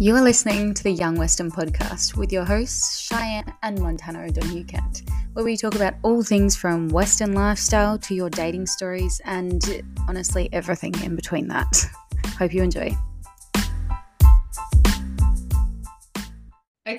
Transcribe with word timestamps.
You 0.00 0.14
are 0.14 0.22
listening 0.22 0.74
to 0.74 0.84
the 0.84 0.92
Young 0.92 1.16
Western 1.16 1.50
podcast 1.50 2.16
with 2.16 2.32
your 2.32 2.44
hosts, 2.44 3.08
Shianne 3.08 3.52
and 3.64 3.80
Montana 3.80 4.26
O'Donoghue 4.26 4.62
Kent, 4.62 5.02
where 5.32 5.44
we 5.44 5.56
talk 5.56 5.74
about 5.74 5.94
all 6.04 6.22
things 6.22 6.54
from 6.54 6.88
Western 6.88 7.32
lifestyle 7.32 7.98
to 7.98 8.14
your 8.14 8.30
dating 8.30 8.66
stories 8.66 9.20
and 9.24 9.82
honestly 10.06 10.48
everything 10.52 10.94
in 11.02 11.16
between 11.16 11.48
that. 11.48 11.84
Hope 12.38 12.54
you 12.54 12.62
enjoy. 12.62 12.96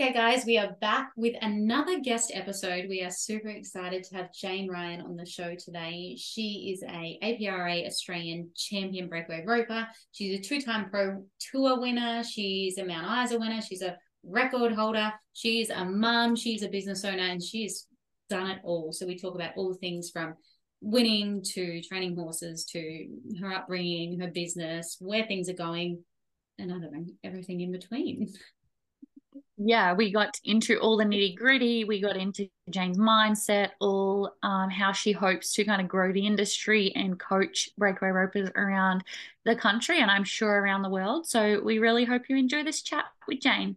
Okay, 0.09 0.17
guys, 0.17 0.43
we 0.43 0.57
are 0.57 0.75
back 0.81 1.11
with 1.15 1.35
another 1.43 1.99
guest 1.99 2.31
episode. 2.33 2.89
We 2.89 3.03
are 3.03 3.11
super 3.11 3.49
excited 3.49 4.03
to 4.05 4.15
have 4.15 4.33
Jane 4.33 4.67
Ryan 4.67 5.01
on 5.01 5.15
the 5.15 5.23
show 5.23 5.53
today. 5.53 6.15
She 6.17 6.73
is 6.73 6.81
a 6.81 7.19
APRA 7.21 7.85
Australian 7.85 8.49
champion 8.55 9.07
breakaway 9.07 9.43
roper. 9.45 9.87
She's 10.11 10.39
a 10.39 10.41
two-time 10.41 10.89
pro 10.89 11.23
tour 11.51 11.79
winner. 11.79 12.23
She's 12.23 12.79
a 12.79 12.85
Mount 12.85 13.23
Isa 13.23 13.37
winner. 13.37 13.61
She's 13.61 13.83
a 13.83 13.97
record 14.23 14.71
holder. 14.71 15.13
She's 15.33 15.69
a 15.69 15.85
mum. 15.85 16.35
She's 16.35 16.63
a 16.63 16.69
business 16.69 17.05
owner, 17.05 17.21
and 17.21 17.43
she's 17.43 17.85
done 18.31 18.49
it 18.49 18.61
all. 18.63 18.91
So 18.91 19.05
we 19.05 19.15
talk 19.15 19.35
about 19.35 19.57
all 19.57 19.75
things 19.75 20.09
from 20.09 20.33
winning 20.81 21.43
to 21.53 21.83
training 21.83 22.15
horses 22.15 22.65
to 22.71 23.07
her 23.39 23.53
upbringing, 23.53 24.19
her 24.19 24.31
business, 24.31 24.97
where 24.99 25.27
things 25.27 25.49
are 25.49 25.53
going, 25.53 26.03
and 26.57 27.11
everything 27.23 27.61
in 27.61 27.71
between. 27.71 28.33
yeah, 29.61 29.91
we 29.93 30.11
got 30.11 30.39
into 30.45 30.79
all 30.79 30.95
the 30.95 31.03
nitty 31.03 31.35
gritty. 31.35 31.83
We 31.83 31.99
got 31.99 32.15
into 32.15 32.47
Jane's 32.69 32.97
mindset, 32.97 33.71
all 33.81 34.33
um, 34.41 34.69
how 34.69 34.93
she 34.93 35.11
hopes 35.11 35.53
to 35.53 35.65
kind 35.65 35.81
of 35.81 35.87
grow 35.89 36.13
the 36.13 36.25
industry 36.25 36.93
and 36.95 37.19
coach 37.19 37.69
breakaway 37.77 38.09
ropers 38.09 38.49
around 38.55 39.03
the 39.43 39.57
country 39.57 39.99
and 39.99 40.09
I'm 40.09 40.23
sure 40.23 40.61
around 40.61 40.83
the 40.83 40.89
world. 40.89 41.27
So 41.27 41.61
we 41.61 41.79
really 41.79 42.05
hope 42.05 42.23
you 42.29 42.37
enjoy 42.37 42.63
this 42.63 42.81
chat 42.81 43.05
with 43.27 43.41
Jane. 43.41 43.75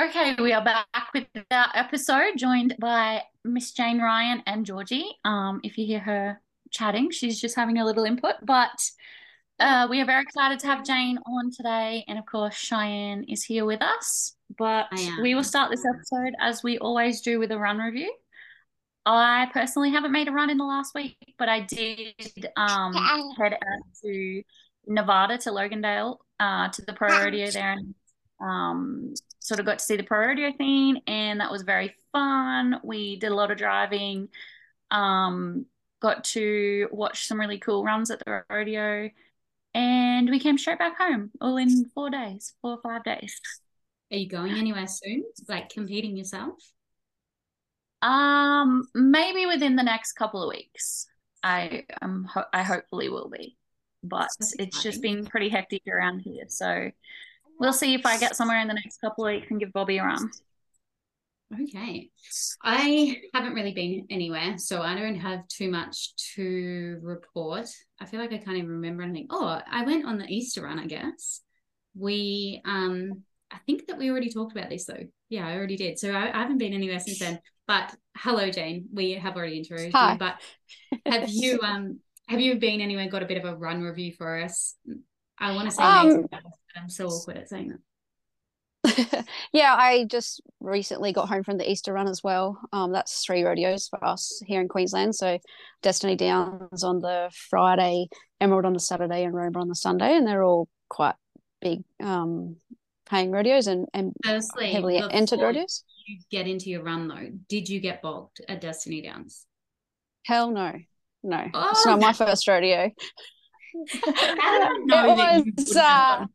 Okay, 0.00 0.34
we 0.40 0.52
are 0.52 0.64
back 0.64 0.86
with 1.12 1.26
our 1.50 1.68
episode, 1.74 2.38
joined 2.38 2.76
by 2.78 3.22
Miss 3.44 3.72
Jane 3.72 4.00
Ryan 4.00 4.42
and 4.46 4.64
Georgie. 4.64 5.10
Um, 5.26 5.60
if 5.62 5.76
you 5.76 5.84
hear 5.84 6.00
her 6.00 6.40
chatting, 6.70 7.10
she's 7.10 7.38
just 7.38 7.56
having 7.56 7.78
a 7.78 7.84
little 7.84 8.04
input, 8.04 8.36
but 8.42 8.90
uh, 9.60 9.86
we 9.90 10.00
are 10.00 10.04
very 10.04 10.22
excited 10.22 10.58
to 10.60 10.66
have 10.66 10.84
Jane 10.84 11.18
on 11.26 11.50
today. 11.50 12.04
And 12.08 12.18
of 12.18 12.26
course, 12.26 12.54
Shianne 12.54 13.24
is 13.28 13.42
here 13.44 13.64
with 13.64 13.82
us. 13.82 14.34
But 14.56 14.86
we 15.22 15.34
will 15.34 15.44
start 15.44 15.70
this 15.70 15.84
episode 15.84 16.34
as 16.40 16.62
we 16.62 16.78
always 16.78 17.20
do 17.20 17.38
with 17.38 17.52
a 17.52 17.58
run 17.58 17.78
review. 17.78 18.12
I 19.04 19.48
personally 19.52 19.90
haven't 19.90 20.12
made 20.12 20.28
a 20.28 20.32
run 20.32 20.50
in 20.50 20.58
the 20.58 20.64
last 20.64 20.94
week, 20.94 21.16
but 21.38 21.48
I 21.48 21.60
did 21.60 22.14
um, 22.56 22.94
head 23.38 23.54
out 23.54 23.82
to 24.02 24.42
Nevada 24.86 25.38
to 25.38 25.50
Logandale 25.50 26.18
uh, 26.40 26.68
to 26.68 26.82
the 26.82 26.92
pro 26.92 27.08
rodeo 27.08 27.50
there 27.50 27.72
and 27.72 27.94
um, 28.40 29.14
sort 29.40 29.60
of 29.60 29.66
got 29.66 29.78
to 29.78 29.84
see 29.84 29.96
the 29.96 30.02
pro 30.02 30.26
rodeo 30.26 30.52
thing, 30.52 31.00
and 31.06 31.40
that 31.40 31.50
was 31.50 31.62
very 31.62 31.94
fun. 32.12 32.80
We 32.82 33.18
did 33.18 33.32
a 33.32 33.34
lot 33.34 33.50
of 33.50 33.58
driving, 33.58 34.28
um, 34.90 35.66
got 36.00 36.24
to 36.24 36.88
watch 36.92 37.26
some 37.26 37.40
really 37.40 37.58
cool 37.58 37.84
runs 37.84 38.10
at 38.10 38.20
the 38.24 38.44
rodeo, 38.50 39.10
and 39.74 40.30
we 40.30 40.38
came 40.38 40.58
straight 40.58 40.78
back 40.78 40.98
home 40.98 41.30
all 41.40 41.56
in 41.56 41.86
four 41.94 42.10
days, 42.10 42.54
four 42.62 42.72
or 42.72 42.80
five 42.82 43.04
days. 43.04 43.40
Are 44.10 44.16
you 44.16 44.28
going 44.28 44.56
anywhere 44.56 44.86
soon? 44.86 45.24
Like 45.48 45.68
competing 45.68 46.16
yourself? 46.16 46.54
Um, 48.00 48.88
maybe 48.94 49.46
within 49.46 49.76
the 49.76 49.82
next 49.82 50.12
couple 50.12 50.42
of 50.42 50.48
weeks. 50.48 51.06
I 51.42 51.84
um 52.02 52.24
ho- 52.24 52.44
I 52.52 52.62
hopefully 52.62 53.08
will 53.08 53.28
be, 53.28 53.56
but 54.02 54.30
it's 54.58 54.82
just 54.82 55.02
been 55.02 55.24
pretty 55.24 55.48
hectic 55.48 55.82
around 55.86 56.20
here. 56.20 56.44
So 56.48 56.90
we'll 57.60 57.72
see 57.72 57.94
if 57.94 58.06
I 58.06 58.18
get 58.18 58.34
somewhere 58.34 58.60
in 58.60 58.68
the 58.68 58.74
next 58.74 59.00
couple 59.00 59.26
of 59.26 59.34
weeks 59.34 59.46
and 59.50 59.60
give 59.60 59.72
Bobby 59.72 59.98
a 59.98 60.04
run. 60.04 60.30
Okay. 61.54 62.10
I 62.62 63.16
haven't 63.32 63.54
really 63.54 63.72
been 63.72 64.06
anywhere, 64.10 64.58
so 64.58 64.82
I 64.82 64.94
don't 64.94 65.16
have 65.16 65.48
too 65.48 65.70
much 65.70 66.14
to 66.34 66.98
report. 67.02 67.68
I 68.00 68.04
feel 68.04 68.20
like 68.20 68.32
I 68.32 68.38
can't 68.38 68.58
even 68.58 68.68
remember 68.68 69.02
anything. 69.02 69.28
Oh, 69.30 69.60
I 69.70 69.84
went 69.84 70.04
on 70.04 70.18
the 70.18 70.26
Easter 70.26 70.62
run, 70.62 70.78
I 70.78 70.86
guess. 70.86 71.40
We 71.94 72.60
um 72.64 73.22
I 73.50 73.56
think 73.64 73.86
that 73.86 73.96
we 73.96 74.10
already 74.10 74.30
talked 74.30 74.52
about 74.52 74.68
this 74.68 74.84
though. 74.84 75.06
Yeah, 75.30 75.46
I 75.46 75.56
already 75.56 75.76
did. 75.76 75.98
So 75.98 76.10
I, 76.10 76.28
I 76.32 76.42
haven't 76.42 76.58
been 76.58 76.74
anywhere 76.74 77.00
since 77.00 77.18
then. 77.18 77.40
But 77.66 77.94
hello, 78.16 78.50
Jane. 78.50 78.88
We 78.92 79.12
have 79.12 79.36
already 79.36 79.58
introduced 79.58 79.96
Hi. 79.96 80.12
you. 80.12 80.18
But 80.18 80.40
have 81.06 81.30
you 81.30 81.60
um 81.62 82.00
have 82.28 82.40
you 82.40 82.58
been 82.58 82.82
anywhere? 82.82 83.08
Got 83.08 83.22
a 83.22 83.26
bit 83.26 83.38
of 83.38 83.44
a 83.44 83.56
run 83.56 83.80
review 83.80 84.12
for 84.12 84.38
us? 84.38 84.74
I 85.38 85.54
want 85.54 85.70
to 85.70 85.74
say 85.74 85.82
um, 85.82 86.26
but 86.30 86.40
I'm 86.76 86.90
so 86.90 87.08
awkward 87.08 87.38
at 87.38 87.48
saying 87.48 87.68
that. 87.68 87.78
yeah, 89.52 89.74
I 89.76 90.06
just 90.08 90.40
recently 90.60 91.12
got 91.12 91.28
home 91.28 91.42
from 91.42 91.58
the 91.58 91.70
Easter 91.70 91.92
run 91.92 92.08
as 92.08 92.22
well. 92.22 92.58
Um, 92.72 92.92
that's 92.92 93.24
three 93.24 93.42
rodeos 93.42 93.88
for 93.88 94.02
us 94.04 94.42
here 94.46 94.60
in 94.60 94.68
Queensland. 94.68 95.14
So 95.14 95.38
Destiny 95.82 96.16
Downs 96.16 96.84
on 96.84 97.00
the 97.00 97.30
Friday, 97.50 98.08
Emerald 98.40 98.64
on 98.64 98.72
the 98.72 98.80
Saturday, 98.80 99.24
and 99.24 99.34
Roma 99.34 99.60
on 99.60 99.68
the 99.68 99.74
Sunday, 99.74 100.16
and 100.16 100.26
they're 100.26 100.44
all 100.44 100.68
quite 100.88 101.14
big 101.60 101.82
um 102.00 102.56
paying 103.06 103.30
rodeos 103.30 103.66
and, 103.66 103.86
and 103.94 104.12
Firstly, 104.24 104.70
heavily 104.70 105.02
entered 105.10 105.40
rodeos. 105.40 105.82
You 106.06 106.18
get 106.30 106.46
into 106.46 106.70
your 106.70 106.82
run 106.82 107.08
though. 107.08 107.30
Did 107.48 107.68
you 107.68 107.80
get 107.80 108.02
bogged 108.02 108.40
at 108.48 108.60
Destiny 108.60 109.02
Downs? 109.02 109.44
Hell 110.24 110.50
no, 110.50 110.74
no. 111.22 111.46
Oh, 111.52 111.68
it's 111.70 111.86
not 111.86 112.00
my 112.00 112.12
first 112.12 112.46
rodeo. 112.46 112.90
it 113.74 115.54
was 115.56 115.76
uh, 115.76 116.26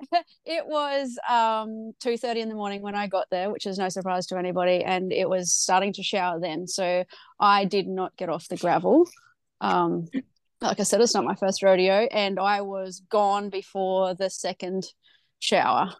it 0.44 0.66
was 0.66 1.18
um 1.28 1.92
2 2.00 2.16
30 2.16 2.40
in 2.40 2.48
the 2.48 2.54
morning 2.54 2.82
when 2.82 2.94
I 2.94 3.06
got 3.06 3.26
there, 3.30 3.50
which 3.50 3.66
is 3.66 3.78
no 3.78 3.88
surprise 3.88 4.26
to 4.28 4.38
anybody, 4.38 4.82
and 4.84 5.12
it 5.12 5.28
was 5.28 5.52
starting 5.52 5.92
to 5.94 6.02
shower 6.02 6.40
then. 6.40 6.66
So 6.66 7.04
I 7.38 7.64
did 7.64 7.86
not 7.86 8.16
get 8.16 8.28
off 8.28 8.48
the 8.48 8.56
gravel. 8.56 9.08
Um 9.60 10.08
like 10.60 10.78
I 10.78 10.82
said, 10.82 11.00
it's 11.00 11.14
not 11.14 11.24
my 11.24 11.34
first 11.34 11.62
rodeo, 11.62 12.06
and 12.10 12.38
I 12.38 12.60
was 12.60 13.00
gone 13.08 13.48
before 13.48 14.14
the 14.14 14.28
second 14.28 14.84
shower 15.38 15.94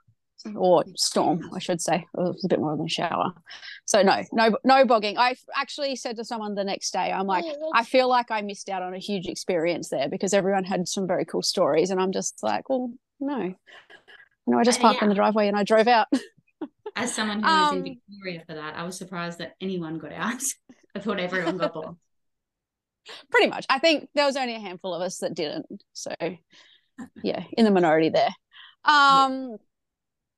or 0.55 0.85
storm, 0.97 1.51
I 1.55 1.59
should 1.59 1.81
say. 1.81 1.97
It 1.97 2.09
was 2.21 2.45
a 2.45 2.49
bit 2.49 2.61
more 2.61 2.77
than 2.77 2.87
a 2.87 2.89
shower. 2.89 3.33
So 3.85 4.03
no, 4.03 4.23
no, 4.33 4.57
no 4.65 4.85
bogging. 4.85 5.19
I 5.19 5.37
actually 5.55 5.97
said 5.97 6.17
to 6.17 6.25
someone 6.25 6.55
the 6.55 6.65
next 6.65 6.93
day, 6.93 7.13
I'm 7.13 7.27
like, 7.27 7.45
I 7.75 7.85
feel 7.85 8.09
like 8.09 8.31
I 8.31 8.43
missed 8.43 8.69
out 8.69 8.83
on 8.83 8.95
a 8.95 8.99
huge 8.99 9.27
experience 9.27 9.89
there 9.89 10.09
because 10.09 10.33
everyone 10.33 10.65
had 10.65 10.89
some 10.89 11.07
very 11.07 11.25
cool 11.25 11.43
stories, 11.43 11.91
and 11.91 12.01
I'm 12.01 12.13
just 12.13 12.43
like, 12.43 12.69
well, 12.69 12.93
no, 13.21 13.55
no, 14.47 14.59
I 14.59 14.65
just 14.65 14.81
uh, 14.81 14.83
parked 14.83 14.99
yeah. 15.01 15.05
in 15.05 15.09
the 15.09 15.15
driveway 15.15 15.49
and 15.49 15.57
I 15.57 15.63
drove 15.63 15.89
out. 15.89 16.09
As 16.97 17.15
someone 17.15 17.39
who 17.39 17.47
was 17.47 17.71
um, 17.71 17.77
in 17.79 17.85
Victoria 17.85 18.43
for 18.47 18.55
that, 18.55 18.75
I 18.77 18.83
was 18.83 18.97
surprised 18.97 19.39
that 19.39 19.55
anyone 19.61 19.99
got 19.99 20.13
out. 20.13 20.43
I 20.97 20.99
thought 20.99 21.21
everyone 21.21 21.57
got 21.57 21.73
bogged. 21.73 21.99
Pretty 23.31 23.49
much. 23.49 23.65
I 23.71 23.79
think 23.79 24.09
there 24.15 24.27
was 24.27 24.37
only 24.37 24.57
a 24.57 24.61
handful 24.61 24.93
of 24.93 25.03
us 25.03 25.19
that 25.19 25.35
didn't. 25.35 25.85
So 25.93 26.13
yeah, 27.23 27.45
in 27.53 27.65
the 27.65 27.71
minority 27.71 28.09
there. 28.09 28.31
Um, 28.85 29.57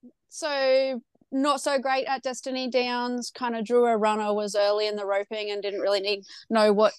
yeah. 0.02 0.10
so 0.28 1.00
not 1.32 1.60
so 1.60 1.78
great 1.78 2.04
at 2.06 2.22
Destiny 2.22 2.68
Downs. 2.68 3.30
Kind 3.34 3.56
of 3.56 3.64
drew 3.64 3.86
a 3.86 3.96
runner, 3.96 4.32
was 4.32 4.54
early 4.54 4.86
in 4.86 4.96
the 4.96 5.06
roping, 5.06 5.50
and 5.50 5.62
didn't 5.62 5.80
really 5.80 6.00
need 6.00 6.24
know 6.50 6.72
what 6.72 6.92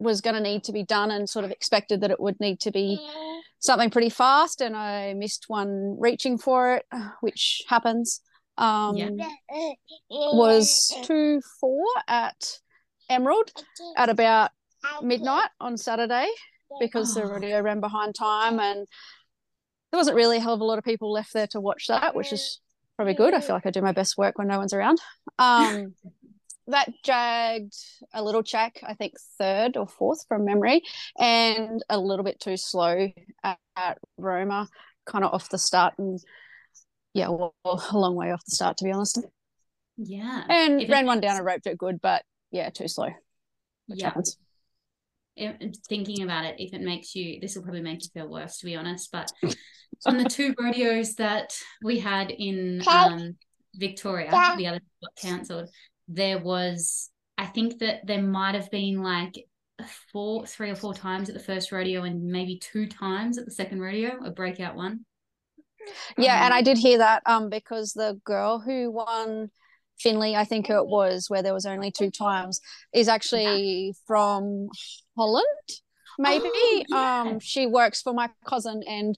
was 0.00 0.20
going 0.20 0.34
to 0.34 0.40
need 0.40 0.64
to 0.64 0.72
be 0.72 0.82
done, 0.82 1.10
and 1.10 1.28
sort 1.28 1.44
of 1.44 1.50
expected 1.50 2.00
that 2.00 2.10
it 2.10 2.18
would 2.20 2.40
need 2.40 2.60
to 2.60 2.70
be 2.70 2.98
something 3.60 3.90
pretty 3.90 4.10
fast. 4.10 4.60
And 4.60 4.76
I 4.76 5.14
missed 5.14 5.44
one 5.48 5.96
reaching 6.00 6.38
for 6.38 6.76
it, 6.76 6.86
which 7.20 7.62
happens. 7.68 8.20
Um, 8.58 8.96
yeah. 8.96 9.08
was 10.10 10.94
two 11.04 11.40
four 11.60 11.84
at 12.08 12.58
Emerald 13.08 13.50
at 13.96 14.10
about 14.10 14.50
midnight 15.02 15.48
on 15.60 15.76
Saturday 15.76 16.28
because 16.78 17.16
oh. 17.16 17.20
the 17.20 17.26
rodeo 17.26 17.60
ran 17.60 17.80
behind 17.80 18.14
time 18.14 18.60
and 18.60 18.86
there 19.90 19.98
wasn't 19.98 20.16
really 20.16 20.36
a 20.36 20.40
hell 20.40 20.54
of 20.54 20.60
a 20.60 20.64
lot 20.64 20.78
of 20.78 20.84
people 20.84 21.12
left 21.12 21.32
there 21.32 21.48
to 21.48 21.60
watch 21.60 21.86
that, 21.88 22.14
which 22.14 22.32
is 22.32 22.60
probably 22.96 23.14
good. 23.14 23.34
I 23.34 23.40
feel 23.40 23.56
like 23.56 23.66
I 23.66 23.70
do 23.70 23.82
my 23.82 23.92
best 23.92 24.16
work 24.16 24.38
when 24.38 24.46
no 24.46 24.58
one's 24.58 24.72
around. 24.72 24.98
Um, 25.38 25.94
that 26.70 26.92
jagged 27.04 27.74
a 28.12 28.22
little 28.22 28.42
check, 28.42 28.80
I 28.86 28.94
think 28.94 29.14
third 29.38 29.76
or 29.76 29.86
fourth 29.86 30.26
from 30.26 30.44
memory, 30.44 30.82
and 31.18 31.82
a 31.88 31.98
little 31.98 32.24
bit 32.24 32.40
too 32.40 32.56
slow 32.56 33.08
at, 33.44 33.58
at 33.76 33.98
Roma, 34.16 34.68
kind 35.06 35.24
of 35.24 35.32
off 35.32 35.50
the 35.50 35.58
start, 35.58 35.94
and 35.98 36.18
yeah, 37.14 37.28
well, 37.28 37.54
a 37.64 37.98
long 37.98 38.14
way 38.14 38.32
off 38.32 38.44
the 38.44 38.52
start 38.52 38.76
to 38.78 38.84
be 38.84 38.92
honest. 38.92 39.20
Yeah, 39.96 40.44
and 40.48 40.88
ran 40.88 41.06
one 41.06 41.20
down 41.20 41.36
and 41.36 41.44
roped 41.44 41.66
it 41.66 41.78
good, 41.78 42.00
but 42.00 42.24
yeah, 42.50 42.70
too 42.70 42.88
slow. 42.88 43.08
Which 43.86 44.00
yeah. 44.00 44.06
happens 44.06 44.38
thinking 45.88 46.22
about 46.22 46.44
it, 46.44 46.56
if 46.58 46.74
it 46.74 46.82
makes 46.82 47.14
you, 47.14 47.40
this 47.40 47.54
will 47.54 47.62
probably 47.62 47.80
make 47.80 48.02
you 48.02 48.10
feel 48.12 48.28
worse, 48.28 48.58
to 48.58 48.66
be 48.66 48.76
honest. 48.76 49.10
But 49.10 49.32
on 50.04 50.18
the 50.18 50.28
two 50.28 50.54
rodeos 50.58 51.14
that 51.16 51.54
we 51.82 51.98
had 51.98 52.30
in 52.30 52.82
um, 52.86 53.36
Victoria, 53.74 54.30
the 54.56 54.66
other 54.66 54.80
got 55.02 55.16
cancelled, 55.16 55.68
there 56.10 56.38
was, 56.38 57.10
I 57.38 57.46
think 57.46 57.78
that 57.78 58.06
there 58.06 58.22
might 58.22 58.54
have 58.54 58.70
been 58.70 59.02
like 59.02 59.46
four, 60.12 60.46
three 60.46 60.70
or 60.70 60.74
four 60.74 60.92
times 60.92 61.28
at 61.28 61.34
the 61.34 61.40
first 61.42 61.72
rodeo 61.72 62.02
and 62.02 62.24
maybe 62.24 62.58
two 62.58 62.86
times 62.86 63.38
at 63.38 63.44
the 63.44 63.50
second 63.50 63.80
rodeo, 63.80 64.22
a 64.24 64.30
breakout 64.30 64.76
one. 64.76 65.04
Yeah, 66.18 66.36
Um, 66.36 66.44
and 66.44 66.54
I 66.54 66.62
did 66.62 66.78
hear 66.78 66.98
that 66.98 67.22
um 67.26 67.48
because 67.48 67.92
the 67.92 68.20
girl 68.24 68.58
who 68.58 68.90
won 68.90 69.50
Finley, 69.98 70.36
I 70.36 70.44
think 70.44 70.68
it 70.70 70.86
was 70.86 71.28
where 71.28 71.42
there 71.42 71.54
was 71.54 71.66
only 71.66 71.90
two 71.90 72.10
times, 72.10 72.60
is 72.92 73.08
actually 73.08 73.94
from 74.06 74.68
Holland. 75.16 75.46
Maybe 76.18 76.50
Oh, 76.52 76.82
yeah. 76.88 77.30
um 77.30 77.40
she 77.40 77.66
works 77.66 78.02
for 78.02 78.12
my 78.12 78.28
cousin 78.46 78.82
and 78.86 79.16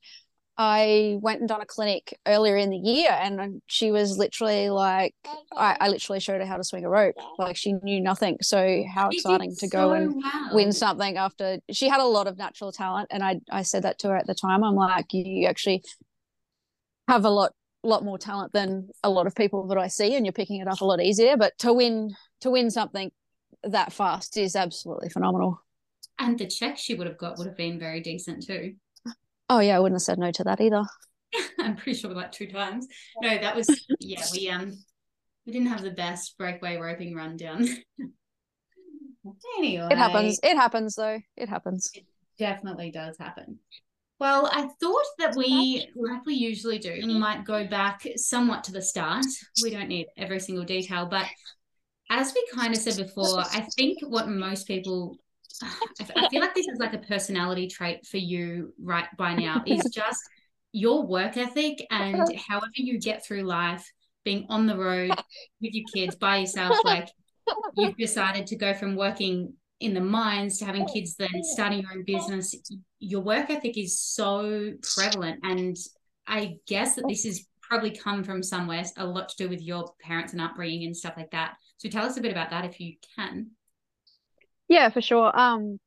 I 0.58 1.16
went 1.22 1.40
and 1.40 1.48
done 1.48 1.62
a 1.62 1.66
clinic 1.66 2.18
earlier 2.26 2.56
in 2.56 2.68
the 2.70 2.76
year 2.76 3.10
and 3.10 3.62
she 3.66 3.90
was 3.90 4.18
literally 4.18 4.68
like 4.68 5.14
I, 5.56 5.76
I 5.80 5.88
literally 5.88 6.20
showed 6.20 6.40
her 6.40 6.46
how 6.46 6.58
to 6.58 6.64
swing 6.64 6.84
a 6.84 6.90
rope. 6.90 7.14
Like 7.38 7.56
she 7.56 7.72
knew 7.72 8.00
nothing. 8.00 8.36
So 8.42 8.84
how 8.92 9.08
exciting 9.08 9.56
to 9.56 9.68
go 9.68 9.90
so 9.90 9.92
and 9.92 10.22
well. 10.22 10.50
win 10.52 10.72
something 10.72 11.16
after 11.16 11.58
she 11.70 11.88
had 11.88 12.00
a 12.00 12.04
lot 12.04 12.26
of 12.26 12.36
natural 12.36 12.70
talent 12.70 13.08
and 13.10 13.22
I 13.22 13.40
I 13.50 13.62
said 13.62 13.84
that 13.84 13.98
to 14.00 14.08
her 14.08 14.16
at 14.16 14.26
the 14.26 14.34
time. 14.34 14.62
I'm 14.62 14.74
like, 14.74 15.06
you 15.12 15.46
actually 15.46 15.82
have 17.08 17.24
a 17.24 17.30
lot 17.30 17.52
lot 17.82 18.04
more 18.04 18.18
talent 18.18 18.52
than 18.52 18.88
a 19.02 19.10
lot 19.10 19.26
of 19.26 19.34
people 19.34 19.66
that 19.68 19.78
I 19.78 19.88
see 19.88 20.14
and 20.14 20.26
you're 20.26 20.32
picking 20.32 20.60
it 20.60 20.68
up 20.68 20.82
a 20.82 20.84
lot 20.84 21.00
easier. 21.00 21.36
But 21.38 21.56
to 21.60 21.72
win 21.72 22.14
to 22.42 22.50
win 22.50 22.70
something 22.70 23.10
that 23.64 23.92
fast 23.92 24.36
is 24.36 24.54
absolutely 24.54 25.08
phenomenal. 25.08 25.62
And 26.18 26.38
the 26.38 26.46
check 26.46 26.76
she 26.76 26.94
would 26.94 27.06
have 27.06 27.16
got 27.16 27.38
would 27.38 27.46
have 27.46 27.56
been 27.56 27.78
very 27.78 28.00
decent 28.00 28.46
too. 28.46 28.74
Oh 29.52 29.58
yeah, 29.58 29.76
I 29.76 29.80
wouldn't 29.80 29.96
have 29.96 30.02
said 30.02 30.18
no 30.18 30.30
to 30.30 30.44
that 30.44 30.62
either. 30.62 30.82
I'm 31.60 31.76
pretty 31.76 31.98
sure 31.98 32.10
like 32.10 32.32
two 32.32 32.46
times. 32.46 32.86
No, 33.20 33.36
that 33.36 33.54
was 33.54 33.68
yeah. 34.00 34.24
We 34.32 34.48
um 34.48 34.72
we 35.44 35.52
didn't 35.52 35.68
have 35.68 35.82
the 35.82 35.90
best 35.90 36.38
breakaway 36.38 36.78
roping 36.78 37.14
rundown. 37.14 37.68
anyway, 39.58 39.88
It 39.90 39.98
happens. 39.98 40.40
It 40.42 40.56
happens 40.56 40.94
though. 40.94 41.20
It 41.36 41.50
happens. 41.50 41.90
It 41.92 42.06
definitely 42.38 42.92
does 42.92 43.18
happen. 43.18 43.58
Well, 44.18 44.48
I 44.50 44.68
thought 44.80 45.04
that 45.18 45.36
we, 45.36 45.86
like 45.96 46.24
we 46.24 46.32
usually 46.34 46.78
do, 46.78 47.04
might 47.18 47.44
go 47.44 47.66
back 47.66 48.06
somewhat 48.16 48.64
to 48.64 48.72
the 48.72 48.80
start. 48.80 49.26
We 49.62 49.70
don't 49.70 49.88
need 49.88 50.06
every 50.16 50.40
single 50.40 50.64
detail, 50.64 51.04
but 51.04 51.26
as 52.08 52.32
we 52.32 52.46
kind 52.54 52.72
of 52.72 52.80
said 52.80 52.96
before, 52.96 53.40
I 53.40 53.66
think 53.76 53.98
what 54.00 54.28
most 54.28 54.66
people, 54.66 55.18
I 55.62 56.24
I 56.24 56.28
feel 56.28 56.40
like 56.40 56.54
this 56.54 56.66
is 56.68 56.78
like 56.78 56.94
a 56.94 56.98
personality 56.98 57.68
trait 57.68 58.06
for 58.06 58.18
you 58.18 58.74
right 58.80 59.06
by 59.16 59.34
now, 59.34 59.62
is 59.66 59.84
just 59.94 60.20
your 60.72 61.06
work 61.06 61.36
ethic 61.36 61.86
and 61.90 62.34
however 62.48 62.66
you 62.74 62.98
get 62.98 63.24
through 63.24 63.42
life, 63.42 63.90
being 64.24 64.46
on 64.48 64.66
the 64.66 64.76
road 64.76 65.10
with 65.60 65.74
your 65.74 65.84
kids 65.94 66.16
by 66.16 66.38
yourself, 66.38 66.76
like 66.84 67.08
you've 67.76 67.96
decided 67.96 68.46
to 68.46 68.56
go 68.56 68.72
from 68.72 68.96
working 68.96 69.54
in 69.80 69.94
the 69.94 70.00
mines 70.00 70.58
to 70.58 70.64
having 70.64 70.86
kids 70.86 71.16
then 71.16 71.42
starting 71.42 71.80
your 71.80 71.92
own 71.92 72.04
business. 72.04 72.54
Your 73.00 73.20
work 73.20 73.50
ethic 73.50 73.76
is 73.76 73.98
so 73.98 74.72
prevalent 74.94 75.40
and 75.42 75.76
i 76.28 76.54
guess 76.68 76.94
that 76.94 77.04
this 77.08 77.24
has 77.24 77.44
probably 77.60 77.90
come 77.90 78.22
from 78.22 78.42
somewhere 78.42 78.84
a 78.98 79.04
lot 79.04 79.30
to 79.30 79.36
do 79.36 79.48
with 79.48 79.62
your 79.62 79.92
parents 80.00 80.32
and 80.32 80.42
upbringing 80.42 80.84
and 80.84 80.96
stuff 80.96 81.14
like 81.16 81.30
that. 81.30 81.54
So 81.78 81.88
tell 81.88 82.04
us 82.04 82.18
a 82.18 82.20
bit 82.20 82.30
about 82.30 82.50
that 82.50 82.66
if 82.66 82.78
you 82.78 82.96
can 83.16 83.50
Yeah, 84.72 84.88
for 84.88 85.02
sure. 85.02 85.30
Um, 85.38 85.78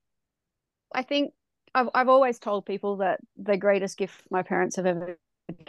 I 0.94 1.02
think 1.02 1.34
I've 1.74 1.90
I've 1.94 2.10
always 2.10 2.40
told 2.40 2.66
people 2.66 2.98
that 2.98 3.20
the 3.36 3.58
greatest 3.58 3.98
gift 3.98 4.22
my 4.30 4.44
parents 4.44 4.76
have 4.76 4.86
ever 4.86 5.18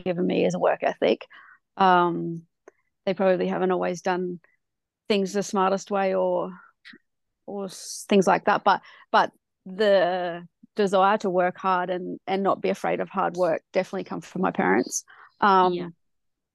given 0.05 0.27
me 0.27 0.45
is 0.45 0.55
a 0.55 0.59
work 0.59 0.83
ethic. 0.83 1.27
Um, 1.79 2.43
they 3.07 3.15
probably 3.15 3.49
haven't 3.49 3.73
always 3.73 4.03
done 4.03 4.41
things 5.09 5.33
the 5.33 5.43
smartest 5.43 5.91
way 5.91 6.15
or 6.15 6.53
or 7.47 7.69
things 7.71 8.27
like 8.27 8.45
that, 8.47 8.65
but 8.65 8.83
but 9.13 9.33
the 9.65 10.47
desire 10.77 11.19
to 11.19 11.31
work 11.31 11.57
hard 11.59 11.91
and 11.91 12.21
and 12.27 12.43
not 12.43 12.61
be 12.61 12.69
afraid 12.69 13.01
of 13.01 13.09
hard 13.09 13.37
work 13.37 13.63
definitely 13.73 14.05
come 14.05 14.21
from 14.21 14.43
my 14.43 14.51
parents. 14.51 15.05
Um, 15.41 15.73
Yeah. 15.75 15.89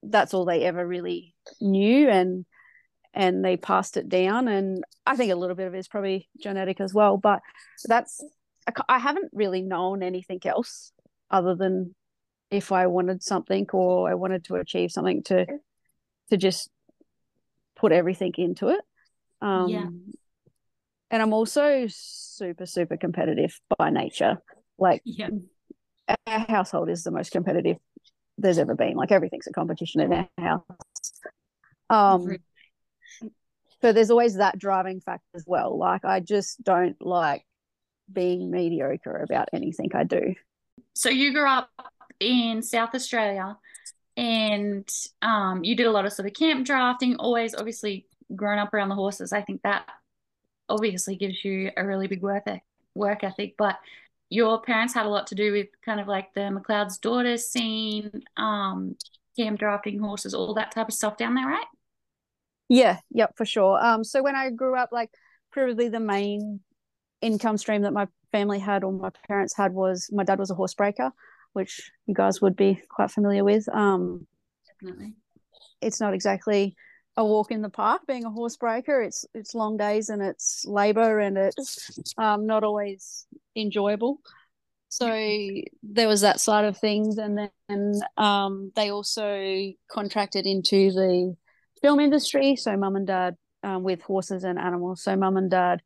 that's 0.04 0.34
all 0.34 0.46
they 0.46 0.64
ever 0.64 0.88
really 0.88 1.36
knew 1.60 2.10
and 2.10 2.46
and 3.14 3.44
they 3.44 3.58
passed 3.58 3.98
it 3.98 4.08
down 4.08 4.48
and 4.48 4.84
i 5.06 5.16
think 5.16 5.32
a 5.32 5.36
little 5.36 5.56
bit 5.56 5.68
of 5.68 5.76
it 5.76 5.80
is 5.80 5.88
probably 5.88 6.30
genetic 6.40 6.80
as 6.80 6.94
well 6.94 7.18
but 7.18 7.42
that's 7.86 8.24
I 8.88 9.00
haven't 9.00 9.32
really 9.34 9.62
known 9.62 10.04
anything 10.04 10.40
else 10.46 10.92
other 11.30 11.56
than 11.56 11.96
if 12.50 12.72
i 12.72 12.88
wanted 12.88 13.24
something 13.24 13.68
or 13.74 14.10
i 14.10 14.14
wanted 14.14 14.46
to 14.46 14.56
achieve 14.56 14.92
something 14.92 15.24
to 15.24 15.46
to 16.30 16.38
just 16.38 16.70
put 17.76 17.92
everything 17.92 18.34
into 18.38 18.70
it. 18.70 18.82
Um 19.42 19.68
Yeah. 19.68 19.88
and 21.10 21.22
i'm 21.22 21.34
also 21.34 21.88
super 21.90 22.66
super 22.66 22.98
competitive 22.98 23.60
by 23.78 23.90
nature. 23.90 24.38
Like 24.78 25.02
yeah. 25.04 25.30
our 26.28 26.46
household 26.48 26.90
is 26.90 27.04
the 27.04 27.12
most 27.12 27.32
competitive 27.32 27.78
there's 28.38 28.60
ever 28.60 28.76
been. 28.76 28.96
Like 28.96 29.12
everything's 29.12 29.48
a 29.48 29.52
competition 29.52 30.02
in 30.02 30.14
our 30.14 30.30
house. 30.38 30.64
Um. 31.90 32.38
So 33.82 33.92
there's 33.94 34.12
always 34.12 34.36
that 34.36 34.58
driving 34.60 35.00
factor 35.00 35.26
as 35.36 35.44
well 35.48 35.78
like 35.78 36.06
i 36.06 36.20
just 36.20 36.62
don't 36.64 37.02
like 37.02 37.46
being 38.12 38.52
mediocre 38.52 39.18
about 39.18 39.50
anything 39.54 39.90
i 39.94 40.04
do 40.04 40.36
So 40.96 41.10
you 41.10 41.34
grew 41.34 41.48
up 41.48 41.70
in 42.20 42.62
South 42.62 42.94
Australia 42.96 43.58
and 44.18 44.88
um, 45.22 45.64
you 45.64 45.76
did 45.76 45.88
a 45.88 45.92
lot 45.92 46.06
of 46.06 46.14
sort 46.14 46.28
of 46.28 46.34
camp 46.34 46.66
drafting, 46.66 47.16
always 47.16 47.56
obviously 47.56 48.08
growing 48.36 48.60
up 48.60 48.74
around 48.74 48.90
the 48.90 48.96
horses. 48.96 49.34
I 49.34 49.42
think 49.42 49.62
that 49.64 49.86
obviously 50.70 51.16
gives 51.16 51.44
you 51.44 51.72
a 51.78 51.86
really 51.86 52.08
big 52.08 52.22
work 52.22 52.44
ethic, 52.48 52.64
work 52.96 53.24
ethic. 53.24 53.56
But 53.58 53.80
your 54.30 54.62
parents 54.62 54.94
had 54.94 55.06
a 55.06 55.10
lot 55.10 55.28
to 55.28 55.36
do 55.36 55.52
with 55.52 55.68
kind 55.84 56.00
of 56.00 56.08
like 56.08 56.34
the 56.34 56.42
McLeod's 56.42 56.98
daughters 56.98 57.48
scene, 57.48 58.12
um, 58.38 58.96
camp 59.38 59.60
drafting 59.60 60.00
horses, 60.00 60.34
all 60.34 60.54
that 60.56 60.72
type 60.72 60.88
of 60.90 60.94
stuff 60.94 61.18
down 61.18 61.36
there, 61.36 61.48
right? 61.48 61.66
Yeah 62.72 63.00
yep 63.12 63.36
for 63.36 63.46
sure. 63.46 63.78
Um 63.86 64.04
so 64.04 64.24
when 64.24 64.36
i 64.36 64.50
grew 64.50 64.78
up 64.78 64.90
like 64.92 65.10
probably 65.52 65.90
the 65.90 66.00
main 66.00 66.62
income 67.22 67.58
stream 67.58 67.82
that 67.82 67.92
my 67.94 68.08
family 68.32 68.60
had 68.60 68.84
or 68.84 68.94
my 68.94 69.10
parents 69.28 69.56
had 69.56 69.74
was 69.74 70.10
my 70.12 70.24
dad 70.24 70.40
was 70.40 70.50
a 70.50 70.56
horse 70.56 70.74
breaker 70.74 71.12
which 71.54 71.92
you 72.06 72.16
guys 72.16 72.42
would 72.42 72.56
be 72.56 72.82
quite 72.90 73.12
familiar 73.12 73.44
with. 73.44 73.68
Um 73.70 74.26
definitely. 74.68 75.16
it's 75.82 76.00
not 76.00 76.14
exactly 76.14 76.76
a 77.18 77.26
walk 77.26 77.52
in 77.52 77.62
the 77.62 77.70
park 77.70 78.04
being 78.08 78.24
a 78.24 78.30
horse 78.30 78.56
breaker. 78.56 79.02
It's 79.02 79.26
it's 79.34 79.54
long 79.54 79.76
days 79.76 80.08
and 80.08 80.22
it's 80.22 80.64
labor 80.66 81.20
and 81.20 81.38
it's 81.38 82.02
um 82.18 82.48
not 82.48 82.64
always 82.64 83.26
enjoyable. 83.54 84.22
So 84.88 85.08
there 85.84 86.08
was 86.08 86.22
that 86.22 86.40
side 86.40 86.64
of 86.64 86.78
things 86.78 87.18
and 87.18 87.50
then 87.68 88.00
um 88.16 88.72
they 88.78 88.92
also 88.92 89.74
contracted 89.90 90.46
into 90.46 90.92
the 90.92 91.36
film 91.82 92.00
industry 92.00 92.56
so 92.56 92.76
mum 92.78 92.96
and 92.96 93.08
dad 93.08 93.36
um, 93.64 93.84
with 93.84 94.02
horses 94.02 94.44
and 94.44 94.58
animals 94.60 95.04
so 95.04 95.16
mum 95.16 95.38
and 95.38 95.52
dad 95.52 95.82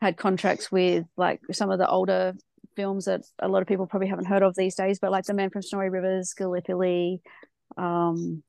had 0.00 0.16
contracts 0.16 0.70
with 0.70 1.04
like 1.16 1.40
some 1.52 1.70
of 1.70 1.78
the 1.78 1.88
older 1.88 2.34
films 2.74 3.06
that 3.06 3.22
a 3.38 3.48
lot 3.48 3.62
of 3.62 3.68
people 3.68 3.86
probably 3.86 4.08
haven't 4.08 4.26
heard 4.26 4.42
of 4.42 4.54
these 4.54 4.74
days 4.74 4.98
but 4.98 5.10
like 5.10 5.24
the 5.24 5.34
man 5.34 5.50
from 5.50 5.62
snowy 5.62 5.88
rivers 5.88 6.34
gallipoli 6.34 7.20
um 7.76 8.42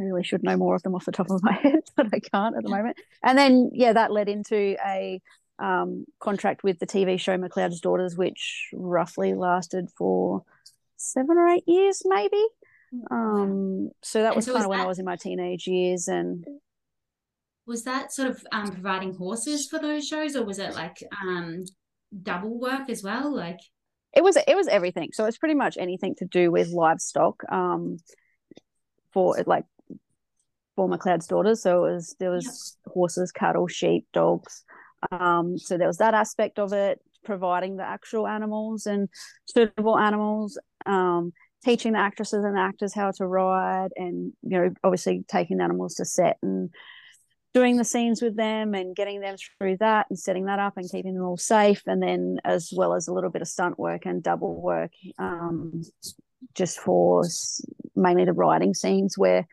I 0.00 0.04
really 0.04 0.24
should 0.24 0.42
know 0.42 0.56
more 0.56 0.74
of 0.74 0.82
them 0.82 0.94
off 0.94 1.04
the 1.04 1.12
top 1.12 1.30
of 1.30 1.42
my 1.42 1.52
head, 1.62 1.80
but 1.96 2.06
I 2.12 2.20
can't 2.20 2.56
at 2.56 2.62
the 2.62 2.70
moment. 2.70 2.96
And 3.22 3.36
then, 3.36 3.70
yeah, 3.74 3.92
that 3.92 4.12
led 4.12 4.28
into 4.28 4.76
a 4.84 5.20
um, 5.58 6.06
contract 6.18 6.64
with 6.64 6.78
the 6.78 6.86
TV 6.86 7.20
show 7.20 7.36
McLeod's 7.36 7.80
Daughters, 7.80 8.16
which 8.16 8.68
roughly 8.72 9.34
lasted 9.34 9.90
for 9.96 10.42
seven 10.96 11.36
or 11.36 11.48
eight 11.48 11.64
years, 11.66 12.02
maybe. 12.04 12.42
Um, 13.10 13.90
so 14.02 14.22
that 14.22 14.34
was 14.34 14.46
so 14.46 14.52
kind 14.52 14.64
of 14.64 14.70
when 14.70 14.80
I 14.80 14.86
was 14.86 14.98
in 14.98 15.04
my 15.04 15.16
teenage 15.16 15.66
years, 15.66 16.08
and 16.08 16.44
was 17.66 17.84
that 17.84 18.12
sort 18.12 18.30
of 18.30 18.44
um 18.52 18.70
providing 18.70 19.14
horses 19.14 19.68
for 19.68 19.78
those 19.78 20.06
shows 20.06 20.34
or 20.34 20.44
was 20.44 20.58
it 20.58 20.74
like 20.74 21.02
um 21.22 21.64
double 22.22 22.58
work 22.58 22.90
as 22.90 23.04
well 23.04 23.32
like 23.32 23.60
it 24.12 24.24
was 24.24 24.36
it 24.36 24.56
was 24.56 24.66
everything. 24.68 25.10
So 25.12 25.26
it's 25.26 25.38
pretty 25.38 25.54
much 25.54 25.76
anything 25.78 26.14
to 26.16 26.24
do 26.24 26.50
with 26.50 26.68
livestock. 26.68 27.42
Um, 27.50 27.98
for 29.12 29.36
like 29.46 29.64
for 30.76 30.88
McLeod's 30.88 31.26
daughters. 31.26 31.62
So 31.62 31.84
it 31.84 31.92
was 31.92 32.16
there 32.18 32.30
was 32.30 32.76
horses, 32.86 33.32
cattle, 33.32 33.68
sheep, 33.68 34.06
dogs. 34.12 34.64
Um, 35.10 35.58
so 35.58 35.78
there 35.78 35.86
was 35.86 35.98
that 35.98 36.14
aspect 36.14 36.58
of 36.58 36.72
it, 36.72 37.00
providing 37.24 37.76
the 37.76 37.84
actual 37.84 38.26
animals 38.26 38.86
and 38.86 39.08
suitable 39.46 39.98
animals. 39.98 40.58
Um, 40.86 41.32
teaching 41.64 41.92
the 41.92 41.98
actresses 41.98 42.44
and 42.44 42.58
actors 42.58 42.94
how 42.94 43.10
to 43.12 43.26
ride, 43.26 43.90
and 43.96 44.32
you 44.42 44.50
know, 44.50 44.70
obviously 44.82 45.24
taking 45.28 45.60
animals 45.60 45.94
to 45.96 46.04
set 46.04 46.38
and 46.42 46.70
doing 47.52 47.76
the 47.76 47.84
scenes 47.84 48.22
with 48.22 48.36
them 48.36 48.74
and 48.74 48.94
getting 48.94 49.20
them 49.20 49.36
through 49.58 49.76
that 49.78 50.06
and 50.08 50.18
setting 50.18 50.44
that 50.44 50.58
up 50.58 50.76
and 50.76 50.90
keeping 50.90 51.14
them 51.14 51.24
all 51.24 51.36
safe. 51.36 51.82
And 51.86 52.02
then 52.02 52.38
as 52.44 52.72
well 52.74 52.94
as 52.94 53.08
a 53.08 53.12
little 53.12 53.30
bit 53.30 53.42
of 53.42 53.48
stunt 53.48 53.78
work 53.78 54.06
and 54.06 54.22
double 54.22 54.60
work 54.60 54.92
um, 55.18 55.82
just 56.54 56.78
for 56.78 57.24
mainly 57.96 58.24
the 58.24 58.32
riding 58.32 58.74
scenes 58.74 59.18
where 59.18 59.46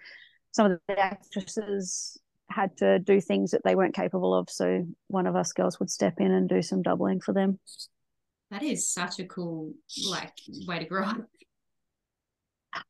some 0.51 0.71
of 0.71 0.79
the 0.87 0.99
actresses 0.99 2.19
had 2.49 2.77
to 2.77 2.99
do 2.99 3.19
things 3.19 3.51
that 3.51 3.61
they 3.63 3.75
weren't 3.75 3.95
capable 3.95 4.33
of. 4.33 4.49
So 4.49 4.85
one 5.07 5.27
of 5.27 5.35
us 5.35 5.51
girls 5.53 5.79
would 5.79 5.89
step 5.89 6.15
in 6.19 6.31
and 6.31 6.47
do 6.47 6.61
some 6.61 6.81
doubling 6.81 7.19
for 7.19 7.33
them. 7.33 7.59
That 8.51 8.63
is 8.63 8.87
such 8.87 9.19
a 9.19 9.25
cool 9.25 9.73
like 10.09 10.31
way 10.65 10.79
to 10.79 10.85
grow 10.85 11.03
up 11.03 11.27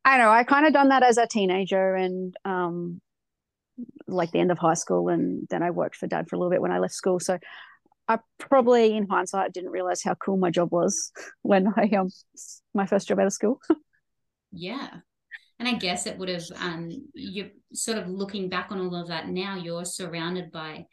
I 0.05 0.17
know 0.17 0.29
I 0.29 0.43
kind 0.43 0.65
of 0.65 0.73
done 0.73 0.89
that 0.89 1.03
as 1.03 1.17
a 1.17 1.27
teenager 1.27 1.95
and 1.95 2.35
um 2.45 3.01
like 4.07 4.31
the 4.31 4.39
end 4.39 4.51
of 4.51 4.57
high 4.57 4.73
school 4.73 5.09
and 5.09 5.47
then 5.49 5.61
I 5.61 5.71
worked 5.71 5.95
for 5.95 6.07
dad 6.07 6.27
for 6.27 6.35
a 6.35 6.39
little 6.39 6.51
bit 6.51 6.61
when 6.61 6.71
I 6.71 6.79
left 6.79 6.93
school. 6.93 7.19
So 7.19 7.37
I 8.07 8.19
probably 8.39 8.95
in 8.95 9.07
hindsight 9.07 9.53
didn't 9.53 9.71
realize 9.71 10.01
how 10.01 10.15
cool 10.15 10.37
my 10.37 10.49
job 10.49 10.71
was 10.71 11.11
when 11.41 11.67
I 11.75 11.89
um 11.95 12.09
my 12.73 12.85
first 12.85 13.07
job 13.07 13.19
out 13.19 13.27
of 13.27 13.33
school. 13.33 13.59
yeah. 14.51 14.89
And 15.59 15.67
I 15.67 15.73
guess 15.73 16.05
it 16.05 16.17
would 16.17 16.29
have 16.29 16.45
um 16.59 16.89
you're 17.13 17.49
sort 17.73 17.97
of 17.97 18.07
looking 18.07 18.49
back 18.49 18.71
on 18.71 18.79
all 18.79 18.95
of 18.95 19.09
that 19.09 19.27
now, 19.27 19.55
you're 19.55 19.85
surrounded 19.85 20.51
by 20.51 20.85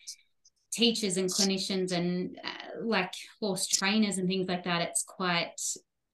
teachers 0.72 1.16
and 1.16 1.30
clinicians 1.30 1.92
and 1.92 2.36
uh, 2.42 2.82
like 2.82 3.12
horse 3.40 3.66
trainers 3.66 4.18
and 4.18 4.28
things 4.28 4.48
like 4.48 4.64
that. 4.64 4.82
It's 4.82 5.04
quite 5.04 5.60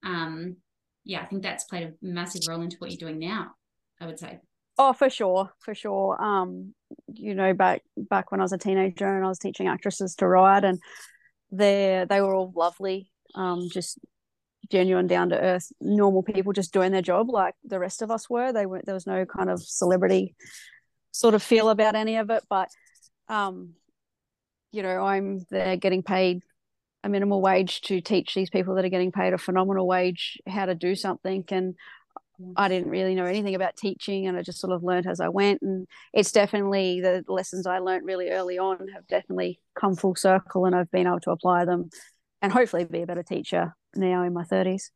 um 0.03 0.57
yeah, 1.03 1.21
I 1.21 1.25
think 1.25 1.43
that's 1.43 1.65
played 1.65 1.83
a 1.83 1.93
massive 2.01 2.41
role 2.47 2.61
into 2.61 2.77
what 2.77 2.91
you're 2.91 3.09
doing 3.09 3.19
now, 3.19 3.51
I 3.99 4.05
would 4.05 4.19
say. 4.19 4.39
Oh, 4.77 4.93
for 4.93 5.09
sure, 5.09 5.51
for 5.59 5.75
sure. 5.75 6.21
Um, 6.21 6.73
you 7.13 7.35
know, 7.35 7.53
back 7.53 7.81
back 7.97 8.31
when 8.31 8.39
I 8.39 8.43
was 8.43 8.53
a 8.53 8.57
teenager 8.57 9.07
and 9.07 9.25
I 9.25 9.27
was 9.27 9.39
teaching 9.39 9.67
actresses 9.67 10.15
to 10.15 10.27
ride, 10.27 10.63
and 10.63 10.79
they 11.51 12.05
they 12.09 12.21
were 12.21 12.33
all 12.33 12.53
lovely, 12.55 13.11
um, 13.35 13.67
just 13.71 13.99
genuine, 14.71 15.07
down 15.07 15.29
to 15.29 15.39
earth, 15.39 15.71
normal 15.81 16.23
people, 16.23 16.53
just 16.53 16.73
doing 16.73 16.91
their 16.91 17.01
job 17.01 17.29
like 17.29 17.55
the 17.63 17.79
rest 17.79 18.01
of 18.01 18.11
us 18.11 18.29
were. 18.29 18.53
They 18.53 18.65
weren't. 18.65 18.85
there 18.85 18.95
was 18.95 19.07
no 19.07 19.25
kind 19.25 19.49
of 19.49 19.61
celebrity 19.61 20.35
sort 21.11 21.35
of 21.35 21.43
feel 21.43 21.69
about 21.69 21.95
any 21.95 22.17
of 22.17 22.29
it, 22.29 22.43
but 22.49 22.69
um, 23.27 23.73
you 24.71 24.83
know, 24.83 25.01
I'm 25.03 25.45
there 25.49 25.75
getting 25.75 26.03
paid 26.03 26.43
a 27.03 27.09
minimal 27.09 27.41
wage 27.41 27.81
to 27.81 28.01
teach 28.01 28.33
these 28.33 28.49
people 28.49 28.75
that 28.75 28.85
are 28.85 28.89
getting 28.89 29.11
paid 29.11 29.33
a 29.33 29.37
phenomenal 29.37 29.87
wage 29.87 30.39
how 30.47 30.65
to 30.65 30.75
do 30.75 30.95
something 30.95 31.43
and 31.49 31.75
I 32.55 32.69
didn't 32.69 32.89
really 32.89 33.13
know 33.13 33.25
anything 33.25 33.55
about 33.55 33.77
teaching 33.77 34.25
and 34.27 34.35
I 34.35 34.41
just 34.41 34.59
sort 34.59 34.73
of 34.73 34.83
learned 34.83 35.07
as 35.07 35.19
I 35.19 35.29
went 35.29 35.61
and 35.61 35.87
it's 36.13 36.31
definitely 36.31 37.01
the 37.01 37.23
lessons 37.27 37.67
I 37.67 37.79
learned 37.79 38.05
really 38.05 38.29
early 38.29 38.57
on 38.57 38.87
have 38.93 39.07
definitely 39.07 39.59
come 39.75 39.95
full 39.95 40.15
circle 40.15 40.65
and 40.65 40.75
I've 40.75 40.91
been 40.91 41.07
able 41.07 41.19
to 41.21 41.31
apply 41.31 41.65
them 41.65 41.89
and 42.41 42.51
hopefully 42.51 42.85
be 42.85 43.03
a 43.03 43.07
better 43.07 43.23
teacher 43.23 43.75
now 43.95 44.23
in 44.23 44.33
my 44.33 44.43
30s. 44.43 44.89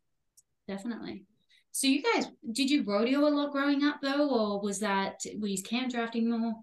Definitely. 0.68 1.26
So 1.72 1.88
you 1.88 2.02
guys 2.02 2.28
did 2.52 2.70
you 2.70 2.84
rodeo 2.84 3.20
a 3.20 3.30
lot 3.30 3.52
growing 3.52 3.84
up 3.84 3.98
though 4.02 4.30
or 4.30 4.62
was 4.62 4.80
that 4.80 5.22
were 5.40 5.48
you 5.48 5.62
camp 5.62 5.92
drafting 5.92 6.30
more? 6.30 6.56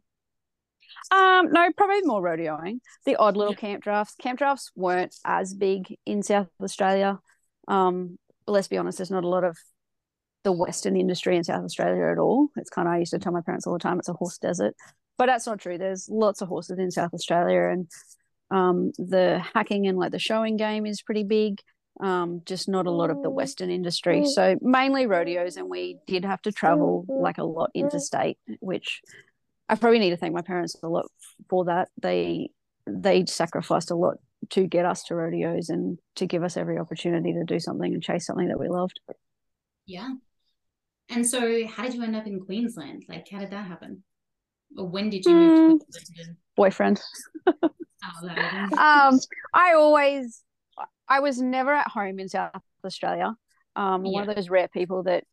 Um, 1.11 1.53
no, 1.53 1.69
probably 1.77 2.03
more 2.03 2.23
rodeoing. 2.23 2.81
The 3.05 3.17
odd 3.17 3.37
little 3.37 3.55
yeah. 3.55 3.59
camp 3.59 3.83
drafts. 3.83 4.15
Camp 4.17 4.39
drafts 4.39 4.71
weren't 4.77 5.15
as 5.25 5.55
big 5.55 5.97
in 6.07 6.23
South 6.23 6.49
Australia. 6.63 7.19
Um, 7.69 8.19
let's 8.47 8.69
be 8.69 8.79
honest, 8.79 8.99
there's 8.99 9.11
not 9.11 9.25
a 9.25 9.29
lot 9.29 9.45
of 9.45 9.57
the 10.45 10.53
Western 10.53 10.97
industry 10.97 11.37
in 11.37 11.45
South 11.45 11.65
Australia 11.65 12.11
at 12.11 12.19
all. 12.19 12.49
It's 12.57 12.71
kind 12.71 12.89
of 12.89 12.95
I 12.95 12.99
used 12.99 13.13
to 13.13 13.19
tell 13.19 13.33
my 13.33 13.41
parents 13.41 13.67
all 13.67 13.75
the 13.75 13.79
time 13.79 13.99
it's 13.99 14.09
a 14.09 14.15
horse 14.15 14.39
desert, 14.39 14.75
but 15.19 15.27
that's 15.27 15.47
not 15.47 15.61
true. 15.61 15.79
There's 15.79 16.09
lots 16.11 16.41
of 16.41 16.49
horses 16.49 16.79
in 16.79 16.91
South 16.91 17.15
Australia, 17.15 17.69
and 17.69 17.89
um, 18.51 18.93
the 18.99 19.43
hacking 19.55 19.87
and 19.87 19.99
like 19.99 20.13
the 20.13 20.19
showing 20.19 20.57
game 20.57 20.87
is 20.87 21.03
pretty 21.03 21.25
big. 21.25 21.61
Um, 22.01 22.41
just 22.47 22.69
not 22.69 22.87
a 22.87 22.91
lot 22.91 23.11
of 23.11 23.23
the 23.23 23.31
Western 23.31 23.71
industry. 23.71 24.25
So 24.25 24.57
mainly 24.61 25.07
rodeos, 25.07 25.57
and 25.57 25.69
we 25.69 25.99
did 26.07 26.25
have 26.25 26.43
to 26.43 26.53
travel 26.53 27.05
like 27.09 27.39
a 27.39 27.45
lot 27.45 27.71
interstate, 27.75 28.39
which 28.61 29.03
I 29.73 29.75
probably 29.75 30.01
need 30.01 30.11
to 30.11 30.19
thank 30.19 30.35
my 30.35 30.43
parents 30.43 30.77
a 30.83 30.89
lot 30.89 31.07
for 31.49 31.65
that. 31.65 31.89
They 32.01 32.51
they 32.87 33.25
sacrificed 33.25 33.91
a 33.91 33.95
lot 33.95 34.19
to 34.51 34.67
get 34.67 34.85
us 34.85 35.05
to 35.05 35.15
rodeos 35.15 35.71
and 35.71 35.99
to 36.17 36.27
give 36.27 36.43
us 36.43 36.59
every 36.59 36.77
opportunity 36.77 37.33
to 37.33 37.45
do 37.45 37.59
something 37.59 37.95
and 37.95 38.03
chase 38.03 38.27
something 38.27 38.49
that 38.49 38.61
we 38.61 38.69
loved. 38.69 39.01
Yeah. 39.87 40.11
And 41.09 41.27
so 41.27 41.67
how 41.67 41.85
did 41.85 41.95
you 41.95 42.03
end 42.03 42.15
up 42.15 42.27
in 42.27 42.41
Queensland? 42.41 43.05
Like 43.09 43.27
how 43.33 43.39
did 43.39 43.51
that 43.53 43.67
happen? 43.67 44.05
Or 44.77 44.87
when 44.87 45.09
did 45.09 45.25
you 45.25 45.33
move 45.33 45.59
mm, 45.59 45.79
to 45.81 45.87
Queensland? 45.91 46.37
Boyfriend. 46.55 47.01
oh, 47.47 48.29
um 48.77 49.19
I 49.55 49.73
always 49.73 50.43
I 51.09 51.21
was 51.21 51.41
never 51.41 51.73
at 51.73 51.89
home 51.89 52.19
in 52.19 52.29
South 52.29 52.61
Australia. 52.85 53.35
Um 53.75 54.05
yeah. 54.05 54.13
one 54.13 54.29
of 54.29 54.37
those 54.37 54.51
rare 54.51 54.69
people 54.69 55.05
that 55.05 55.25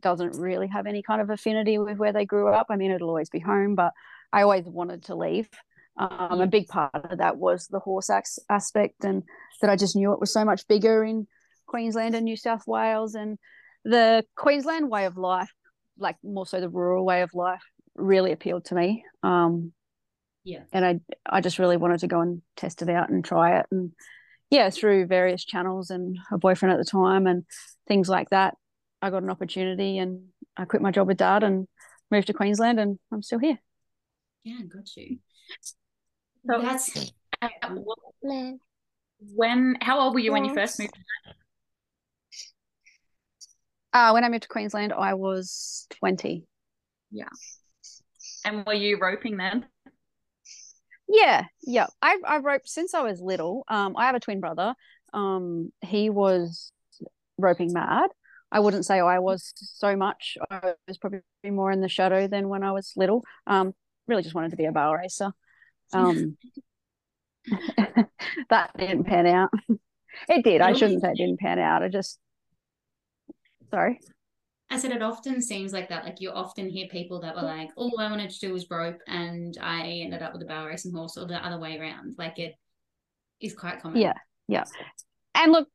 doesn't 0.00 0.36
really 0.38 0.68
have 0.68 0.86
any 0.86 1.02
kind 1.02 1.20
of 1.20 1.30
affinity 1.30 1.78
with 1.78 1.98
where 1.98 2.12
they 2.12 2.24
grew 2.24 2.48
up. 2.48 2.66
I 2.70 2.76
mean, 2.76 2.90
it'll 2.90 3.08
always 3.08 3.30
be 3.30 3.40
home, 3.40 3.74
but 3.74 3.92
I 4.32 4.42
always 4.42 4.64
wanted 4.64 5.04
to 5.04 5.14
leave. 5.14 5.48
Um, 5.96 6.40
a 6.40 6.46
big 6.46 6.66
part 6.66 6.90
of 6.94 7.18
that 7.18 7.36
was 7.36 7.68
the 7.68 7.78
horse 7.78 8.10
aspect, 8.50 9.04
and 9.04 9.22
that 9.60 9.70
I 9.70 9.76
just 9.76 9.94
knew 9.94 10.12
it 10.12 10.20
was 10.20 10.32
so 10.32 10.44
much 10.44 10.66
bigger 10.66 11.04
in 11.04 11.26
Queensland 11.66 12.14
and 12.16 12.24
New 12.24 12.36
South 12.36 12.66
Wales, 12.66 13.14
and 13.14 13.38
the 13.84 14.24
Queensland 14.34 14.90
way 14.90 15.04
of 15.04 15.16
life, 15.16 15.50
like 15.96 16.16
more 16.24 16.46
so 16.46 16.60
the 16.60 16.68
rural 16.68 17.04
way 17.04 17.22
of 17.22 17.32
life, 17.32 17.62
really 17.94 18.32
appealed 18.32 18.64
to 18.66 18.74
me. 18.74 19.04
Um, 19.22 19.72
yeah, 20.42 20.64
and 20.72 20.84
I 20.84 21.00
I 21.24 21.40
just 21.40 21.60
really 21.60 21.76
wanted 21.76 22.00
to 22.00 22.08
go 22.08 22.20
and 22.20 22.42
test 22.56 22.82
it 22.82 22.88
out 22.88 23.08
and 23.08 23.24
try 23.24 23.60
it, 23.60 23.66
and 23.70 23.92
yeah, 24.50 24.70
through 24.70 25.06
various 25.06 25.44
channels 25.44 25.90
and 25.90 26.18
a 26.32 26.38
boyfriend 26.38 26.72
at 26.72 26.78
the 26.78 26.84
time 26.84 27.28
and 27.28 27.44
things 27.86 28.08
like 28.08 28.30
that, 28.30 28.56
I 29.04 29.10
got 29.10 29.22
an 29.22 29.28
opportunity 29.28 29.98
and 29.98 30.28
I 30.56 30.64
quit 30.64 30.80
my 30.80 30.90
job 30.90 31.08
with 31.08 31.18
dad 31.18 31.42
and 31.42 31.68
moved 32.10 32.28
to 32.28 32.32
Queensland 32.32 32.80
and 32.80 32.98
I'm 33.12 33.20
still 33.20 33.38
here. 33.38 33.58
Yeah, 34.44 34.60
got 34.62 34.88
you. 34.96 35.18
So 36.46 36.62
that's 36.62 37.12
when 39.34 39.76
how 39.82 40.00
old 40.00 40.14
were 40.14 40.20
you 40.20 40.32
when 40.32 40.46
you 40.46 40.54
first 40.54 40.78
moved? 40.78 40.96
Uh, 43.92 44.12
when 44.12 44.24
I 44.24 44.30
moved 44.30 44.44
to 44.44 44.48
Queensland, 44.48 44.94
I 44.94 45.14
was 45.14 45.86
20. 46.00 46.46
Yeah. 47.10 47.28
And 48.46 48.64
were 48.64 48.72
you 48.72 48.98
roping 48.98 49.36
then? 49.36 49.66
Yeah, 51.08 51.44
yeah. 51.62 51.88
I 52.00 52.18
I 52.26 52.38
roped 52.38 52.70
since 52.70 52.94
I 52.94 53.02
was 53.02 53.20
little. 53.20 53.64
Um, 53.68 53.96
I 53.98 54.06
have 54.06 54.14
a 54.14 54.20
twin 54.20 54.40
brother. 54.40 54.74
Um, 55.12 55.72
he 55.82 56.08
was 56.08 56.72
roping 57.36 57.72
mad. 57.74 58.08
I 58.54 58.60
wouldn't 58.60 58.86
say 58.86 59.00
I 59.00 59.18
was 59.18 59.52
so 59.56 59.96
much. 59.96 60.38
I 60.48 60.74
was 60.86 60.96
probably 60.96 61.22
more 61.44 61.72
in 61.72 61.80
the 61.80 61.88
shadow 61.88 62.28
than 62.28 62.48
when 62.48 62.62
I 62.62 62.70
was 62.70 62.92
little. 62.96 63.24
Um, 63.48 63.74
really 64.06 64.22
just 64.22 64.36
wanted 64.36 64.52
to 64.52 64.56
be 64.56 64.66
a 64.66 64.70
barrel 64.70 64.94
racer. 64.94 65.32
Um, 65.92 66.36
that 68.50 68.70
didn't 68.78 69.04
pan 69.04 69.26
out. 69.26 69.50
It 70.28 70.44
did. 70.44 70.60
I 70.60 70.72
shouldn't 70.72 71.02
say 71.02 71.10
it 71.10 71.16
didn't 71.16 71.40
pan 71.40 71.58
out. 71.58 71.82
I 71.82 71.88
just, 71.88 72.20
sorry. 73.72 73.98
I 74.70 74.78
said 74.78 74.92
it 74.92 75.02
often 75.02 75.42
seems 75.42 75.72
like 75.72 75.88
that. 75.88 76.04
Like 76.04 76.20
you 76.20 76.30
often 76.30 76.68
hear 76.68 76.86
people 76.86 77.20
that 77.22 77.34
were 77.34 77.42
like, 77.42 77.70
"All 77.76 77.98
I 77.98 78.08
wanted 78.08 78.30
to 78.30 78.38
do 78.38 78.52
was 78.52 78.70
rope," 78.70 79.00
and 79.08 79.58
I 79.60 80.02
ended 80.04 80.22
up 80.22 80.32
with 80.32 80.42
a 80.42 80.46
barrel 80.46 80.68
racing 80.68 80.94
horse, 80.94 81.18
or 81.18 81.26
the 81.26 81.44
other 81.44 81.58
way 81.58 81.76
around. 81.76 82.14
Like 82.18 82.38
it 82.38 82.54
is 83.40 83.52
quite 83.52 83.82
common. 83.82 84.00
Yeah, 84.00 84.14
yeah. 84.46 84.64
And 85.34 85.50
look, 85.52 85.68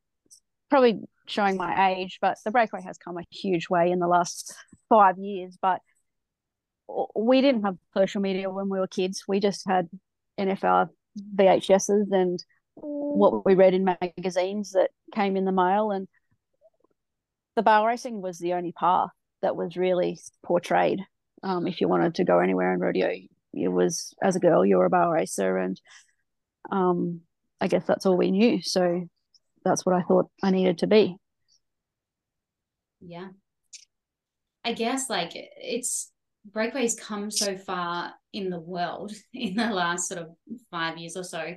probably 0.70 1.00
showing 1.30 1.56
my 1.56 1.92
age, 1.92 2.18
but 2.20 2.36
the 2.44 2.50
breakaway 2.50 2.82
has 2.82 2.98
come 2.98 3.18
a 3.18 3.24
huge 3.30 3.68
way 3.68 3.90
in 3.90 3.98
the 3.98 4.08
last 4.08 4.54
five 4.88 5.18
years. 5.18 5.56
But 5.60 5.80
we 7.14 7.40
didn't 7.40 7.62
have 7.62 7.76
social 7.94 8.20
media 8.20 8.50
when 8.50 8.68
we 8.68 8.78
were 8.78 8.86
kids. 8.86 9.24
We 9.28 9.40
just 9.40 9.62
had 9.66 9.88
NFR 10.38 10.88
VHSs 11.36 12.12
and 12.12 12.42
what 12.74 13.44
we 13.44 13.54
read 13.54 13.74
in 13.74 13.84
magazines 13.84 14.72
that 14.72 14.90
came 15.14 15.36
in 15.36 15.44
the 15.44 15.52
mail. 15.52 15.90
And 15.90 16.08
the 17.56 17.62
barrel 17.62 17.86
racing 17.86 18.20
was 18.20 18.38
the 18.38 18.54
only 18.54 18.72
path 18.72 19.10
that 19.42 19.56
was 19.56 19.76
really 19.76 20.18
portrayed. 20.44 21.00
Um, 21.42 21.66
if 21.66 21.80
you 21.80 21.88
wanted 21.88 22.16
to 22.16 22.24
go 22.24 22.38
anywhere 22.38 22.74
in 22.74 22.80
rodeo, 22.80 23.10
it 23.52 23.68
was 23.68 24.14
as 24.22 24.36
a 24.36 24.40
girl, 24.40 24.64
you 24.64 24.76
were 24.76 24.86
a 24.86 24.90
barrel 24.90 25.12
racer. 25.12 25.56
And 25.56 25.80
um, 26.70 27.20
I 27.60 27.68
guess 27.68 27.84
that's 27.86 28.06
all 28.06 28.16
we 28.16 28.30
knew. 28.30 28.62
So 28.62 29.08
that's 29.64 29.84
what 29.84 29.94
I 29.94 30.02
thought 30.02 30.30
I 30.42 30.50
needed 30.50 30.78
to 30.78 30.86
be. 30.86 31.16
Yeah. 33.00 33.28
I 34.64 34.72
guess 34.72 35.08
like 35.08 35.32
it's 35.34 36.12
breakaways 36.50 36.98
come 36.98 37.30
so 37.30 37.56
far 37.56 38.12
in 38.32 38.50
the 38.50 38.60
world 38.60 39.12
in 39.32 39.56
the 39.56 39.70
last 39.70 40.08
sort 40.08 40.20
of 40.20 40.28
five 40.70 40.98
years 40.98 41.16
or 41.16 41.24
so. 41.24 41.54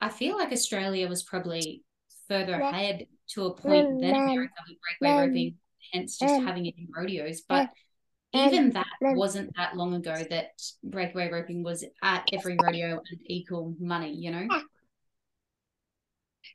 I 0.00 0.08
feel 0.08 0.36
like 0.36 0.52
Australia 0.52 1.08
was 1.08 1.22
probably 1.22 1.82
further 2.28 2.54
ahead 2.54 3.06
to 3.30 3.46
a 3.46 3.54
point 3.54 4.00
than 4.00 4.14
America 4.14 4.54
with 4.68 4.78
breakaway 5.00 5.26
roping, 5.26 5.54
hence 5.92 6.18
just 6.18 6.40
having 6.40 6.66
it 6.66 6.74
in 6.78 6.88
rodeos. 6.94 7.42
But 7.42 7.70
even 8.32 8.70
that 8.70 8.86
wasn't 9.00 9.56
that 9.56 9.76
long 9.76 9.94
ago 9.94 10.24
that 10.30 10.50
breakaway 10.84 11.30
roping 11.30 11.62
was 11.62 11.84
at 12.02 12.28
every 12.32 12.56
rodeo 12.62 13.02
and 13.10 13.20
equal 13.24 13.74
money, 13.80 14.14
you 14.14 14.30
know? 14.30 14.48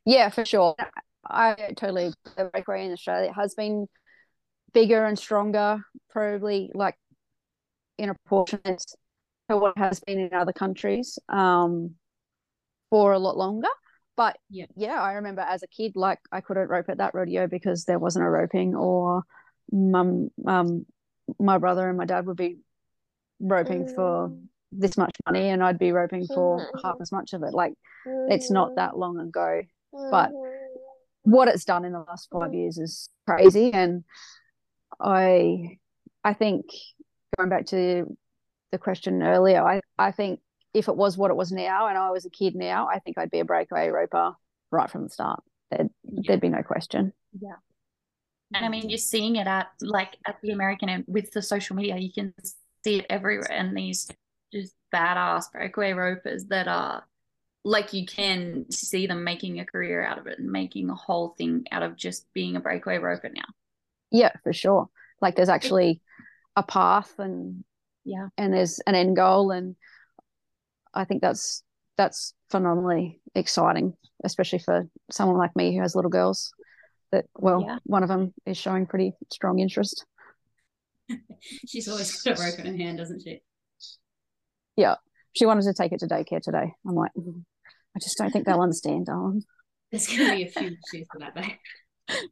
Yeah, 0.06 0.30
for 0.30 0.46
sure. 0.46 0.76
I 1.26 1.74
totally 1.76 2.14
the 2.38 2.46
breakaway 2.46 2.86
in 2.86 2.92
Australia 2.92 3.34
has 3.34 3.56
been 3.56 3.88
bigger 4.74 5.06
and 5.06 5.18
stronger, 5.18 5.84
probably 6.10 6.72
like 6.74 6.96
in 7.98 8.10
a 8.10 8.16
proportion 8.16 8.60
to 9.50 9.58
what 9.58 9.78
has 9.78 10.00
been 10.00 10.20
in 10.20 10.34
other 10.34 10.54
countries 10.54 11.20
um, 11.30 11.92
for 12.90 13.14
a 13.14 13.20
lot 13.20 13.38
longer. 13.38 13.70
But 14.16 14.38
yeah. 14.50 14.66
yeah, 14.76 15.02
I 15.02 15.14
remember 15.14 15.42
as 15.42 15.64
a 15.64 15.68
kid, 15.68 15.94
like 15.96 16.20
I 16.32 16.42
couldn't 16.42 16.70
rope 16.70 16.90
at 16.90 16.98
that 16.98 17.16
rodeo 17.16 17.48
because 17.48 17.86
there 17.86 18.00
wasn't 18.00 18.26
a 18.26 18.30
roping, 18.30 18.76
or 18.76 19.24
mum, 19.72 20.30
um, 20.46 20.86
my 21.40 21.58
brother 21.58 21.88
and 21.90 21.98
my 21.98 22.06
dad 22.06 22.28
would 22.28 22.38
be 22.38 22.58
roping 23.40 23.88
for 23.88 24.32
this 24.72 24.98
much 24.98 25.16
money, 25.26 25.50
and 25.50 25.64
I'd 25.64 25.80
be 25.80 25.92
roping 25.92 26.28
for 26.28 26.68
half 26.84 26.98
as 27.02 27.12
much 27.12 27.34
of 27.34 27.42
it. 27.42 27.54
Like 27.54 27.74
it's 28.06 28.52
not 28.52 28.76
that 28.76 28.98
long 28.98 29.20
ago, 29.20 29.62
but 30.12 30.32
what 31.24 31.48
it's 31.48 31.66
done 31.66 31.86
in 31.86 31.94
the 31.94 32.06
last 32.08 32.30
five 32.32 32.54
years 32.54 32.78
is 32.78 33.10
crazy, 33.28 33.74
and 33.74 34.04
I, 35.00 35.78
I 36.24 36.34
think 36.34 36.66
going 37.38 37.50
back 37.50 37.66
to 37.68 38.18
the 38.72 38.78
question 38.78 39.24
earlier, 39.24 39.66
I, 39.66 39.82
I 39.98 40.12
think 40.12 40.40
if 40.74 40.88
it 40.88 40.96
was 40.96 41.18
what 41.18 41.32
it 41.32 41.38
was 41.38 41.52
now 41.52 41.88
and 41.88 41.98
I 41.98 42.12
was 42.12 42.26
a 42.26 42.30
kid 42.30 42.56
now, 42.56 42.88
I 42.88 43.00
think 43.00 43.18
I'd 43.18 43.32
be 43.32 43.40
a 43.40 43.46
breakaway 43.46 43.90
roper 43.90 44.34
right 44.72 44.90
from 44.90 45.04
the 45.04 45.10
start. 45.10 45.44
There'd, 45.70 45.90
yeah. 46.04 46.22
there'd 46.28 46.42
be 46.42 46.50
no 46.50 46.64
question. 46.64 47.14
Yeah. 47.40 47.56
And 48.54 48.66
I 48.66 48.70
mean, 48.70 48.90
you're 48.90 48.98
seeing 48.98 49.36
it 49.38 49.48
at 49.48 49.70
like 49.82 50.18
at 50.28 50.38
the 50.42 50.52
American 50.52 50.90
and 50.90 51.04
with 51.08 51.32
the 51.32 51.42
social 51.42 51.76
media, 51.76 51.98
you 51.98 52.12
can 52.12 52.34
see 52.84 53.00
it 53.00 53.06
everywhere. 53.10 53.52
And 53.52 53.76
these 53.76 54.10
just 54.52 54.74
badass 54.94 55.52
breakaway 55.52 55.94
ropers 55.94 56.46
that 56.46 56.68
are 56.68 57.04
like 57.66 57.94
you 57.94 58.06
can 58.06 58.70
see 58.70 59.08
them 59.08 59.24
making 59.24 59.60
a 59.60 59.66
career 59.66 60.04
out 60.04 60.20
of 60.20 60.28
it 60.28 60.38
and 60.38 60.52
making 60.52 60.90
a 60.90 60.96
whole 60.96 61.30
thing 61.30 61.66
out 61.72 61.82
of 61.82 61.96
just 61.96 62.32
being 62.34 62.56
a 62.56 62.60
breakaway 62.60 62.98
roper 62.98 63.30
now. 63.30 63.42
Yeah, 64.14 64.32
for 64.44 64.54
sure. 64.54 64.88
Like 65.22 65.36
there's 65.36 65.50
actually 65.50 66.02
a 66.56 66.64
path 66.64 67.14
and 67.18 67.64
yeah, 68.06 68.28
and 68.38 68.54
there's 68.54 68.80
an 68.86 68.96
end 68.96 69.16
goal 69.16 69.52
and 69.52 69.76
I 70.94 71.04
think 71.06 71.22
that's 71.22 71.64
that's 71.98 72.34
phenomenally 72.50 73.20
exciting, 73.36 73.96
especially 74.24 74.60
for 74.60 74.88
someone 75.12 75.38
like 75.38 75.56
me 75.56 75.76
who 75.76 75.82
has 75.82 75.96
little 75.96 76.12
girls. 76.12 76.52
That 77.12 77.26
well, 77.36 77.64
yeah. 77.66 77.78
one 77.84 78.04
of 78.04 78.10
them 78.10 78.34
is 78.46 78.58
showing 78.58 78.86
pretty 78.86 79.14
strong 79.32 79.60
interest. 79.60 80.06
She's 81.68 81.88
always 81.88 82.22
got 82.22 82.40
a 82.40 82.42
rope 82.42 82.60
in 82.60 82.66
her 82.66 82.78
hand, 82.78 83.00
doesn't 83.00 83.22
she? 83.22 83.42
Yeah, 84.76 84.96
she 85.34 85.46
wanted 85.46 85.64
to 85.64 85.74
take 85.74 85.92
it 85.92 86.00
to 86.00 86.08
daycare 86.08 86.42
today. 86.42 86.74
I'm 86.88 86.96
like, 86.96 87.12
I 87.18 88.00
just 88.00 88.18
don't 88.18 88.32
think 88.32 88.46
they'll 88.46 88.62
understand, 88.62 89.08
darling. 89.08 89.44
There's 89.92 90.08
going 90.08 90.28
to 90.28 90.36
be 90.36 90.44
a 90.44 90.48
few 90.48 90.76
issues 90.92 91.08
for 91.12 91.20
that, 91.20 91.36
though. 91.36 92.24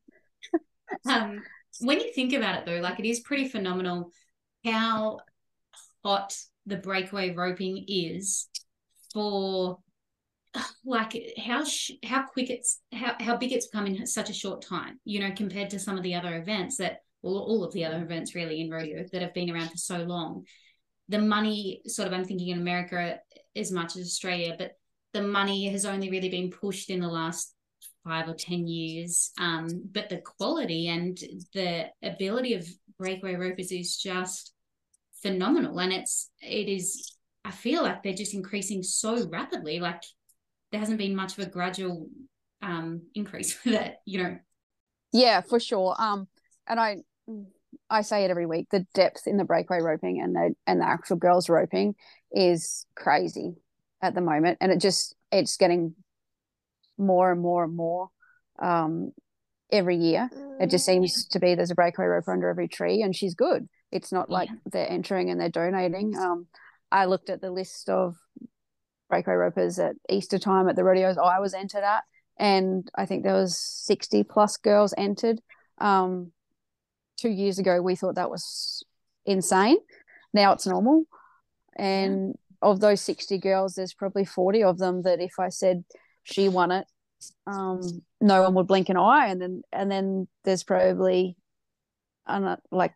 um, 1.12 1.44
when 1.80 2.00
you 2.00 2.12
think 2.14 2.34
about 2.34 2.60
it, 2.60 2.66
though, 2.66 2.80
like 2.82 3.00
it 3.00 3.06
is 3.06 3.22
pretty 3.22 3.48
phenomenal 3.48 4.12
how 4.66 5.20
hot 6.04 6.36
the 6.66 6.78
breakaway 6.78 7.34
roping 7.34 7.86
is 7.88 8.48
for 9.14 9.80
like 10.86 11.18
how 11.38 11.64
sh- 11.64 11.92
how 12.04 12.24
quick 12.24 12.50
it's 12.50 12.82
how, 12.92 13.16
how 13.20 13.38
big 13.38 13.52
it's 13.52 13.68
become 13.68 13.88
in 13.88 14.06
such 14.06 14.30
a 14.30 14.34
short 14.34 14.62
time 14.62 15.00
you 15.06 15.20
know 15.20 15.32
compared 15.36 15.70
to 15.70 15.80
some 15.80 15.98
of 15.98 16.04
the 16.04 16.14
other 16.14 16.38
events 16.38 16.78
that 16.78 16.98
well, 17.22 17.38
all 17.38 17.64
of 17.64 17.74
the 17.74 17.86
other 17.86 18.02
events 18.02 18.36
really 18.36 18.60
in 18.60 18.70
rodeo 18.70 19.06
that 19.12 19.22
have 19.22 19.34
been 19.34 19.52
around 19.52 19.70
for 19.70 19.78
so 19.78 20.00
long. 20.00 20.44
The 21.08 21.20
money 21.20 21.82
sort 21.88 22.08
of 22.08 22.14
i'm 22.14 22.26
thinking 22.26 22.50
in 22.50 22.60
america 22.60 23.20
as 23.56 23.72
much 23.72 23.96
as 23.96 24.06
australia 24.06 24.56
but 24.58 24.72
the 25.14 25.22
money 25.22 25.68
has 25.70 25.86
only 25.86 26.10
really 26.10 26.30
been 26.30 26.52
pushed 26.52 26.90
in 26.90 27.02
the 27.02 27.08
last 27.08 27.54
five 28.04 28.28
or 28.28 28.34
ten 28.34 28.68
years. 28.68 29.32
Um, 29.40 29.68
but 29.92 30.10
the 30.10 30.22
quality 30.38 30.88
and 30.88 31.18
the 31.54 31.88
ability 32.04 32.54
of 32.54 32.68
breakaway 32.98 33.36
ropers 33.36 33.72
is 33.72 33.98
just 33.98 34.54
phenomenal. 35.22 35.80
And 35.80 35.94
it's 35.94 36.30
it 36.42 36.68
is 36.68 37.16
i 37.44 37.50
feel 37.50 37.82
like 37.82 38.04
they're 38.04 38.14
just 38.14 38.34
increasing 38.34 38.84
so 38.84 39.28
rapidly. 39.30 39.80
Like 39.80 40.02
there 40.72 40.80
hasn't 40.80 41.00
been 41.00 41.16
much 41.16 41.38
of 41.38 41.48
a 41.48 41.50
gradual 41.50 42.08
um 42.62 43.02
increase 43.16 43.58
with 43.66 43.76
it 43.76 43.96
you 44.06 44.24
know. 44.24 44.38
Yeah 45.12 45.42
for 45.42 45.60
sure. 45.60 45.96
Um 46.00 46.28
and 46.68 46.80
i 46.80 46.98
i 47.90 48.02
say 48.02 48.26
it 48.26 48.32
every 48.32 48.46
week 48.46 48.68
the 48.72 48.86
depth 48.94 49.28
in 49.28 49.38
the 49.38 49.44
breakaway 49.46 49.80
roping 49.80 50.20
and 50.22 50.36
the 50.36 50.54
and 50.68 50.82
the 50.82 50.88
actual 50.88 51.16
girls 51.16 51.48
roping 51.50 51.96
is 52.32 52.86
crazy 52.96 53.56
at 54.02 54.16
the 54.16 54.22
moment. 54.22 54.58
And 54.62 54.72
it 54.72 54.80
just 54.80 55.16
it's 55.32 55.58
getting 55.58 55.96
more 57.02 57.32
and 57.32 57.42
more 57.42 57.64
and 57.64 57.76
more 57.76 58.10
um 58.60 59.12
every 59.72 59.96
year 59.96 60.30
it 60.60 60.70
just 60.70 60.86
seems 60.86 61.26
to 61.26 61.40
be 61.40 61.56
there's 61.56 61.72
a 61.72 61.76
breakaway 61.76 62.06
roper 62.06 62.32
under 62.32 62.50
every 62.50 62.68
tree 62.68 63.02
and 63.02 63.16
she's 63.16 63.34
good 63.36 63.68
it's 63.92 64.12
not 64.12 64.30
like 64.30 64.50
yeah. 64.50 64.56
they're 64.72 64.90
entering 64.90 65.30
and 65.30 65.40
they're 65.40 65.50
donating. 65.50 66.16
Um, 66.18 66.48
I 66.92 67.06
looked 67.06 67.30
at 67.30 67.42
the 67.42 67.52
list 67.52 67.90
of 67.90 68.16
breakaway 69.10 69.36
ropers 69.36 69.80
at 69.80 69.96
Easter 70.10 70.40
time 70.40 70.70
at 70.70 70.76
the 70.76 70.84
rodeos 70.84 71.18
I 71.18 71.40
was 71.40 71.54
entered 71.54 71.84
at, 71.84 72.04
and 72.38 72.90
I 72.96 73.06
think 73.06 73.24
there 73.24 73.34
was 73.34 73.58
60 73.58 74.24
plus 74.24 74.58
girls 74.58 74.94
entered. 74.98 75.42
Um, 75.78 76.32
two 77.18 77.30
years 77.30 77.60
ago, 77.60 77.82
we 77.82 77.96
thought 77.96 78.16
that 78.16 78.30
was 78.32 78.84
insane. 79.26 79.78
Now 80.34 80.54
it's 80.54 80.66
normal. 80.68 81.04
And 81.76 82.30
yeah. 82.30 82.70
of 82.70 82.80
those 82.80 83.02
60 83.02 83.38
girls, 83.40 83.76
there's 83.76 83.94
probably 83.94 84.26
40 84.26 84.64
of 84.64 84.78
them 84.78 85.02
that 85.04 85.20
if 85.20 85.34
I 85.40 85.50
said 85.50 85.84
she 86.24 86.50
won 86.50 86.72
it, 86.72 86.86
um, 87.48 87.82
no 88.20 88.44
one 88.44 88.54
would 88.56 88.68
blink 88.68 88.90
an 88.90 88.98
eye. 88.98 89.28
And 89.28 89.42
then, 89.42 89.62
and 89.72 89.92
then 89.92 90.28
there's 90.44 90.64
probably, 90.64 91.36
uh, 92.28 92.58
like 92.72 92.94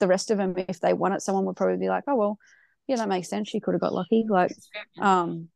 the 0.00 0.06
rest 0.06 0.30
of 0.30 0.38
them, 0.38 0.54
if 0.68 0.80
they 0.80 0.92
won 0.92 1.12
it, 1.12 1.22
someone 1.22 1.44
would 1.46 1.56
probably 1.56 1.78
be 1.78 1.88
like, 1.88 2.04
oh, 2.06 2.16
well, 2.16 2.38
yeah, 2.86 2.96
that 2.96 3.08
makes 3.08 3.28
sense. 3.28 3.48
She 3.48 3.60
could 3.60 3.74
have 3.74 3.80
got 3.80 3.94
lucky. 3.94 4.24
Like, 4.28 4.52
um, 5.00 5.48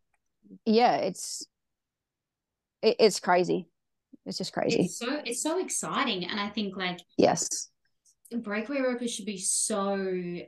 yeah, 0.65 0.97
it's, 0.97 1.47
it, 2.83 2.97
it's 2.99 3.21
crazy. 3.21 3.69
It's 4.25 4.39
just 4.39 4.53
crazy. 4.53 4.83
It's 4.83 4.99
so, 4.99 5.21
it's 5.25 5.43
so 5.43 5.59
exciting. 5.59 6.25
And 6.25 6.39
I 6.39 6.49
think 6.49 6.77
like, 6.77 7.01
yes, 7.17 7.71
breakaway 8.37 8.81
ropers 8.81 9.13
should 9.13 9.27
be 9.27 9.39
so 9.39 9.95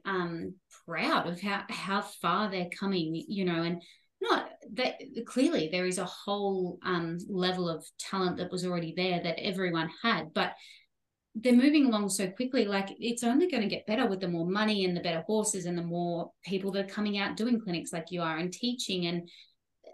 um 0.04 0.54
proud 0.86 1.26
of 1.26 1.40
how 1.40 1.62
how 1.68 2.00
far 2.00 2.50
they're 2.50 2.68
coming 2.78 3.24
you 3.26 3.44
know 3.44 3.62
and 3.62 3.82
not 4.20 4.50
that 4.74 5.00
clearly 5.26 5.68
there 5.70 5.86
is 5.86 5.98
a 5.98 6.04
whole 6.04 6.78
um 6.84 7.18
level 7.28 7.68
of 7.68 7.84
talent 7.98 8.36
that 8.36 8.50
was 8.50 8.64
already 8.64 8.92
there 8.96 9.20
that 9.22 9.38
everyone 9.38 9.90
had 10.02 10.32
but 10.34 10.52
they're 11.36 11.52
moving 11.52 11.86
along 11.86 12.08
so 12.08 12.28
quickly 12.28 12.64
like 12.64 12.88
it's 12.98 13.22
only 13.22 13.48
going 13.48 13.62
to 13.62 13.68
get 13.68 13.86
better 13.86 14.06
with 14.06 14.20
the 14.20 14.28
more 14.28 14.46
money 14.46 14.84
and 14.84 14.96
the 14.96 15.00
better 15.00 15.22
horses 15.26 15.64
and 15.64 15.78
the 15.78 15.82
more 15.82 16.30
people 16.44 16.72
that 16.72 16.86
are 16.86 16.94
coming 16.94 17.18
out 17.18 17.36
doing 17.36 17.60
clinics 17.60 17.92
like 17.92 18.06
you 18.10 18.20
are 18.20 18.38
and 18.38 18.52
teaching 18.52 19.06
and 19.06 19.28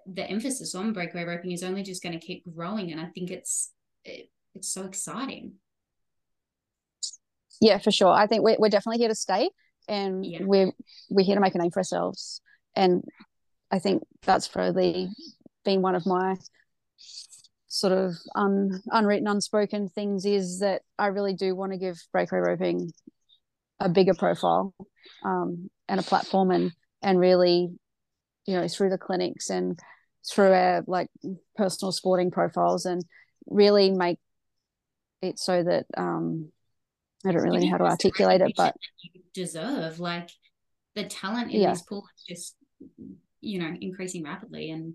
the 0.07 0.25
emphasis 0.25 0.75
on 0.75 0.93
breakaway 0.93 1.25
roping 1.25 1.53
is 1.53 1.62
only 1.62 1.83
just 1.83 2.03
going 2.03 2.19
to 2.19 2.25
keep 2.25 2.43
growing 2.55 2.91
and 2.91 3.01
i 3.01 3.07
think 3.15 3.31
it's 3.31 3.73
it, 4.05 4.31
it's 4.55 4.73
so 4.73 4.85
exciting 4.85 5.53
yeah 7.61 7.79
for 7.79 7.91
sure 7.91 8.12
i 8.12 8.27
think 8.27 8.43
we're, 8.43 8.57
we're 8.59 8.71
definitely 8.71 8.99
here 8.99 9.09
to 9.09 9.15
stay 9.15 9.51
and 9.89 10.25
yeah. 10.25 10.39
we're 10.43 10.73
we're 11.11 11.25
here 11.25 11.35
to 11.35 11.41
make 11.41 11.55
a 11.55 11.59
name 11.59 11.71
for 11.71 11.81
ourselves 11.81 12.41
and 12.75 13.03
i 13.77 13.79
think 13.79 14.03
that's 14.23 14.49
probably 14.49 15.09
been 15.65 15.83
one 15.83 15.95
of 15.95 16.07
my 16.07 16.35
sort 17.77 17.93
of 17.93 18.15
un, 18.35 18.83
unwritten, 18.91 19.29
unspoken 19.29 19.89
things 19.89 20.25
is 20.25 20.61
that 20.61 20.83
I 20.99 21.09
really 21.09 21.35
do 21.35 21.55
want 21.55 21.73
to 21.73 21.79
give 21.79 21.99
breakaway 22.11 22.41
roping 22.41 22.91
a 23.81 23.89
bigger 23.91 24.15
profile 24.15 24.75
um, 25.25 25.69
and 25.89 26.01
a 26.01 26.03
platform, 26.03 26.51
and 26.51 26.73
and 27.03 27.19
really, 27.19 27.69
you 28.47 28.57
know, 28.57 28.67
through 28.67 28.91
the 28.91 28.99
clinics 28.99 29.51
and 29.51 29.79
through 30.29 30.53
our 30.53 30.85
like 30.87 31.09
personal 31.55 31.93
sporting 31.93 32.31
profiles, 32.31 32.87
and 32.87 33.05
really 33.47 33.91
make 33.91 34.19
it 35.21 35.39
so 35.39 35.62
that 35.62 35.85
um, 35.99 36.51
I 37.27 37.33
don't 37.33 37.43
really 37.43 37.67
know 37.67 37.71
how 37.71 37.79
to 37.79 37.85
articulate 37.85 38.41
it, 38.41 38.55
but 38.57 38.75
deserve 39.35 40.01
like 40.01 40.31
the 40.95 41.05
talent 41.05 41.53
in 41.53 41.61
yeah. 41.61 41.73
this 41.73 41.83
pool 41.83 42.07
is 42.17 42.25
just 42.25 42.57
you 43.40 43.59
know 43.59 43.75
increasing 43.81 44.25
rapidly 44.25 44.70
and 44.70 44.94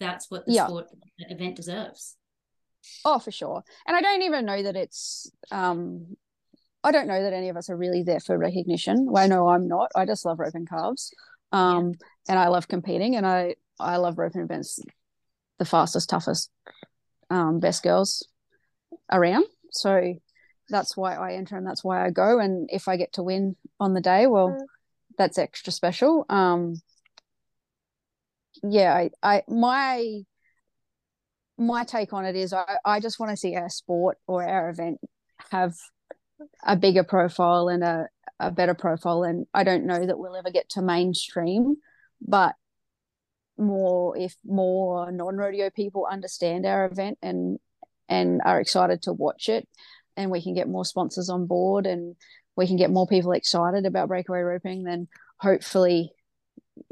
that's 0.00 0.30
what 0.30 0.46
the 0.46 0.52
yeah. 0.52 0.66
sport 0.66 0.86
the 1.18 1.32
event 1.32 1.56
deserves. 1.56 2.16
Oh, 3.04 3.18
for 3.18 3.30
sure. 3.32 3.62
And 3.86 3.96
I 3.96 4.00
don't 4.00 4.22
even 4.22 4.46
know 4.46 4.62
that 4.62 4.76
it's 4.76 5.30
um 5.50 6.16
I 6.84 6.92
don't 6.92 7.08
know 7.08 7.22
that 7.22 7.32
any 7.32 7.48
of 7.48 7.56
us 7.56 7.68
are 7.68 7.76
really 7.76 8.04
there 8.04 8.20
for 8.20 8.38
recognition. 8.38 9.06
Well, 9.06 9.24
I 9.24 9.26
know 9.26 9.48
I'm 9.48 9.66
not. 9.66 9.90
I 9.96 10.06
just 10.06 10.24
love 10.24 10.38
roping 10.38 10.66
calves. 10.66 11.12
Um 11.52 11.88
yeah. 11.88 12.06
and 12.28 12.38
I 12.38 12.48
love 12.48 12.68
competing 12.68 13.16
and 13.16 13.26
I 13.26 13.56
I 13.78 13.96
love 13.96 14.18
roping 14.18 14.42
events 14.42 14.80
the 15.58 15.64
fastest, 15.64 16.10
toughest, 16.10 16.50
um, 17.30 17.60
best 17.60 17.82
girls 17.82 18.26
around. 19.10 19.44
So 19.70 20.14
that's 20.68 20.96
why 20.96 21.14
I 21.14 21.34
enter 21.34 21.56
and 21.56 21.66
that's 21.66 21.84
why 21.84 22.04
I 22.04 22.10
go. 22.10 22.38
And 22.38 22.68
if 22.72 22.88
I 22.88 22.96
get 22.96 23.14
to 23.14 23.22
win 23.22 23.56
on 23.80 23.94
the 23.94 24.00
day, 24.00 24.26
well, 24.26 24.50
mm. 24.50 24.60
that's 25.16 25.38
extra 25.38 25.72
special. 25.72 26.26
Um, 26.28 26.80
yeah, 28.62 28.94
I, 28.94 29.10
I 29.22 29.42
my 29.48 30.22
my 31.58 31.84
take 31.84 32.12
on 32.12 32.24
it 32.24 32.36
is 32.36 32.52
I, 32.52 32.76
I 32.84 33.00
just 33.00 33.18
want 33.18 33.30
to 33.30 33.36
see 33.36 33.56
our 33.56 33.68
sport 33.68 34.18
or 34.26 34.46
our 34.46 34.68
event 34.68 34.98
have 35.50 35.74
a 36.64 36.76
bigger 36.76 37.04
profile 37.04 37.68
and 37.68 37.82
a, 37.82 38.08
a 38.38 38.50
better 38.50 38.74
profile. 38.74 39.22
And 39.22 39.46
I 39.54 39.64
don't 39.64 39.86
know 39.86 40.04
that 40.04 40.18
we'll 40.18 40.36
ever 40.36 40.50
get 40.50 40.68
to 40.70 40.82
mainstream, 40.82 41.76
but 42.20 42.54
more 43.58 44.16
if 44.18 44.36
more 44.44 45.10
non 45.10 45.36
rodeo 45.36 45.70
people 45.70 46.06
understand 46.10 46.66
our 46.66 46.84
event 46.84 47.16
and 47.22 47.58
and 48.08 48.42
are 48.44 48.60
excited 48.60 49.00
to 49.02 49.14
watch 49.14 49.48
it 49.48 49.66
and 50.16 50.30
we 50.30 50.42
can 50.42 50.54
get 50.54 50.68
more 50.68 50.84
sponsors 50.84 51.30
on 51.30 51.46
board 51.46 51.86
and 51.86 52.16
we 52.56 52.66
can 52.66 52.76
get 52.76 52.90
more 52.90 53.06
people 53.06 53.32
excited 53.32 53.84
about 53.84 54.08
breakaway 54.08 54.40
roping, 54.40 54.84
then 54.84 55.08
hopefully, 55.38 56.12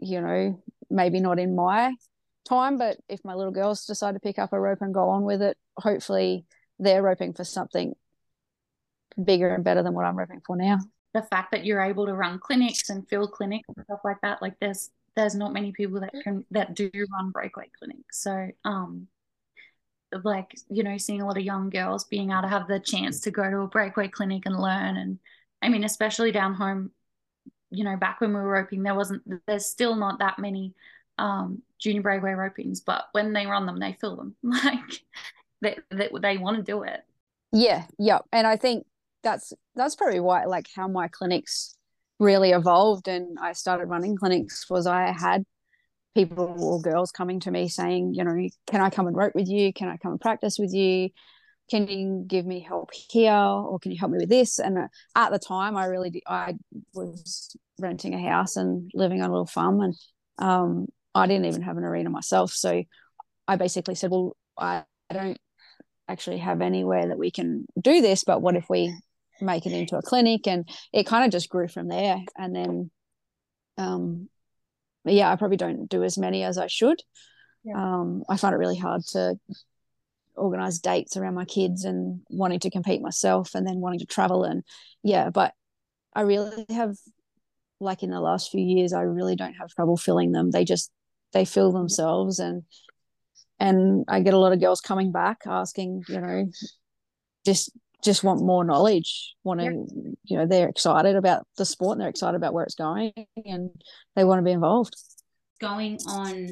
you 0.00 0.20
know, 0.20 0.62
maybe 0.90 1.20
not 1.20 1.38
in 1.38 1.54
my 1.54 1.94
time, 2.44 2.78
but 2.78 2.96
if 3.08 3.20
my 3.24 3.34
little 3.34 3.52
girls 3.52 3.86
decide 3.86 4.12
to 4.12 4.20
pick 4.20 4.38
up 4.38 4.52
a 4.52 4.60
rope 4.60 4.80
and 4.80 4.94
go 4.94 5.10
on 5.10 5.22
with 5.22 5.42
it, 5.42 5.56
hopefully 5.76 6.44
they're 6.78 7.02
roping 7.02 7.32
for 7.32 7.44
something 7.44 7.94
bigger 9.22 9.54
and 9.54 9.64
better 9.64 9.82
than 9.82 9.94
what 9.94 10.04
I'm 10.04 10.18
roping 10.18 10.42
for 10.46 10.56
now. 10.56 10.78
The 11.12 11.22
fact 11.22 11.52
that 11.52 11.64
you're 11.64 11.82
able 11.82 12.06
to 12.06 12.14
run 12.14 12.38
clinics 12.38 12.90
and 12.90 13.08
fill 13.08 13.28
clinics 13.28 13.68
and 13.68 13.84
stuff 13.84 14.00
like 14.04 14.20
that, 14.22 14.42
like 14.42 14.54
there's 14.60 14.90
there's 15.16 15.36
not 15.36 15.52
many 15.52 15.70
people 15.70 16.00
that 16.00 16.12
can 16.24 16.44
that 16.50 16.74
do 16.74 16.90
run 17.12 17.30
breakaway 17.30 17.70
clinics. 17.78 18.22
So 18.22 18.48
um 18.64 19.06
like, 20.22 20.54
you 20.70 20.82
know, 20.82 20.96
seeing 20.96 21.22
a 21.22 21.26
lot 21.26 21.36
of 21.36 21.44
young 21.44 21.70
girls 21.70 22.04
being 22.04 22.30
able 22.30 22.42
to 22.42 22.48
have 22.48 22.68
the 22.68 22.78
chance 22.78 23.20
to 23.20 23.30
go 23.30 23.48
to 23.48 23.60
a 23.60 23.68
breakaway 23.68 24.08
clinic 24.08 24.42
and 24.46 24.60
learn 24.60 24.96
and 24.96 25.18
I 25.62 25.68
mean, 25.70 25.84
especially 25.84 26.30
down 26.30 26.52
home, 26.54 26.90
you 27.70 27.84
know, 27.84 27.96
back 27.96 28.20
when 28.20 28.30
we 28.30 28.36
were 28.36 28.48
roping, 28.48 28.82
there 28.82 28.94
wasn't 28.94 29.22
there's 29.46 29.66
still 29.66 29.96
not 29.96 30.18
that 30.18 30.38
many 30.38 30.74
um 31.18 31.62
junior 31.78 32.02
breakaway 32.02 32.32
ropings, 32.32 32.80
but 32.84 33.04
when 33.12 33.32
they 33.32 33.46
run 33.46 33.66
them, 33.66 33.78
they 33.78 33.96
fill 34.00 34.16
them. 34.16 34.34
Like 34.42 35.02
they, 35.60 35.78
they, 35.90 36.10
they 36.20 36.36
want 36.36 36.56
to 36.58 36.62
do 36.62 36.82
it. 36.82 37.00
Yeah, 37.52 37.84
yeah. 37.98 38.18
And 38.32 38.46
I 38.46 38.56
think 38.56 38.86
that's 39.22 39.52
that's 39.74 39.96
probably 39.96 40.20
why 40.20 40.44
like 40.44 40.68
how 40.74 40.88
my 40.88 41.08
clinics 41.08 41.76
really 42.18 42.50
evolved 42.52 43.08
and 43.08 43.38
I 43.40 43.52
started 43.52 43.86
running 43.86 44.16
clinics 44.16 44.68
was 44.70 44.86
I 44.86 45.12
had 45.12 45.44
people 46.14 46.54
or 46.58 46.80
girls 46.80 47.10
coming 47.10 47.40
to 47.40 47.50
me 47.50 47.68
saying, 47.68 48.14
you 48.14 48.24
know, 48.24 48.48
can 48.66 48.80
I 48.80 48.90
come 48.90 49.06
and 49.06 49.16
rope 49.16 49.34
with 49.34 49.48
you? 49.48 49.72
Can 49.72 49.88
I 49.88 49.96
come 49.96 50.12
and 50.12 50.20
practice 50.20 50.58
with 50.58 50.72
you? 50.72 51.10
Can 51.70 51.86
you 51.88 52.24
give 52.26 52.44
me 52.44 52.60
help 52.60 52.90
here 52.92 53.32
or 53.32 53.78
can 53.78 53.90
you 53.90 53.98
help 53.98 54.12
me 54.12 54.18
with 54.18 54.28
this? 54.28 54.58
And 54.58 54.78
uh, 54.78 54.88
at 55.16 55.32
the 55.32 55.38
time, 55.38 55.76
I 55.76 55.86
really 55.86 56.10
did, 56.10 56.22
I 56.26 56.54
was 56.92 57.56
renting 57.78 58.14
a 58.14 58.28
house 58.30 58.56
and 58.56 58.90
living 58.94 59.22
on 59.22 59.30
a 59.30 59.32
little 59.32 59.46
farm 59.46 59.80
and 59.80 59.94
um, 60.38 60.86
I 61.14 61.26
didn't 61.26 61.46
even 61.46 61.62
have 61.62 61.76
an 61.76 61.84
arena 61.84 62.10
myself. 62.10 62.52
So 62.52 62.82
I 63.48 63.56
basically 63.56 63.94
said, 63.94 64.10
well, 64.10 64.36
I, 64.58 64.84
I 65.10 65.14
don't 65.14 65.38
actually 66.08 66.38
have 66.38 66.60
anywhere 66.60 67.08
that 67.08 67.18
we 67.18 67.30
can 67.30 67.66
do 67.80 68.02
this, 68.02 68.24
but 68.24 68.42
what 68.42 68.56
if 68.56 68.66
we 68.68 68.94
make 69.40 69.66
it 69.66 69.72
into 69.72 69.96
a 69.96 70.02
clinic? 70.02 70.46
And 70.46 70.68
it 70.92 71.06
kind 71.06 71.24
of 71.24 71.32
just 71.32 71.48
grew 71.48 71.68
from 71.68 71.88
there. 71.88 72.18
And 72.36 72.54
then, 72.54 72.90
um, 73.78 74.28
yeah, 75.04 75.30
I 75.30 75.36
probably 75.36 75.56
don't 75.56 75.88
do 75.88 76.02
as 76.02 76.18
many 76.18 76.44
as 76.44 76.58
I 76.58 76.66
should. 76.66 77.00
Yeah. 77.64 77.76
Um, 77.76 78.24
I 78.28 78.36
find 78.36 78.54
it 78.54 78.58
really 78.58 78.78
hard 78.78 79.02
to 79.12 79.38
organize 80.36 80.78
dates 80.78 81.16
around 81.16 81.34
my 81.34 81.44
kids 81.44 81.84
and 81.84 82.20
wanting 82.28 82.60
to 82.60 82.70
compete 82.70 83.02
myself 83.02 83.54
and 83.54 83.66
then 83.66 83.80
wanting 83.80 84.00
to 84.00 84.06
travel 84.06 84.44
and 84.44 84.62
yeah, 85.02 85.30
but 85.30 85.52
I 86.14 86.22
really 86.22 86.64
have 86.70 86.96
like 87.80 88.02
in 88.02 88.10
the 88.10 88.20
last 88.20 88.50
few 88.50 88.62
years 88.62 88.92
I 88.92 89.02
really 89.02 89.36
don't 89.36 89.54
have 89.54 89.70
trouble 89.70 89.96
filling 89.96 90.32
them. 90.32 90.50
They 90.50 90.64
just 90.64 90.90
they 91.32 91.44
fill 91.44 91.72
themselves 91.72 92.38
and 92.38 92.62
and 93.60 94.04
I 94.08 94.20
get 94.20 94.34
a 94.34 94.38
lot 94.38 94.52
of 94.52 94.60
girls 94.60 94.80
coming 94.80 95.12
back 95.12 95.42
asking, 95.46 96.04
you 96.08 96.20
know, 96.20 96.46
just 97.44 97.70
just 98.02 98.22
want 98.22 98.42
more 98.42 98.64
knowledge, 98.64 99.34
want 99.44 99.60
to, 99.60 99.66
yep. 99.66 100.14
you 100.24 100.36
know, 100.36 100.46
they're 100.46 100.68
excited 100.68 101.16
about 101.16 101.46
the 101.56 101.64
sport 101.64 101.94
and 101.94 102.02
they're 102.02 102.10
excited 102.10 102.36
about 102.36 102.52
where 102.52 102.64
it's 102.64 102.74
going 102.74 103.12
and 103.46 103.70
they 104.14 104.24
want 104.24 104.40
to 104.40 104.42
be 104.44 104.52
involved. 104.52 104.94
Going 105.60 105.98
on 106.06 106.50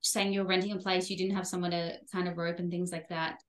saying 0.00 0.32
you're 0.32 0.46
renting 0.46 0.72
a 0.72 0.76
place, 0.76 1.10
you 1.10 1.16
didn't 1.16 1.36
have 1.36 1.46
someone 1.46 1.72
to 1.72 1.94
kind 2.12 2.28
of 2.28 2.36
rope 2.36 2.58
and 2.58 2.70
things 2.70 2.92
like 2.92 3.08
that. 3.08 3.40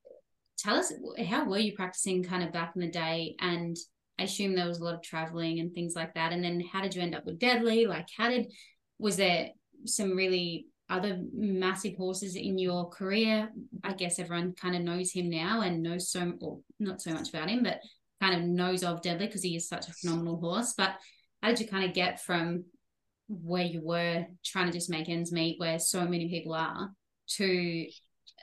Tell 0.58 0.76
us 0.76 0.92
how 1.28 1.46
were 1.46 1.58
you 1.58 1.74
practicing 1.76 2.24
kind 2.24 2.44
of 2.44 2.52
back 2.52 2.74
in 2.76 2.82
the 2.82 2.92
day? 2.92 3.36
And 3.40 3.78
I 4.20 4.24
assume 4.24 4.56
there 4.56 4.68
was 4.68 4.80
a 4.80 4.84
lot 4.84 4.96
of 4.96 5.02
traveling 5.02 5.60
and 5.60 5.74
things 5.74 5.96
like 5.96 6.14
that. 6.16 6.34
And 6.34 6.44
then 6.44 6.62
how 6.72 6.82
did 6.82 6.96
you 6.96 7.02
end 7.02 7.16
up 7.16 7.26
with 7.26 7.40
Deadly? 7.40 7.86
Like 7.86 8.08
how 8.16 8.30
did 8.30 8.52
was 8.98 9.16
there 9.16 9.52
some 9.86 10.16
really 10.16 10.68
other 10.90 11.22
massive 11.34 11.96
horses 11.96 12.36
in 12.36 12.58
your 12.58 12.90
career? 12.90 13.50
I 13.84 13.94
guess 13.94 14.20
everyone 14.20 14.54
kind 14.54 14.76
of 14.76 14.82
knows 14.82 15.12
him 15.12 15.30
now 15.30 15.62
and 15.62 15.84
knows 15.84 16.12
so, 16.12 16.34
or 16.42 16.60
not 16.80 17.02
so 17.02 17.14
much 17.14 17.30
about 17.30 17.50
him, 17.50 17.64
but 17.64 17.80
kind 18.20 18.36
of 18.36 18.48
knows 18.48 18.84
of 18.84 19.02
Deadly 19.02 19.28
because 19.28 19.44
he 19.44 19.56
is 19.56 19.70
such 19.70 19.88
a 19.88 19.94
phenomenal 19.94 20.40
horse. 20.40 20.74
But 20.78 20.96
how 21.42 21.50
did 21.50 21.62
you 21.62 21.68
kind 21.68 21.86
of 21.86 21.94
get 21.94 22.22
from 22.22 22.66
where 23.30 23.64
you 23.64 23.82
were 23.82 24.26
trying 24.44 24.68
to 24.68 24.74
just 24.74 24.90
make 24.90 25.08
ends 25.08 25.32
meet, 25.32 25.60
where 25.60 25.80
so 25.80 26.06
many 26.06 26.28
people 26.30 26.54
are, 26.54 26.90
to 27.38 27.86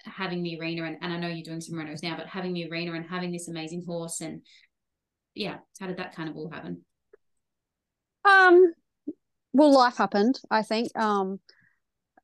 having 0.05 0.43
the 0.43 0.59
arena? 0.59 0.85
And, 0.85 0.97
and 1.03 1.13
I 1.13 1.19
know 1.19 1.29
you're 1.29 1.45
doing 1.45 1.61
some 1.61 1.77
renos 1.77 2.03
now, 2.03 2.17
but 2.17 2.27
having 2.27 2.55
the 2.55 2.71
arena 2.71 2.93
and 2.93 3.05
having 3.05 3.33
this 3.33 3.49
amazing 3.49 3.85
horse 3.87 4.21
and 4.21 4.43
yeah, 5.35 5.59
how 5.79 5.87
did 5.87 5.99
that 5.99 6.15
kind 6.15 6.29
of 6.29 6.37
all 6.37 6.51
happen? 6.51 6.83
Um, 8.25 8.73
well, 9.53 9.73
life 9.73 9.97
happened. 9.97 10.41
I 10.51 10.63
think. 10.63 10.97
Um, 10.99 11.41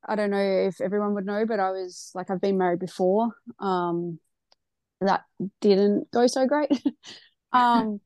I 0.04 0.16
don't 0.16 0.30
know 0.30 0.66
if 0.66 0.80
everyone 0.80 1.14
would 1.14 1.26
know, 1.26 1.46
but 1.46 1.60
I 1.60 1.70
was 1.70 2.10
like 2.14 2.30
I've 2.30 2.40
been 2.40 2.58
married 2.58 2.80
before. 2.80 3.28
Um, 3.60 4.18
that 5.00 5.22
didn't 5.60 6.10
go 6.10 6.26
so 6.26 6.46
great. 6.46 6.70
um, 7.52 8.00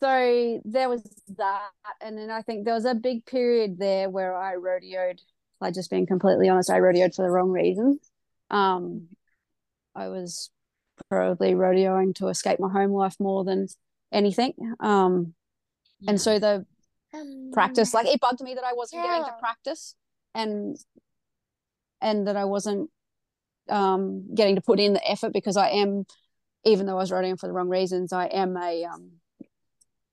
so 0.00 0.60
there 0.64 0.88
was 0.88 1.02
that, 1.36 1.70
and 2.00 2.16
then 2.16 2.30
I 2.30 2.42
think 2.42 2.64
there 2.64 2.74
was 2.74 2.84
a 2.84 2.94
big 2.94 3.24
period 3.26 3.78
there 3.78 4.08
where 4.10 4.36
I 4.36 4.54
rodeoed. 4.54 5.20
Like 5.60 5.74
just 5.74 5.90
being 5.90 6.06
completely 6.06 6.48
honest, 6.48 6.70
I 6.70 6.78
rodeoed 6.78 7.16
for 7.16 7.22
the 7.22 7.30
wrong 7.30 7.50
reasons. 7.50 7.98
Um, 8.50 9.08
I 9.94 10.08
was 10.08 10.50
probably 11.08 11.54
rodeoing 11.54 12.14
to 12.16 12.28
escape 12.28 12.60
my 12.60 12.70
home 12.70 12.92
life 12.92 13.16
more 13.18 13.44
than 13.44 13.66
anything. 14.12 14.52
Um, 14.78 15.34
and 16.06 16.20
so 16.20 16.38
the 16.38 16.64
practice, 17.52 17.92
like 17.92 18.06
it 18.06 18.20
bugged 18.20 18.40
me 18.40 18.54
that 18.54 18.64
I 18.64 18.72
wasn't 18.72 19.02
getting 19.02 19.24
to 19.24 19.34
practice 19.40 19.96
and 20.34 20.76
and 22.00 22.28
that 22.28 22.36
I 22.36 22.44
wasn't 22.44 22.90
um, 23.68 24.34
getting 24.34 24.54
to 24.54 24.60
put 24.60 24.78
in 24.78 24.92
the 24.92 25.10
effort 25.10 25.32
because 25.32 25.56
I 25.56 25.70
am, 25.70 26.04
even 26.64 26.86
though 26.86 26.92
I 26.92 27.00
was 27.00 27.10
writing 27.10 27.36
for 27.36 27.46
the 27.46 27.52
wrong 27.52 27.68
reasons, 27.68 28.12
I 28.12 28.26
am 28.26 28.56
a 28.56 28.84
um, 28.84 29.10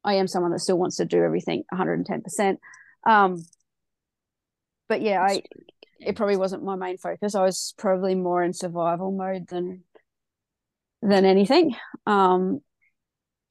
I 0.06 0.16
am 0.16 0.28
someone 0.28 0.52
that 0.52 0.60
still 0.60 0.78
wants 0.78 0.98
to 0.98 1.06
do 1.06 1.24
everything 1.24 1.64
110 1.70 2.22
percent. 2.22 2.60
Um, 3.06 3.44
but 4.88 5.02
yeah, 5.02 5.22
I 5.22 5.42
it 6.00 6.16
probably 6.16 6.38
wasn't 6.38 6.64
my 6.64 6.76
main 6.76 6.98
focus. 6.98 7.36
I 7.36 7.44
was 7.44 7.74
probably 7.78 8.16
more 8.16 8.44
in 8.44 8.54
survival 8.54 9.12
mode 9.12 9.48
than 9.48 9.84
than 11.02 11.26
anything. 11.26 11.76
Um, 12.06 12.62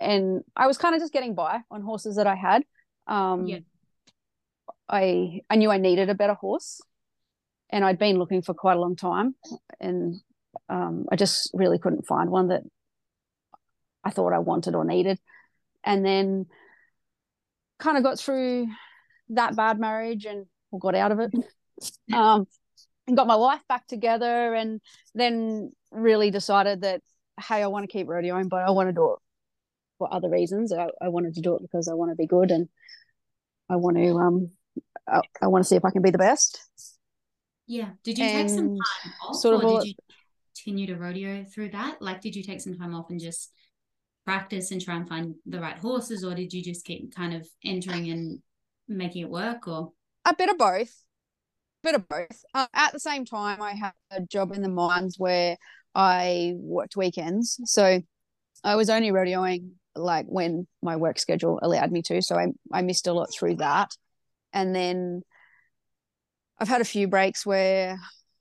and 0.01 0.43
I 0.57 0.67
was 0.67 0.79
kind 0.79 0.95
of 0.95 1.01
just 1.01 1.13
getting 1.13 1.35
by 1.35 1.61
on 1.71 1.83
horses 1.83 2.17
that 2.17 2.27
I 2.27 2.35
had. 2.35 2.63
Um, 3.07 3.47
yeah. 3.47 3.59
I 4.89 5.41
I 5.51 5.57
knew 5.57 5.71
I 5.71 5.79
needed 5.79 6.09
a 6.09 6.15
better 6.15 6.35
horse, 6.35 6.81
and 7.71 7.85
I'd 7.85 7.99
been 7.99 8.19
looking 8.19 8.43
for 8.43 8.55
quite 8.55 8.77
a 8.77 8.81
long 8.81 8.97
time, 8.97 9.35
and 9.81 10.17
um, 10.69 11.07
I 11.11 11.17
just 11.17 11.51
really 11.53 11.79
couldn't 11.79 12.07
find 12.07 12.31
one 12.31 12.49
that 12.49 12.63
I 14.05 14.11
thought 14.11 14.33
I 14.33 14.39
wanted 14.39 14.75
or 14.75 14.85
needed. 14.85 15.19
And 15.85 16.05
then 16.05 16.47
kind 17.79 17.97
of 17.97 18.03
got 18.03 18.19
through 18.19 18.69
that 19.31 19.57
bad 19.57 19.79
marriage 19.79 20.25
and 20.25 20.47
got 20.79 20.95
out 20.95 21.13
of 21.13 21.21
it. 21.21 21.33
Um, 22.13 22.47
and 23.07 23.17
got 23.17 23.27
my 23.27 23.35
life 23.35 23.63
back 23.69 23.87
together, 23.87 24.55
and 24.55 24.81
then 25.15 25.73
really 25.91 26.31
decided 26.31 26.83
that 26.83 27.03
hey, 27.41 27.63
I 27.63 27.67
want 27.67 27.83
to 27.83 27.93
keep 27.93 28.07
rodeoing, 28.07 28.49
but 28.49 28.63
I 28.63 28.71
want 28.71 28.89
to 28.89 28.93
do 28.93 29.13
it 29.13 29.19
for 29.99 30.13
other 30.13 30.29
reasons. 30.29 30.73
I, 30.73 30.89
I 31.01 31.09
wanted 31.09 31.35
to 31.35 31.41
do 31.41 31.57
it 31.57 31.63
because 31.63 31.89
I 31.89 31.95
want 31.95 32.11
to 32.11 32.17
be 32.17 32.27
good 32.27 32.51
and 32.51 32.69
I 33.69 33.77
want 33.77 33.97
to 33.97 34.17
um 34.19 34.51
I, 35.09 35.21
I 35.43 35.47
want 35.49 35.65
to 35.65 35.69
see 35.69 35.77
if 35.77 35.85
I 35.85 35.91
can 35.91 36.03
be 36.03 36.11
the 36.11 36.19
best. 36.19 36.61
Yeah. 37.67 37.91
Did 38.03 38.19
you 38.19 38.25
and 38.25 38.49
take 38.49 38.57
some 38.57 38.69
time 38.69 39.13
off 39.23 39.37
sort 39.37 39.57
of 39.57 39.65
or 39.65 39.81
did 39.81 39.89
you 39.89 39.95
continue 40.55 40.87
to 40.87 40.97
rodeo 40.97 41.45
through 41.45 41.71
that? 41.71 42.01
Like, 42.01 42.21
did 42.21 42.37
you 42.37 42.43
take 42.43 42.61
some 42.61 42.77
time 42.77 42.95
off 42.95 43.11
and 43.11 43.21
just 43.21 43.53
practice 44.25 44.71
and 44.71 44.81
try 44.81 44.97
and 44.97 45.09
find 45.09 45.35
the 45.47 45.61
right 45.61 45.79
horses, 45.79 46.25
or 46.25 46.35
did 46.35 46.53
you 46.53 46.63
just 46.63 46.85
keep 46.85 47.15
kind 47.15 47.35
of 47.35 47.47
entering 47.65 48.11
and 48.11 48.41
making 48.89 49.23
it 49.23 49.31
work, 49.31 49.69
or 49.69 49.93
a 50.25 50.35
bit 50.35 50.51
of 50.51 50.59
both? 50.59 50.93
A 51.83 51.89
bit 51.89 51.95
of 51.95 52.09
both. 52.09 52.45
Uh, 52.55 52.67
at 52.75 52.93
the 52.93 53.01
same 53.01 53.25
time, 53.25 53.61
I 53.61 53.73
had 53.73 53.93
a 54.11 54.21
job 54.23 54.53
in 54.53 54.63
the 54.63 54.69
mines 54.69 55.17
where 55.19 55.57
I 55.95 56.55
worked 56.57 56.97
weekends, 56.97 57.61
so 57.65 58.01
I 58.63 58.77
was 58.77 58.91
only 58.91 59.11
rodeoing 59.11 59.73
like 59.97 60.27
when 60.27 60.67
my 60.83 60.97
work 60.97 61.19
schedule 61.19 61.59
allowed 61.63 61.93
me 61.93 62.03
to. 62.03 62.23
So 62.23 62.37
I 62.37 62.49
I 62.73 62.83
missed 62.83 63.07
a 63.07 63.13
lot 63.13 63.29
through 63.33 63.57
that. 63.57 63.91
And 64.53 64.75
then 64.75 65.23
I've 66.59 66.69
had 66.69 66.81
a 66.81 66.85
few 66.85 67.09
breaks 67.09 67.45
where 67.45 67.99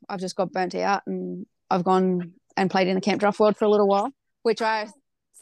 I've 0.08 0.20
just 0.20 0.36
got 0.36 0.52
burnt 0.52 0.76
out 0.76 1.04
and 1.08 1.46
I've 1.70 1.84
gone 1.84 2.34
and 2.56 2.70
played 2.70 2.88
in 2.88 2.96
the 2.96 3.02
camp 3.02 3.20
draft 3.20 3.40
world 3.40 3.58
for 3.58 3.66
a 3.66 3.70
little 3.70 3.88
while, 3.88 4.12
which 4.44 4.62
I 4.62 4.88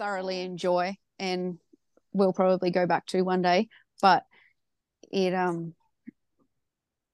thoroughly 0.01 0.41
enjoy 0.41 0.95
and 1.19 1.59
will 2.11 2.33
probably 2.33 2.71
go 2.71 2.87
back 2.87 3.05
to 3.05 3.21
one 3.21 3.43
day. 3.43 3.69
But 4.01 4.23
it 5.11 5.33
um 5.33 5.75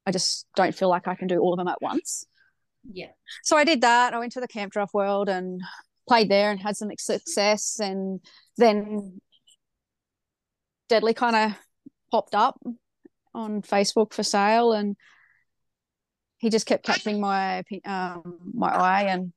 I 0.05 0.11
just 0.11 0.47
don't 0.55 0.73
feel 0.73 0.87
like 0.87 1.07
I 1.07 1.15
can 1.15 1.27
do 1.27 1.39
all 1.39 1.53
of 1.53 1.57
them 1.57 1.67
at 1.67 1.81
once. 1.81 2.25
Yeah. 2.89 3.11
So 3.43 3.57
I 3.57 3.65
did 3.65 3.81
that. 3.81 4.13
I 4.13 4.19
went 4.19 4.31
to 4.33 4.39
the 4.39 4.47
camp 4.47 4.71
draft 4.71 4.93
world 4.93 5.27
and 5.27 5.59
played 6.07 6.29
there 6.29 6.49
and 6.49 6.59
had 6.59 6.77
some 6.77 6.89
success 6.97 7.79
and 7.81 8.21
then 8.55 9.19
deadly 10.87 11.13
kind 11.13 11.35
of 11.35 11.51
popped 12.09 12.33
up 12.33 12.57
on 13.35 13.61
facebook 13.61 14.13
for 14.13 14.23
sale 14.23 14.71
and 14.71 14.95
he 16.37 16.49
just 16.49 16.65
kept 16.65 16.85
catching 16.85 17.19
my 17.19 17.61
um, 17.83 18.39
my 18.53 18.69
eye 18.69 19.03
and 19.09 19.33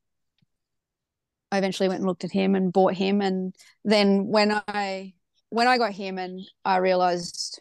I 1.53 1.59
eventually 1.59 1.89
went 1.89 2.01
and 2.01 2.07
looked 2.07 2.25
at 2.25 2.33
him 2.33 2.55
and 2.55 2.73
bought 2.73 2.95
him 2.95 3.21
and 3.21 3.55
then 3.85 4.27
when 4.27 4.53
I 4.69 5.15
when 5.49 5.67
I 5.67 5.79
got 5.79 5.93
him 5.93 6.19
and 6.19 6.41
I 6.65 6.77
realized 6.77 7.61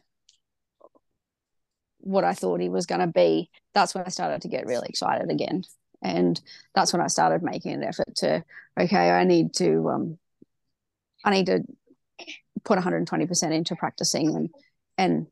what 2.00 2.24
I 2.24 2.34
thought 2.34 2.62
he 2.62 2.70
was 2.70 2.86
going 2.86 3.02
to 3.02 3.08
be 3.08 3.50
that's 3.74 3.94
when 3.94 4.06
I 4.06 4.10
started 4.10 4.42
to 4.44 4.48
get 4.48 4.66
really 4.66 4.88
excited 4.90 5.30
again 5.30 5.64
and 6.02 6.40
that's 6.74 6.94
when 6.94 7.02
I 7.02 7.08
started 7.08 7.44
making 7.44 7.74
an 7.74 7.84
effort 7.84 8.16
to 8.18 8.44
okay 8.80 9.10
I 9.10 9.24
need 9.24 9.54
to 9.56 9.90
um 9.90 10.18
I 11.26 11.32
need 11.32 11.48
to 11.48 11.64
put 12.64 12.80
120% 12.80 13.52
into 13.52 13.76
practicing 13.76 14.36
and 14.36 14.50
and 14.98 15.28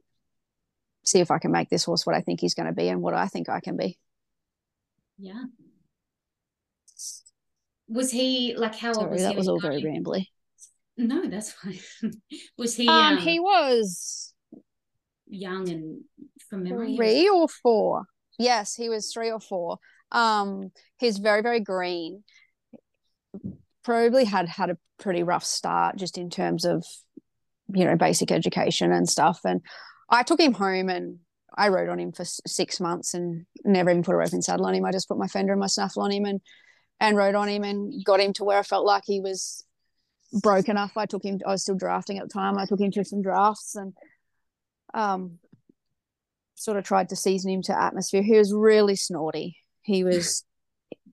see 1.05 1.19
if 1.19 1.31
I 1.31 1.39
can 1.39 1.51
make 1.51 1.69
this 1.69 1.85
horse 1.85 2.05
what 2.05 2.15
I 2.15 2.21
think 2.21 2.41
he's 2.41 2.53
going 2.53 2.67
to 2.67 2.73
be 2.73 2.89
and 2.89 3.01
what 3.01 3.13
I 3.13 3.27
think 3.27 3.47
I 3.49 3.61
can 3.61 3.77
be. 3.77 3.97
Yeah. 5.17 5.45
Was 7.89 8.11
he 8.11 8.55
like 8.57 8.75
how 8.75 8.93
Sorry, 8.93 9.05
old 9.05 9.13
was 9.13 9.21
that 9.23 9.31
he? 9.31 9.37
was 9.37 9.47
all 9.47 9.59
very 9.59 9.81
rambly. 9.81 10.25
No, 10.97 11.27
that's 11.29 11.51
fine. 11.51 11.79
was 12.57 12.75
he 12.75 12.87
Um, 12.87 12.95
um, 12.95 13.17
he 13.19 13.39
was 13.39 14.33
young 15.27 15.69
and 15.69 16.01
from 16.49 16.63
memory? 16.63 16.95
three 16.95 17.29
or 17.29 17.47
four. 17.47 18.05
Yes, 18.39 18.75
he 18.75 18.89
was 18.89 19.11
three 19.11 19.31
or 19.31 19.39
four. 19.39 19.77
Um, 20.11 20.71
he's 20.99 21.17
very, 21.17 21.41
very 21.41 21.59
green. 21.59 22.23
Probably 23.83 24.25
had 24.25 24.49
had 24.49 24.69
a 24.69 24.77
pretty 24.99 25.23
rough 25.23 25.43
start 25.45 25.95
just 25.97 26.17
in 26.17 26.29
terms 26.29 26.65
of, 26.65 26.85
you 27.73 27.85
know, 27.85 27.95
basic 27.95 28.31
education 28.31 28.91
and 28.91 29.07
stuff. 29.07 29.39
And 29.45 29.61
I 30.09 30.23
took 30.23 30.39
him 30.39 30.53
home 30.53 30.89
and 30.89 31.19
I 31.55 31.69
rode 31.69 31.89
on 31.89 31.99
him 31.99 32.11
for 32.11 32.25
six 32.25 32.79
months 32.79 33.13
and 33.13 33.45
never 33.63 33.89
even 33.89 34.03
put 34.03 34.13
a 34.13 34.17
rope 34.17 34.33
and 34.33 34.43
saddle 34.43 34.65
on 34.65 34.75
him. 34.75 34.85
I 34.85 34.91
just 34.91 35.07
put 35.07 35.17
my 35.17 35.27
fender 35.27 35.53
and 35.53 35.59
my 35.59 35.67
snaffle 35.67 36.03
on 36.03 36.11
him 36.11 36.25
and 36.25 36.41
and 36.99 37.15
rode 37.17 37.35
on 37.35 37.47
him 37.47 37.63
and 37.63 38.03
got 38.03 38.19
him 38.19 38.33
to 38.33 38.43
where 38.43 38.59
I 38.59 38.63
felt 38.63 38.85
like 38.85 39.03
he 39.05 39.19
was 39.19 39.63
broke 40.41 40.69
enough. 40.69 40.97
I 40.97 41.05
took 41.05 41.23
him. 41.23 41.39
I 41.45 41.51
was 41.51 41.61
still 41.61 41.75
drafting 41.75 42.17
at 42.17 42.27
the 42.27 42.33
time. 42.33 42.57
I 42.57 42.65
took 42.65 42.79
him 42.79 42.91
to 42.91 43.03
some 43.05 43.21
drafts 43.21 43.75
and 43.75 43.93
um 44.93 45.39
sort 46.55 46.77
of 46.77 46.83
tried 46.83 47.09
to 47.09 47.15
season 47.15 47.51
him 47.51 47.61
to 47.63 47.79
atmosphere. 47.79 48.23
He 48.23 48.37
was 48.37 48.53
really 48.53 48.95
snorty. 48.95 49.57
He 49.83 50.03
was 50.03 50.43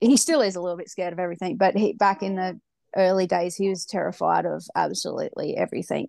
he 0.01 0.17
still 0.17 0.41
is 0.41 0.57
a 0.57 0.61
little 0.61 0.79
bit 0.79 0.89
scared 0.89 1.13
of 1.13 1.19
everything, 1.19 1.57
but 1.57 1.77
he 1.77 1.93
back 1.93 2.23
in 2.23 2.37
the 2.37 2.61
early 2.97 3.27
days 3.27 3.57
he 3.57 3.69
was 3.69 3.85
terrified 3.85 4.47
of 4.47 4.65
absolutely 4.75 5.57
everything. 5.57 6.09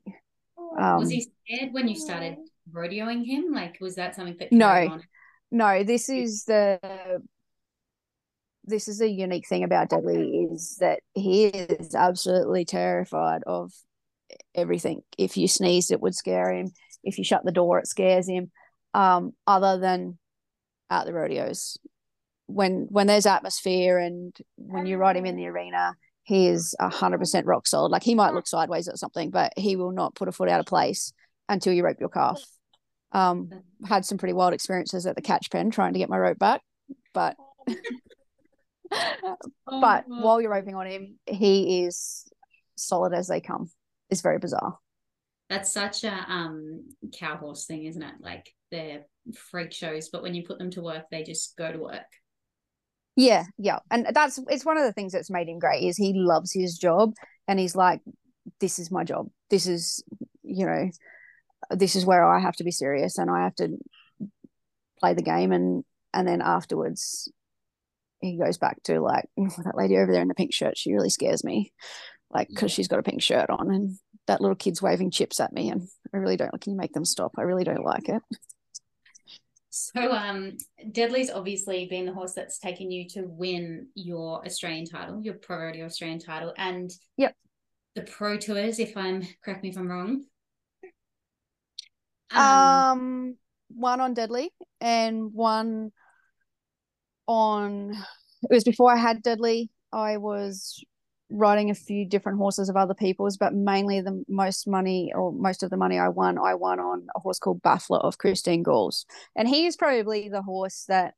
Um, 0.77 0.99
was 0.99 1.09
he 1.09 1.27
scared 1.47 1.73
when 1.73 1.87
you 1.87 1.95
started 1.95 2.37
rodeoing 2.71 3.25
him? 3.25 3.53
Like, 3.53 3.77
was 3.79 3.95
that 3.95 4.15
something 4.15 4.37
that 4.39 4.51
No. 4.51 4.67
on? 4.67 5.03
no, 5.51 5.83
this 5.83 6.09
is 6.09 6.43
the 6.45 6.79
this 8.67 8.87
is 8.87 9.01
a 9.01 9.09
unique 9.09 9.47
thing 9.47 9.63
about 9.63 9.89
Deadly 9.89 10.47
is 10.51 10.77
that 10.79 10.99
he 11.13 11.45
is 11.45 11.93
absolutely 11.95 12.65
terrified 12.65 13.43
of 13.45 13.71
everything. 14.53 15.01
If 15.17 15.37
you 15.37 15.47
sneezed, 15.47 15.91
it 15.91 16.01
would 16.01 16.15
scare 16.15 16.51
him. 16.51 16.71
If 17.03 17.17
you 17.17 17.23
shut 17.23 17.45
the 17.45 17.51
door, 17.51 17.79
it 17.79 17.87
scares 17.87 18.27
him. 18.27 18.51
Um, 18.93 19.33
other 19.45 19.77
than 19.77 20.17
at 20.89 21.05
the 21.05 21.13
rodeos, 21.13 21.77
when 22.47 22.87
when 22.89 23.07
there's 23.07 23.25
atmosphere 23.25 23.97
and 23.97 24.35
when 24.55 24.85
you 24.85 24.97
ride 24.97 25.17
him 25.17 25.25
in 25.25 25.35
the 25.35 25.47
arena, 25.47 25.95
he 26.23 26.47
is 26.47 26.75
hundred 26.79 27.19
percent 27.19 27.45
rock 27.45 27.67
solid. 27.67 27.89
Like 27.89 28.03
he 28.03 28.15
might 28.15 28.33
look 28.33 28.47
sideways 28.47 28.87
at 28.87 28.97
something, 28.97 29.29
but 29.29 29.53
he 29.57 29.75
will 29.75 29.91
not 29.91 30.15
put 30.15 30.27
a 30.27 30.31
foot 30.31 30.49
out 30.49 30.59
of 30.59 30.65
place 30.65 31.13
until 31.49 31.73
you 31.73 31.83
rope 31.83 31.99
your 31.99 32.09
calf. 32.09 32.41
Um, 33.11 33.49
had 33.87 34.05
some 34.05 34.17
pretty 34.17 34.33
wild 34.33 34.53
experiences 34.53 35.05
at 35.05 35.15
the 35.15 35.21
catch 35.21 35.49
pen 35.51 35.71
trying 35.71 35.93
to 35.93 35.99
get 35.99 36.09
my 36.09 36.17
rope 36.17 36.39
back, 36.39 36.61
but 37.13 37.35
but 38.89 39.23
wow. 39.65 40.03
while 40.07 40.41
you're 40.41 40.51
roping 40.51 40.75
on 40.75 40.87
him, 40.87 41.19
he 41.25 41.83
is 41.83 42.25
solid 42.75 43.13
as 43.13 43.27
they 43.27 43.41
come. 43.41 43.69
It's 44.09 44.21
very 44.21 44.39
bizarre. 44.39 44.77
That's 45.49 45.71
such 45.71 46.03
a 46.03 46.25
um 46.27 46.85
cow 47.17 47.37
horse 47.37 47.65
thing, 47.65 47.85
isn't 47.85 48.01
it? 48.01 48.15
Like 48.19 48.51
they're 48.71 49.05
freak 49.51 49.73
shows, 49.73 50.09
but 50.09 50.23
when 50.23 50.35
you 50.35 50.43
put 50.43 50.57
them 50.57 50.71
to 50.71 50.81
work, 50.81 51.05
they 51.11 51.23
just 51.23 51.55
go 51.57 51.71
to 51.71 51.79
work. 51.79 52.01
Yeah, 53.15 53.45
yeah, 53.57 53.79
and 53.89 54.07
that's 54.13 54.39
it's 54.49 54.65
one 54.65 54.77
of 54.77 54.83
the 54.83 54.93
things 54.93 55.13
that's 55.13 55.29
made 55.29 55.47
him 55.47 55.59
great 55.59 55.83
is 55.83 55.97
he 55.97 56.13
loves 56.15 56.51
his 56.51 56.77
job 56.77 57.13
and 57.47 57.59
he's 57.59 57.75
like, 57.75 58.01
this 58.59 58.79
is 58.79 58.91
my 58.91 59.03
job. 59.03 59.27
This 59.49 59.67
is 59.67 60.03
you 60.43 60.65
know, 60.65 60.89
this 61.71 61.95
is 61.95 62.05
where 62.05 62.25
I 62.25 62.39
have 62.39 62.55
to 62.57 62.63
be 62.63 62.71
serious 62.71 63.17
and 63.17 63.29
I 63.29 63.43
have 63.43 63.55
to 63.55 63.77
play 64.99 65.13
the 65.13 65.21
game 65.21 65.51
and 65.51 65.83
and 66.13 66.27
then 66.27 66.41
afterwards 66.41 67.31
he 68.25 68.37
goes 68.37 68.57
back 68.57 68.81
to 68.83 68.99
like 68.99 69.25
"Oh, 69.37 69.49
that 69.63 69.77
lady 69.77 69.97
over 69.97 70.11
there 70.11 70.21
in 70.21 70.27
the 70.27 70.35
pink 70.35 70.53
shirt. 70.53 70.77
She 70.77 70.93
really 70.93 71.09
scares 71.09 71.43
me, 71.43 71.73
like 72.29 72.49
because 72.49 72.71
she's 72.71 72.87
got 72.87 72.99
a 72.99 73.03
pink 73.03 73.21
shirt 73.21 73.49
on 73.49 73.73
and 73.73 73.97
that 74.27 74.41
little 74.41 74.55
kid's 74.55 74.81
waving 74.81 75.11
chips 75.11 75.39
at 75.39 75.53
me 75.53 75.69
and 75.69 75.87
I 76.13 76.17
really 76.17 76.37
don't. 76.37 76.59
Can 76.59 76.73
you 76.73 76.77
make 76.77 76.93
them 76.93 77.05
stop? 77.05 77.33
I 77.37 77.43
really 77.43 77.63
don't 77.63 77.85
like 77.85 78.09
it. 78.09 78.21
So 79.69 80.11
um 80.11 80.57
Deadly's 80.91 81.29
obviously 81.29 81.87
been 81.87 82.05
the 82.05 82.13
horse 82.13 82.33
that's 82.33 82.59
taken 82.59 82.91
you 82.91 83.07
to 83.09 83.23
win 83.23 83.87
your 83.93 84.45
Australian 84.45 84.85
title, 84.85 85.21
your 85.21 85.35
priority 85.35 85.83
Australian 85.83 86.19
title, 86.19 86.53
and 86.57 86.91
Yep. 87.17 87.35
the 87.95 88.03
Pro 88.03 88.37
Tours, 88.37 88.79
if 88.79 88.95
I'm 88.95 89.23
correct 89.43 89.63
me 89.63 89.69
if 89.69 89.77
I'm 89.77 89.89
wrong. 89.89 90.23
Um, 92.31 93.37
one 93.69 94.01
on 94.01 94.13
Deadly 94.13 94.51
and 94.81 95.33
one 95.33 95.91
on. 97.27 97.91
It 98.49 98.53
was 98.53 98.63
before 98.63 98.93
I 98.93 98.97
had 98.97 99.21
Deadly. 99.23 99.69
I 99.91 100.17
was 100.17 100.83
riding 101.31 101.69
a 101.71 101.75
few 101.75 102.07
different 102.07 102.37
horses 102.37 102.69
of 102.69 102.75
other 102.75 102.93
people's, 102.93 103.37
but 103.37 103.53
mainly 103.53 104.01
the 104.01 104.23
most 104.27 104.67
money 104.67 105.11
or 105.15 105.31
most 105.31 105.63
of 105.63 105.69
the 105.69 105.77
money 105.77 105.97
I 105.97 106.09
won, 106.09 106.37
I 106.37 106.53
won 106.53 106.79
on 106.79 107.07
a 107.15 107.19
horse 107.19 107.39
called 107.39 107.61
Baffler 107.61 107.99
of 107.99 108.17
Christine 108.17 108.61
Gauls, 108.61 109.05
and 109.35 109.47
he 109.47 109.65
is 109.65 109.75
probably 109.75 110.29
the 110.29 110.43
horse 110.43 110.85
that, 110.87 111.15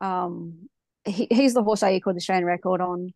um, 0.00 0.68
he, 1.04 1.28
he's 1.30 1.54
the 1.54 1.62
horse 1.62 1.82
I 1.82 1.92
equaled 1.92 2.16
the 2.16 2.20
Australian 2.20 2.46
record 2.46 2.80
on, 2.80 3.14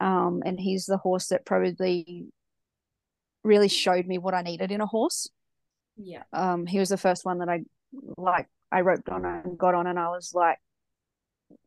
um, 0.00 0.42
and 0.44 0.60
he's 0.60 0.84
the 0.84 0.98
horse 0.98 1.28
that 1.28 1.46
probably 1.46 2.26
really 3.42 3.68
showed 3.68 4.06
me 4.06 4.18
what 4.18 4.34
I 4.34 4.42
needed 4.42 4.70
in 4.70 4.82
a 4.82 4.86
horse 4.86 5.28
yeah. 6.02 6.22
um 6.32 6.66
he 6.66 6.78
was 6.78 6.88
the 6.88 6.96
first 6.96 7.24
one 7.24 7.38
that 7.38 7.48
I 7.48 7.60
like 8.16 8.48
I 8.72 8.80
roped 8.80 9.08
on 9.08 9.24
and 9.24 9.58
got 9.58 9.74
on 9.74 9.86
and 9.86 9.98
I 9.98 10.08
was 10.08 10.32
like 10.34 10.58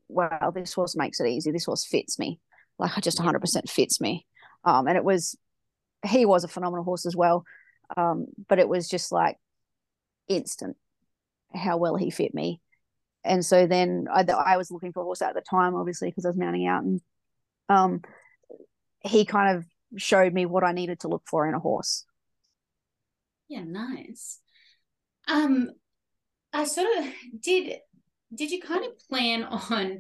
wow 0.08 0.52
this 0.54 0.74
horse 0.74 0.96
makes 0.96 1.20
it 1.20 1.28
easy. 1.28 1.52
This 1.52 1.66
horse 1.66 1.86
fits 1.86 2.20
me. 2.20 2.40
Like 2.80 2.98
I 2.98 3.02
just 3.02 3.20
100% 3.20 3.70
fits 3.70 4.02
me. 4.02 4.26
Um 4.64 4.88
and 4.88 4.98
it 4.98 5.04
was 5.04 5.38
he 6.06 6.26
was 6.26 6.44
a 6.44 6.50
phenomenal 6.50 6.84
horse 6.84 7.06
as 7.06 7.16
well. 7.16 7.44
Um 7.98 8.28
but 8.48 8.60
it 8.60 8.68
was 8.68 8.90
just 8.90 9.12
like 9.12 9.38
instant 10.28 10.78
how 11.54 11.78
well 11.78 11.96
he 11.96 12.10
fit 12.10 12.34
me. 12.34 12.62
And 13.24 13.46
so 13.46 13.68
then 13.68 14.08
I, 14.12 14.24
I 14.24 14.58
was 14.58 14.72
looking 14.72 14.92
for 14.92 15.02
a 15.02 15.04
horse 15.06 15.22
at 15.22 15.34
the 15.34 15.42
time 15.42 15.76
obviously 15.76 16.10
because 16.10 16.26
I 16.26 16.30
was 16.30 16.38
mounting 16.38 16.68
out 16.68 16.84
and 16.84 17.02
um 17.70 18.02
he 19.02 19.26
kind 19.26 19.58
of 19.58 19.66
showed 19.98 20.34
me 20.34 20.46
what 20.46 20.64
I 20.64 20.72
needed 20.72 21.02
to 21.02 21.08
look 21.08 21.24
for 21.28 21.48
in 21.48 21.54
a 21.54 21.60
horse. 21.60 22.06
Yeah, 23.50 23.64
nice. 23.64 24.40
Um, 25.28 25.70
I 26.52 26.66
sort 26.66 26.88
of 26.98 27.06
did. 27.40 27.80
Did 28.34 28.52
you 28.52 28.62
kind 28.62 28.86
of 28.86 28.98
plan 29.10 29.44
on 29.44 30.00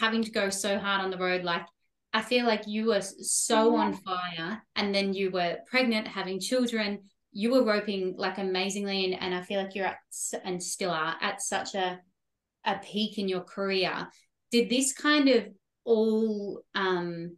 having 0.00 0.22
to 0.24 0.30
go 0.30 0.50
so 0.50 0.78
hard 0.78 1.02
on 1.02 1.10
the 1.10 1.18
road? 1.18 1.44
Like, 1.44 1.66
I 2.12 2.22
feel 2.22 2.46
like 2.46 2.66
you 2.66 2.86
were 2.86 3.02
so 3.02 3.76
on 3.76 3.92
fire, 3.92 4.62
and 4.76 4.94
then 4.94 5.12
you 5.12 5.30
were 5.30 5.58
pregnant, 5.70 6.08
having 6.08 6.40
children. 6.40 7.00
You 7.32 7.50
were 7.50 7.64
roping 7.64 8.14
like 8.16 8.38
amazingly, 8.38 9.04
and, 9.04 9.22
and 9.22 9.34
I 9.34 9.42
feel 9.42 9.60
like 9.62 9.74
you're 9.74 9.86
at 9.86 9.98
and 10.44 10.62
still 10.62 10.90
are 10.90 11.16
at 11.20 11.42
such 11.42 11.74
a 11.74 12.00
a 12.64 12.78
peak 12.78 13.18
in 13.18 13.28
your 13.28 13.42
career. 13.42 14.08
Did 14.50 14.70
this 14.70 14.92
kind 14.92 15.28
of 15.28 15.48
all 15.84 16.62
um 16.74 17.36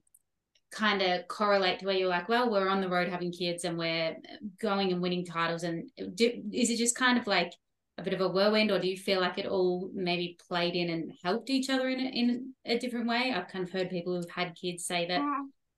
kind 0.70 1.02
of 1.02 1.26
correlate 1.26 1.80
to 1.80 1.86
where 1.86 1.96
you're 1.96 2.08
like, 2.08 2.28
well, 2.28 2.48
we're 2.48 2.68
on 2.68 2.80
the 2.80 2.88
road 2.88 3.08
having 3.08 3.32
kids 3.32 3.64
and 3.64 3.76
we're 3.76 4.16
going 4.60 4.92
and 4.92 5.02
winning 5.02 5.26
titles, 5.26 5.64
and 5.64 5.90
do, 6.14 6.30
is 6.52 6.70
it 6.70 6.76
just 6.76 6.94
kind 6.94 7.18
of 7.18 7.26
like 7.26 7.52
a 8.00 8.04
bit 8.04 8.14
of 8.14 8.20
a 8.20 8.28
whirlwind, 8.28 8.70
or 8.70 8.78
do 8.78 8.88
you 8.88 8.96
feel 8.96 9.20
like 9.20 9.38
it 9.38 9.46
all 9.46 9.90
maybe 9.94 10.38
played 10.48 10.74
in 10.74 10.90
and 10.90 11.12
helped 11.22 11.50
each 11.50 11.70
other 11.70 11.88
in 11.88 12.00
a, 12.00 12.04
in 12.04 12.52
a 12.64 12.78
different 12.78 13.08
way? 13.08 13.32
I've 13.34 13.48
kind 13.48 13.64
of 13.64 13.70
heard 13.70 13.90
people 13.90 14.16
who've 14.16 14.30
had 14.30 14.56
kids 14.56 14.84
say 14.84 15.06
that 15.08 15.22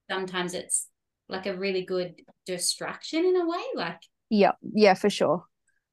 sometimes 0.09 0.53
it's 0.53 0.87
like 1.29 1.45
a 1.45 1.55
really 1.55 1.85
good 1.85 2.21
distraction 2.45 3.25
in 3.25 3.35
a 3.35 3.47
way, 3.47 3.63
like 3.75 4.01
Yeah, 4.29 4.53
yeah, 4.73 4.93
for 4.93 5.09
sure. 5.09 5.43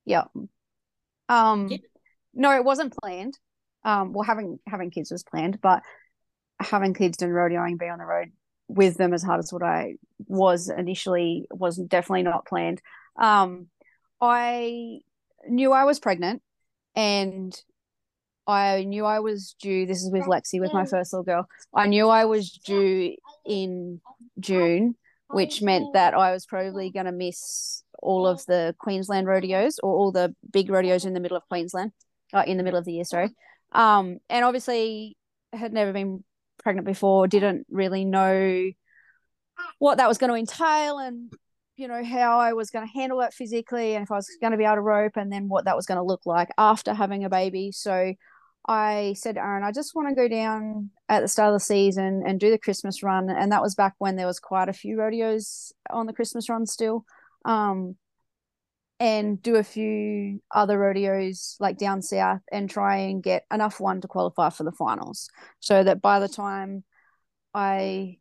Yeah. 0.04 0.24
Um 1.28 1.68
Yeah. 1.68 1.78
no, 2.34 2.54
it 2.54 2.64
wasn't 2.64 2.94
planned. 3.02 3.38
Um 3.84 4.12
well 4.12 4.24
having 4.24 4.58
having 4.66 4.90
kids 4.90 5.10
was 5.10 5.24
planned, 5.24 5.60
but 5.60 5.82
having 6.60 6.94
kids 6.94 7.22
and 7.22 7.32
rodeoing 7.32 7.78
being 7.78 7.92
on 7.92 7.98
the 7.98 8.04
road 8.04 8.32
with 8.68 8.96
them 8.96 9.12
as 9.12 9.22
hard 9.22 9.40
as 9.40 9.52
what 9.52 9.62
I 9.64 9.94
was 10.26 10.68
initially 10.70 11.46
was 11.50 11.76
definitely 11.76 12.22
not 12.22 12.46
planned. 12.46 12.80
Um, 13.20 13.66
I 14.20 15.00
knew 15.48 15.72
I 15.72 15.84
was 15.84 16.00
pregnant 16.00 16.42
and 16.94 17.58
I 18.46 18.84
knew 18.84 19.04
I 19.04 19.20
was 19.20 19.54
due. 19.60 19.86
This 19.86 20.02
is 20.02 20.10
with 20.10 20.24
Lexi, 20.24 20.60
with 20.60 20.72
my 20.72 20.84
first 20.84 21.12
little 21.12 21.24
girl. 21.24 21.46
I 21.74 21.86
knew 21.86 22.08
I 22.08 22.24
was 22.24 22.50
due 22.50 23.16
in 23.46 24.00
June, 24.38 24.96
which 25.28 25.62
meant 25.62 25.94
that 25.94 26.14
I 26.14 26.32
was 26.32 26.46
probably 26.46 26.90
going 26.90 27.06
to 27.06 27.12
miss 27.12 27.84
all 28.02 28.26
of 28.26 28.44
the 28.46 28.74
Queensland 28.78 29.26
rodeos 29.26 29.78
or 29.82 29.94
all 29.94 30.10
the 30.10 30.34
big 30.50 30.70
rodeos 30.70 31.04
in 31.04 31.14
the 31.14 31.20
middle 31.20 31.36
of 31.36 31.46
Queensland, 31.48 31.92
uh, 32.32 32.44
in 32.46 32.56
the 32.56 32.62
middle 32.64 32.78
of 32.78 32.84
the 32.84 32.94
year, 32.94 33.04
sorry. 33.04 33.30
Um, 33.72 34.18
and 34.28 34.44
obviously 34.44 35.16
had 35.52 35.72
never 35.72 35.92
been 35.92 36.24
pregnant 36.62 36.86
before, 36.86 37.28
didn't 37.28 37.66
really 37.70 38.04
know 38.04 38.70
what 39.78 39.98
that 39.98 40.08
was 40.08 40.18
going 40.18 40.30
to 40.30 40.36
entail 40.36 40.98
and 40.98 41.32
you 41.80 41.88
know 41.88 42.04
how 42.04 42.38
I 42.38 42.52
was 42.52 42.70
going 42.70 42.86
to 42.86 42.92
handle 42.92 43.22
it 43.22 43.32
physically 43.32 43.94
and 43.94 44.02
if 44.02 44.12
I 44.12 44.16
was 44.16 44.28
going 44.40 44.52
to 44.52 44.58
be 44.58 44.64
able 44.64 44.76
to 44.76 44.82
rope 44.82 45.16
and 45.16 45.32
then 45.32 45.48
what 45.48 45.64
that 45.64 45.76
was 45.76 45.86
going 45.86 45.96
to 45.96 46.04
look 46.04 46.26
like 46.26 46.50
after 46.58 46.92
having 46.92 47.24
a 47.24 47.30
baby. 47.30 47.72
So 47.72 48.12
I 48.68 49.14
said, 49.16 49.38
Aaron, 49.38 49.64
I 49.64 49.72
just 49.72 49.94
want 49.94 50.08
to 50.10 50.14
go 50.14 50.28
down 50.28 50.90
at 51.08 51.20
the 51.20 51.28
start 51.28 51.48
of 51.48 51.54
the 51.54 51.64
season 51.64 52.22
and 52.26 52.38
do 52.38 52.50
the 52.50 52.58
Christmas 52.58 53.02
run. 53.02 53.30
And 53.30 53.50
that 53.50 53.62
was 53.62 53.74
back 53.74 53.94
when 53.98 54.16
there 54.16 54.26
was 54.26 54.38
quite 54.38 54.68
a 54.68 54.74
few 54.74 54.98
rodeos 54.98 55.72
on 55.88 56.04
the 56.04 56.12
Christmas 56.12 56.50
run 56.50 56.66
still. 56.66 57.04
Um, 57.46 57.96
and 59.00 59.42
do 59.42 59.56
a 59.56 59.64
few 59.64 60.42
other 60.54 60.78
rodeos 60.78 61.56
like 61.58 61.78
down 61.78 62.02
south 62.02 62.42
and 62.52 62.68
try 62.68 62.96
and 62.98 63.22
get 63.22 63.46
enough 63.50 63.80
one 63.80 64.02
to 64.02 64.08
qualify 64.08 64.50
for 64.50 64.62
the 64.62 64.72
finals 64.72 65.30
so 65.58 65.82
that 65.82 66.02
by 66.02 66.20
the 66.20 66.28
time 66.28 66.84
I 67.54 68.18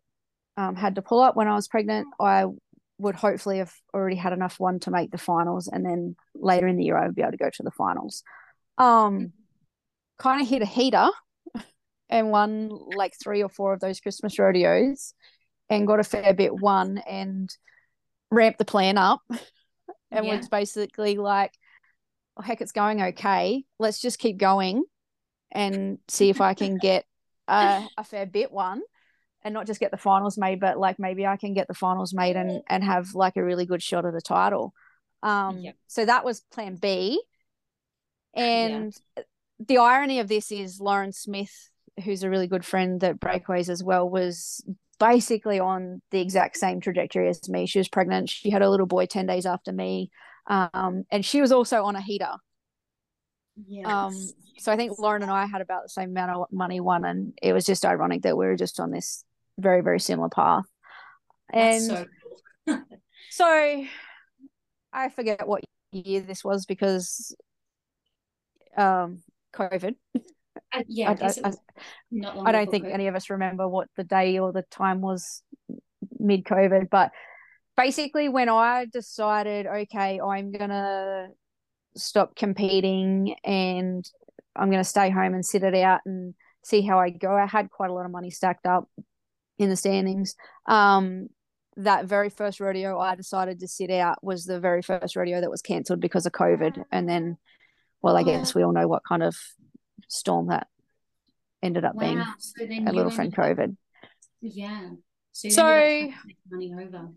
um, 0.55 0.77
had 0.77 0.95
to 0.95 1.01
pull 1.01 1.21
up 1.21 1.35
when 1.35 1.49
I 1.49 1.55
was 1.55 1.67
pregnant, 1.67 2.07
I 2.19 2.45
would 2.99 3.15
hopefully 3.15 3.59
have 3.59 3.73
already 3.93 4.17
had 4.17 4.33
enough 4.33 4.59
one 4.59 4.79
to 4.81 4.91
make 4.91 5.09
the 5.09 5.17
finals. 5.17 5.67
And 5.67 5.85
then 5.85 6.15
later 6.35 6.67
in 6.67 6.75
the 6.75 6.83
year, 6.83 6.97
I 6.97 7.05
would 7.05 7.15
be 7.15 7.21
able 7.21 7.31
to 7.31 7.37
go 7.37 7.49
to 7.49 7.63
the 7.63 7.71
finals. 7.71 8.23
Um, 8.77 9.31
kind 10.17 10.41
of 10.41 10.47
hit 10.47 10.61
a 10.61 10.65
heater 10.65 11.07
and 12.09 12.29
won 12.29 12.69
like 12.95 13.13
three 13.21 13.41
or 13.41 13.49
four 13.49 13.73
of 13.73 13.79
those 13.79 14.01
Christmas 14.01 14.37
rodeos 14.37 15.13
and 15.69 15.87
got 15.87 15.99
a 15.99 16.03
fair 16.03 16.33
bit 16.33 16.53
won 16.53 16.97
and 17.09 17.49
ramped 18.29 18.59
the 18.59 18.65
plan 18.65 18.97
up 18.97 19.21
and 20.11 20.25
yeah. 20.25 20.37
was 20.37 20.49
basically 20.49 21.15
like, 21.15 21.53
oh, 22.37 22.41
heck, 22.41 22.61
it's 22.61 22.73
going 22.73 23.01
okay. 23.01 23.63
Let's 23.79 24.01
just 24.01 24.19
keep 24.19 24.37
going 24.37 24.83
and 25.51 25.99
see 26.09 26.29
if 26.29 26.41
I 26.41 26.53
can 26.53 26.77
get 26.77 27.05
a, 27.47 27.87
a 27.97 28.03
fair 28.03 28.25
bit 28.25 28.51
one 28.51 28.81
and 29.43 29.53
not 29.53 29.67
just 29.67 29.79
get 29.79 29.91
the 29.91 29.97
finals 29.97 30.37
made, 30.37 30.59
but 30.59 30.77
like 30.77 30.99
maybe 30.99 31.25
I 31.25 31.37
can 31.37 31.53
get 31.53 31.67
the 31.67 31.73
finals 31.73 32.13
made 32.13 32.35
and, 32.35 32.61
and 32.67 32.83
have 32.83 33.13
like 33.15 33.37
a 33.37 33.43
really 33.43 33.65
good 33.65 33.81
shot 33.81 34.05
at 34.05 34.13
the 34.13 34.21
title. 34.21 34.73
Um, 35.23 35.59
yep. 35.59 35.75
So 35.87 36.05
that 36.05 36.25
was 36.25 36.41
plan 36.51 36.75
B. 36.75 37.21
And 38.35 38.93
yeah 39.17 39.23
the 39.59 39.77
irony 39.77 40.19
of 40.19 40.27
this 40.27 40.51
is 40.51 40.79
Lauren 40.79 41.11
Smith, 41.11 41.69
who's 42.03 42.23
a 42.23 42.29
really 42.29 42.47
good 42.47 42.65
friend 42.65 43.01
that 43.01 43.19
breakaways 43.19 43.69
as 43.69 43.83
well, 43.83 44.09
was 44.09 44.63
basically 44.99 45.59
on 45.59 46.01
the 46.11 46.19
exact 46.19 46.57
same 46.57 46.79
trajectory 46.79 47.27
as 47.29 47.47
me. 47.49 47.65
She 47.65 47.79
was 47.79 47.89
pregnant. 47.89 48.29
She 48.29 48.49
had 48.49 48.61
a 48.61 48.69
little 48.69 48.85
boy 48.85 49.05
10 49.05 49.25
days 49.25 49.45
after 49.45 49.71
me. 49.71 50.11
Um, 50.47 51.03
and 51.11 51.25
she 51.25 51.41
was 51.41 51.51
also 51.51 51.83
on 51.83 51.95
a 51.95 52.01
heater. 52.01 52.33
Yes. 53.67 53.85
Um, 53.85 54.13
so 54.57 54.71
I 54.71 54.77
think 54.77 54.97
Lauren 54.97 55.21
and 55.21 55.31
I 55.31 55.45
had 55.45 55.61
about 55.61 55.83
the 55.83 55.89
same 55.89 56.09
amount 56.09 56.31
of 56.31 56.51
money 56.51 56.79
won, 56.79 57.05
and 57.05 57.33
it 57.41 57.53
was 57.53 57.65
just 57.65 57.85
ironic 57.85 58.23
that 58.23 58.37
we 58.37 58.45
were 58.45 58.55
just 58.55 58.79
on 58.79 58.91
this 58.91 59.23
very, 59.59 59.81
very 59.81 59.99
similar 59.99 60.29
path. 60.29 60.65
And 61.51 61.83
so, 61.83 62.05
so 63.31 63.85
I 64.93 65.09
forget 65.09 65.47
what 65.47 65.63
year 65.91 66.21
this 66.21 66.43
was 66.43 66.65
because 66.65 67.35
um 68.77 69.21
COVID. 69.53 69.95
Uh, 70.71 70.83
yeah, 70.87 71.15
I, 71.19 71.25
I, 71.25 71.49
I, 71.49 72.41
I 72.45 72.51
don't 72.51 72.69
think 72.69 72.85
COVID. 72.85 72.93
any 72.93 73.07
of 73.07 73.15
us 73.15 73.29
remember 73.29 73.67
what 73.67 73.87
the 73.95 74.03
day 74.03 74.37
or 74.37 74.51
the 74.51 74.63
time 74.69 75.01
was 75.01 75.41
mid 76.19 76.43
COVID, 76.43 76.89
but 76.89 77.11
basically 77.75 78.29
when 78.29 78.49
I 78.49 78.85
decided, 78.91 79.65
okay, 79.65 80.19
I'm 80.19 80.51
gonna 80.51 81.29
stop 81.95 82.35
competing 82.35 83.35
and 83.43 84.07
I'm 84.55 84.69
gonna 84.69 84.83
stay 84.83 85.09
home 85.09 85.33
and 85.33 85.45
sit 85.45 85.63
it 85.63 85.75
out 85.75 86.01
and 86.05 86.35
see 86.63 86.81
how 86.81 86.99
I 86.99 87.09
go. 87.09 87.33
I 87.33 87.47
had 87.47 87.71
quite 87.71 87.89
a 87.89 87.93
lot 87.93 88.05
of 88.05 88.11
money 88.11 88.29
stacked 88.29 88.65
up 88.65 88.87
in 89.59 89.69
the 89.69 89.75
standings. 89.75 90.35
Um, 90.65 91.27
that 91.77 92.05
very 92.05 92.29
first 92.29 92.59
rodeo 92.59 92.99
I 92.99 93.15
decided 93.15 93.59
to 93.59 93.67
sit 93.67 93.91
out 93.91 94.23
was 94.23 94.45
the 94.45 94.59
very 94.59 94.81
first 94.81 95.15
rodeo 95.15 95.39
that 95.39 95.51
was 95.51 95.61
cancelled 95.61 95.99
because 95.99 96.25
of 96.25 96.31
COVID, 96.31 96.83
and 96.91 97.07
then 97.07 97.37
well, 98.01 98.17
I 98.17 98.23
guess 98.23 98.55
we 98.55 98.63
all 98.63 98.71
know 98.71 98.87
what 98.87 99.03
kind 99.07 99.21
of 99.21 99.35
storm 100.07 100.47
that 100.47 100.67
ended 101.61 101.85
up 101.85 101.95
wow. 101.95 102.01
being. 102.01 102.23
So 102.39 102.63
a 102.63 102.93
little 102.93 103.11
friend 103.11 103.35
COVID. 103.35 103.75
Yeah. 104.41 104.89
So, 105.31 105.49
so 105.49 106.11
money 106.49 106.73
over. 106.73 107.09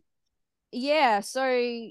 Yeah. 0.73 1.21
So 1.21 1.91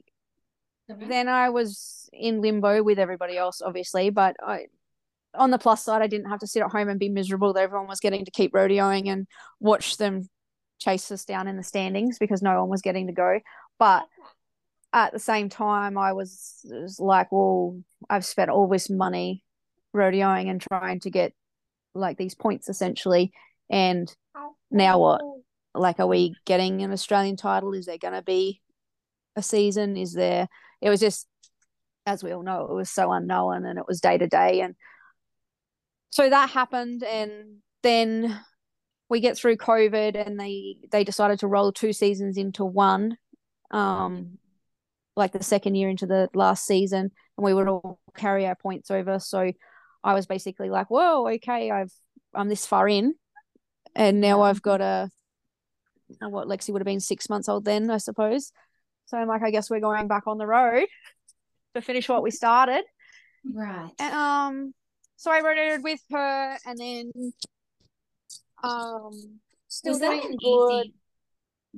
then 0.88 1.28
I 1.28 1.50
was 1.50 2.10
in 2.14 2.42
limbo 2.42 2.84
with 2.84 3.00
everybody 3.00 3.38
else, 3.38 3.62
obviously, 3.62 4.10
but 4.10 4.36
I 4.42 4.68
on 5.34 5.52
the 5.52 5.58
plus 5.58 5.84
side, 5.84 6.02
I 6.02 6.08
didn't 6.08 6.30
have 6.30 6.40
to 6.40 6.48
sit 6.48 6.62
at 6.62 6.72
home 6.72 6.90
and 6.90 7.00
be 7.00 7.10
miserable 7.10 7.54
that 7.54 7.64
everyone 7.64 7.88
was 7.88 8.00
getting 8.00 8.26
to 8.26 8.32
keep 8.32 8.52
rodeoing 8.54 9.08
and 9.08 9.28
watch 9.60 9.98
them 9.98 10.30
chase 10.82 11.12
us 11.12 11.26
down 11.26 11.48
in 11.48 11.58
the 11.58 11.64
standings 11.64 12.18
because 12.18 12.42
no 12.42 12.60
one 12.60 12.70
was 12.70 12.82
getting 12.82 13.08
to 13.08 13.14
go. 13.14 13.40
But 13.78 14.06
at 14.92 15.14
the 15.14 15.20
same 15.20 15.48
time, 15.48 15.98
I 15.98 16.14
was, 16.14 16.66
was 16.66 17.00
like, 17.00 17.32
well, 17.32 17.80
I've 18.10 18.26
spent 18.26 18.50
all 18.50 18.68
this 18.68 18.90
money 18.90 19.44
rodeoing 19.96 20.50
and 20.50 20.60
trying 20.60 21.00
to 21.02 21.10
get 21.10 21.34
like 21.94 22.18
these 22.18 22.36
points 22.36 22.68
essentially. 22.68 23.32
And 23.70 24.14
now 24.72 25.00
what? 25.00 25.22
Like, 25.74 26.00
are 26.00 26.08
we 26.08 26.36
getting 26.46 26.82
an 26.82 26.92
Australian 26.92 27.38
title? 27.38 27.74
Is 27.74 27.86
there 27.86 27.98
going 27.98 28.16
to 28.16 28.24
be 28.24 28.60
a 29.36 29.44
season? 29.44 29.96
Is 29.96 30.14
there? 30.14 30.48
It 30.82 30.90
was 30.90 31.00
just, 31.00 31.28
as 32.06 32.24
we 32.24 32.32
all 32.32 32.44
know, 32.44 32.66
it 32.66 32.74
was 32.74 32.90
so 32.90 33.12
unknown 33.12 33.66
and 33.66 33.78
it 33.78 33.86
was 33.88 34.02
day 34.02 34.18
to 34.18 34.28
day. 34.28 34.62
And 34.62 34.76
so 36.10 36.30
that 36.30 36.50
happened. 36.50 37.04
And 37.04 37.60
then 37.84 38.38
we 39.12 39.20
get 39.20 39.38
through 39.38 39.58
COVID 39.58 40.16
and 40.16 40.40
they, 40.40 40.78
they 40.92 41.04
decided 41.04 41.40
to 41.40 41.48
roll 41.48 41.72
two 41.72 41.94
seasons 41.94 42.38
into 42.38 42.66
one. 42.66 43.18
Um, 43.70 44.40
like 45.16 45.34
the 45.34 45.44
second 45.44 45.76
year 45.76 45.90
into 45.90 46.08
the 46.08 46.30
last 46.34 46.66
season 46.66 47.12
and 47.38 47.46
we 47.46 47.54
would 47.54 47.68
all 47.68 48.00
carry 48.16 48.48
our 48.48 48.56
points 48.56 48.90
over. 48.90 49.20
So 49.20 49.52
i 50.04 50.14
was 50.14 50.26
basically 50.26 50.70
like 50.70 50.90
whoa 50.90 51.28
okay 51.28 51.70
i've 51.72 51.94
i'm 52.34 52.50
this 52.50 52.66
far 52.66 52.88
in 52.88 53.14
and 53.96 54.20
now 54.20 54.42
i've 54.42 54.62
got 54.62 54.82
a 54.82 55.10
what 56.22 56.48
lexi 56.48 56.72
would 56.72 56.82
have 56.82 56.86
been 56.86 57.00
six 57.00 57.30
months 57.30 57.48
old 57.48 57.64
then 57.64 57.90
i 57.90 57.98
suppose. 57.98 58.52
So 59.06 59.18
i'm 59.18 59.28
like 59.28 59.44
i 59.44 59.52
guess 59.52 59.70
we're 59.70 59.80
going 59.80 60.08
back 60.08 60.28
on 60.28 60.38
the 60.38 60.48
road 60.48 60.86
to 61.76 61.82
finish 61.82 62.10
what 62.10 62.24
we 62.24 62.32
started. 62.42 62.84
Right. 63.46 63.92
And, 64.00 64.14
um 64.14 64.74
so 65.16 65.32
i 65.32 65.40
it 65.40 65.84
with 65.84 66.02
her 66.12 66.58
and 66.66 66.78
then 66.80 67.12
um 68.64 69.40
still 69.68 69.94
was 69.94 70.00
that 70.00 70.24
an 70.24 70.36
good. 70.38 70.86
easy 70.86 70.94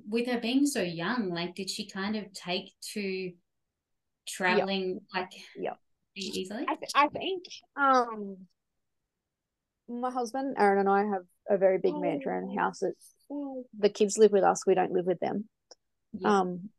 with 0.10 0.28
her 0.28 0.40
being 0.40 0.66
so 0.66 0.82
young, 0.82 1.30
like 1.30 1.56
did 1.56 1.70
she 1.70 1.88
kind 1.88 2.16
of 2.16 2.32
take 2.34 2.74
to 2.94 3.32
traveling 4.28 4.94
yep. 4.94 5.02
like 5.14 5.32
yeah 5.58 5.74
easily? 6.16 6.66
I, 6.68 6.76
th- 6.76 6.92
I 6.96 7.08
think 7.08 7.44
um 7.76 8.38
my 9.88 10.12
husband 10.12 10.56
Aaron 10.58 10.80
and 10.80 10.90
I 10.90 11.04
have 11.04 11.24
a 11.50 11.58
very 11.58 11.78
big 11.78 11.96
mantra 11.96 12.38
in 12.38 12.58
house. 12.58 12.82
It's 12.82 13.14
the 13.78 13.90
kids 13.90 14.18
live 14.18 14.32
with 14.32 14.44
us, 14.44 14.66
we 14.66 14.76
don't 14.76 14.92
live 14.92 15.06
with 15.06 15.20
them. 15.20 15.48
Yeah. 16.14 16.40
Um 16.40 16.70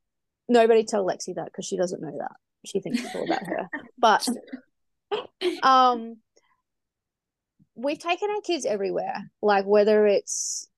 nobody 0.49 0.85
tell 0.85 1.05
Lexi 1.05 1.35
that 1.37 1.47
because 1.47 1.67
she 1.67 1.77
doesn't 1.77 2.03
know 2.03 2.17
that. 2.19 2.33
She 2.67 2.81
thinks 2.81 3.05
it's 3.05 3.15
all 3.15 3.25
about 3.25 3.47
her. 3.47 3.69
But 3.99 4.27
um 5.63 6.17
we've 7.75 7.99
taken 7.99 8.31
our 8.31 8.41
kids 8.41 8.65
everywhere. 8.65 9.31
Like 9.43 9.65
whether 9.65 10.07
it's 10.07 10.69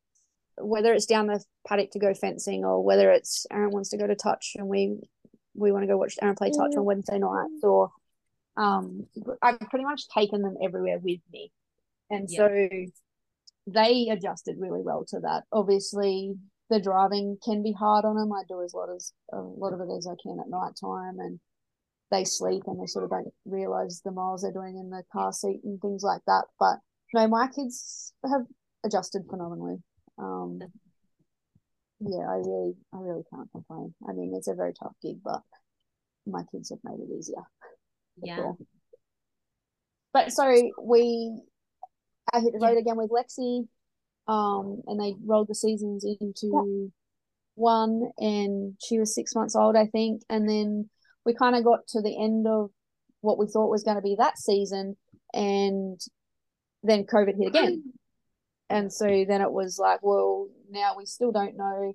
whether 0.59 0.93
it's 0.95 1.07
down 1.07 1.27
the 1.27 1.43
paddock 1.67 1.91
to 1.91 1.99
go 1.99 2.15
fencing 2.15 2.65
or 2.65 2.83
whether 2.83 3.11
it's 3.11 3.47
Aaron 3.51 3.71
wants 3.71 3.91
to 3.91 3.99
go 3.99 4.07
to 4.07 4.15
touch 4.15 4.55
and 4.57 4.69
we 4.69 4.99
we 5.55 5.73
want 5.73 5.83
to 5.83 5.87
go 5.87 5.99
watch 5.99 6.15
Aaron 6.21 6.35
play 6.35 6.51
touch 6.51 6.77
on 6.77 6.85
Wednesday 6.85 7.19
nights 7.19 7.63
or 7.63 7.91
um 8.57 9.07
I've 9.43 9.61
pretty 9.61 9.85
much 9.85 10.09
taken 10.09 10.43
them 10.43 10.57
everywhere 10.63 10.99
with 10.99 11.21
me. 11.33 11.53
And 12.09 12.29
yeah. 12.31 12.39
so 12.39 12.69
they 13.67 14.09
adjusted 14.11 14.57
really 14.59 14.81
well 14.81 15.05
to 15.09 15.21
that. 15.21 15.45
Obviously 15.53 16.35
the 16.71 16.81
driving 16.81 17.37
can 17.45 17.63
be 17.63 17.73
hard 17.73 18.05
on 18.05 18.17
them. 18.17 18.33
I 18.33 18.43
do 18.49 18.63
as 18.63 18.75
lot 18.75 18.89
as 18.95 19.13
a 19.33 19.39
lot 19.39 19.73
of 19.73 19.81
it 19.81 19.93
as 19.97 20.07
I 20.07 20.15
can 20.23 20.39
at 20.41 20.49
night 20.49 20.73
time 20.81 21.19
and 21.19 21.39
they 22.11 22.25
sleep 22.25 22.63
and 22.67 22.81
they 22.81 22.87
sort 22.87 23.05
of 23.05 23.11
don't 23.11 23.33
realize 23.45 24.01
the 24.05 24.13
miles 24.13 24.43
they're 24.43 24.53
doing 24.53 24.77
in 24.79 24.91
the 24.91 25.03
car 25.13 25.33
seat 25.33 25.61
and 25.65 25.81
things 25.81 26.03
like 26.03 26.23
that. 26.27 26.45
But 26.59 26.79
no, 27.15 27.27
my 27.29 27.49
kids 27.49 28.13
have 28.25 28.43
adjusted 28.85 29.23
phenomenally. 29.29 29.77
Um, 30.19 30.61
yeah, 32.01 32.27
I 32.29 32.37
really, 32.37 32.75
I 32.93 32.99
really 32.99 33.25
can't 33.33 33.51
complain. 33.51 33.95
I 34.09 34.13
mean, 34.13 34.35
it's 34.37 34.49
a 34.49 34.55
very 34.55 34.73
tough 34.73 34.95
gig, 35.03 35.17
but 35.25 35.41
my 36.27 36.43
kids 36.53 36.71
have 36.71 36.79
made 36.85 37.03
it 37.03 37.13
easier. 37.17 37.43
Yeah. 38.23 38.37
Sure. 38.37 38.57
But 40.13 40.33
so 40.33 40.45
we, 40.83 41.39
I 42.33 42.41
hit 42.41 42.53
the 42.53 42.67
road 42.67 42.79
again 42.79 42.97
with 42.97 43.11
Lexi, 43.11 43.67
um, 44.29 44.83
and 44.87 45.01
they 45.01 45.15
rolled 45.25 45.49
the 45.49 45.55
seasons 45.55 46.05
into 46.21 46.91
one, 47.55 48.11
and 48.19 48.75
she 48.83 48.99
was 48.99 49.15
six 49.15 49.35
months 49.35 49.55
old, 49.55 49.77
I 49.77 49.87
think, 49.87 50.23
and 50.29 50.49
then 50.49 50.89
we 51.27 51.35
kind 51.35 51.57
of 51.57 51.65
got 51.65 51.87
to 51.89 52.01
the 52.01 52.17
end 52.23 52.47
of 52.47 52.71
what 53.21 53.39
we 53.39 53.47
thought 53.47 53.71
was 53.71 53.83
going 53.83 53.97
to 53.97 54.03
be 54.03 54.15
that 54.19 54.39
season, 54.39 54.97
and 55.35 56.01
then 56.83 57.05
COVID 57.05 57.37
hit 57.37 57.49
again. 57.49 57.83
And 58.69 58.93
so 58.93 59.07
then 59.07 59.43
it 59.43 59.53
was 59.53 59.79
like, 59.79 60.01
well, 60.03 60.49
now 60.69 60.95
we 60.99 61.07
still 61.07 61.31
don't 61.31 61.57
know 61.57 61.95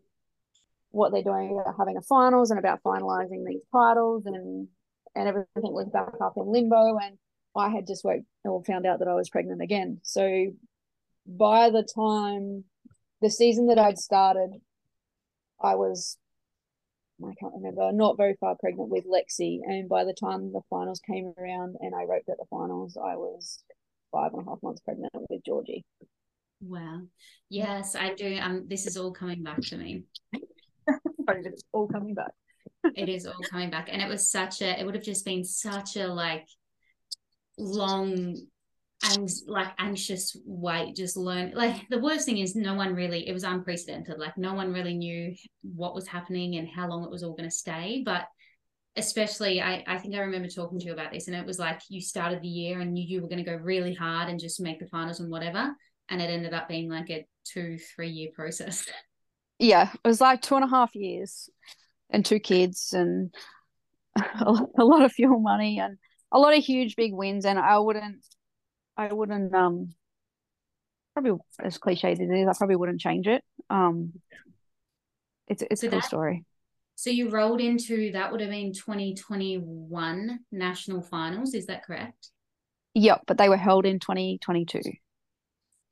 what 0.92 1.12
they're 1.12 1.22
doing 1.22 1.52
about 1.52 1.76
having 1.78 1.98
a 1.98 2.02
finals 2.02 2.50
and 2.50 2.58
about 2.58 2.82
finalizing 2.82 3.46
these 3.46 3.60
titles 3.74 4.26
and 4.26 4.70
and 5.14 5.28
everything 5.28 5.48
was 5.74 5.90
back 5.92 6.14
up 6.24 6.36
in 6.38 6.50
limbo 6.50 6.98
and 6.98 7.18
I 7.56 7.70
had 7.70 7.88
just 7.88 8.06
worked 8.06 8.24
or 8.46 8.64
found 8.64 8.86
out 8.86 9.00
that 9.00 9.10
I 9.10 9.16
was 9.16 9.30
pregnant 9.30 9.62
again. 9.62 10.00
So 10.04 10.54
by 11.28 11.70
the 11.70 11.86
time 11.96 12.64
the 13.22 13.30
season 13.30 13.68
that 13.68 13.78
I'd 13.78 13.98
started, 13.98 14.52
I 15.62 15.76
was 15.76 16.18
I 17.26 17.34
can't 17.40 17.54
remember, 17.54 17.92
not 17.92 18.18
very 18.18 18.36
far 18.40 18.56
pregnant 18.60 18.90
with 18.90 19.06
Lexi. 19.06 19.60
And 19.66 19.88
by 19.88 20.04
the 20.04 20.14
time 20.14 20.52
the 20.52 20.62
finals 20.70 21.02
came 21.06 21.34
around 21.38 21.76
and 21.80 21.94
I 21.96 22.04
roped 22.04 22.30
at 22.30 22.38
the 22.38 22.46
finals, 22.50 22.98
I 22.98 23.16
was 23.16 23.64
five 24.12 24.34
and 24.34 24.46
a 24.46 24.50
half 24.50 24.62
months 24.64 24.82
pregnant 24.82 25.12
with 25.14 25.44
Georgie. 25.46 25.86
Wow. 26.62 27.02
Yes, 27.50 27.96
I 27.96 28.14
do. 28.14 28.38
Um, 28.40 28.66
this 28.68 28.86
is 28.86 28.98
all 28.98 29.12
coming 29.12 29.44
back 29.44 29.62
to 29.62 29.78
me. 29.78 30.04
it's 31.28 31.64
all 31.72 31.88
coming 31.88 32.14
back. 32.14 32.32
it 32.96 33.10
is 33.10 33.26
all 33.26 33.42
coming 33.50 33.70
back. 33.70 33.90
And 33.92 34.02
it 34.02 34.08
was 34.08 34.30
such 34.32 34.62
a 34.62 34.80
it 34.80 34.86
would 34.86 34.96
have 34.96 35.04
just 35.04 35.26
been 35.26 35.44
such 35.44 35.98
a 35.98 36.08
like 36.08 36.48
long 37.58 38.38
and 39.04 39.30
like 39.48 39.70
anxious 39.80 40.36
wait 40.46 40.96
just 40.96 41.18
learn 41.18 41.52
like 41.56 41.88
the 41.90 42.00
worst 42.00 42.26
thing 42.26 42.38
is 42.38 42.56
no 42.56 42.76
one 42.76 42.94
really 42.94 43.28
it 43.28 43.34
was 43.34 43.44
unprecedented 43.44 44.20
like 44.20 44.38
no 44.38 44.54
one 44.54 44.72
really 44.72 44.94
knew 44.94 45.34
what 45.64 45.96
was 45.96 46.08
happening 46.08 46.56
and 46.58 46.68
how 46.68 46.88
long 46.88 47.04
it 47.04 47.10
was 47.10 47.24
all 47.24 47.34
going 47.34 47.50
to 47.50 47.56
stay 47.56 48.04
but 48.06 48.28
especially 48.98 49.62
I, 49.62 49.84
I 49.88 49.98
think 49.98 50.16
I 50.16 50.20
remember 50.20 50.50
talking 50.50 50.78
to 50.80 50.86
you 50.86 50.94
about 50.94 51.12
this 51.12 51.28
and 51.28 51.36
it 51.36 51.46
was 51.46 51.58
like 51.58 51.82
you 51.90 52.02
started 52.02 52.42
the 52.42 52.48
year 52.48 52.82
and 52.82 52.98
you, 52.98 53.06
you 53.08 53.22
were 53.22 53.30
going 53.30 53.44
to 53.44 53.50
go 53.50 53.56
really 53.56 53.94
hard 53.94 54.30
and 54.30 54.40
just 54.40 54.60
make 54.60 54.80
the 54.80 54.88
finals 54.88 55.20
and 55.20 55.32
whatever 55.32 55.72
and 56.10 56.22
it 56.22 56.30
ended 56.30 56.54
up 56.54 56.68
being 56.68 56.90
like 56.90 57.10
a 57.10 57.26
two 57.46 57.78
three 57.96 58.10
year 58.10 58.30
process. 58.36 58.88
Yeah 59.60 59.92
it 59.94 60.08
was 60.08 60.20
like 60.20 60.42
two 60.42 60.56
and 60.56 60.64
a 60.64 60.68
half 60.68 60.96
years 60.96 61.48
and 62.10 62.26
two 62.26 62.40
kids 62.40 62.94
and 62.94 63.32
a 64.18 64.84
lot 64.84 65.04
of 65.04 65.12
fuel 65.12 65.40
money 65.40 65.78
and 65.78 66.00
a 66.32 66.40
lot 66.40 66.58
of 66.58 66.64
huge 66.64 66.96
big 66.96 67.14
wins 67.14 67.46
and 67.46 67.60
i 67.60 67.78
wouldn't 67.78 68.26
i 69.02 69.14
wouldn't 69.14 69.54
um 69.54 69.90
probably 71.14 71.38
as 71.60 71.78
cliche 71.78 72.12
as 72.12 72.20
it 72.20 72.30
is 72.30 72.48
i 72.48 72.54
probably 72.58 72.76
wouldn't 72.76 73.02
change 73.02 73.28
it. 73.28 73.44
Um 73.70 74.14
it's 75.48 75.64
it's 75.70 75.82
so 75.82 75.88
a 75.88 75.90
cool 75.90 76.00
that, 76.00 76.08
story. 76.08 76.46
So 76.96 77.10
you 77.10 77.30
rolled 77.30 77.62
into 77.62 78.12
that 78.12 78.32
would 78.32 78.42
have 78.42 78.50
been 78.50 78.74
2021 78.74 80.40
national 80.52 81.02
finals 81.02 81.54
is 81.54 81.66
that 81.66 81.84
correct? 81.84 82.30
Yep 82.94 83.22
but 83.28 83.38
they 83.38 83.50
were 83.50 83.58
held 83.58 83.86
in 83.86 84.00
2022 84.00 84.82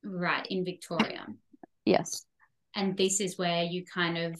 Right, 0.03 0.45
in 0.49 0.63
Victoria. 0.63 1.27
Yes. 1.85 2.25
And 2.75 2.95
this 2.95 3.19
is 3.19 3.37
where 3.37 3.63
you 3.63 3.83
kind 3.85 4.17
of 4.17 4.39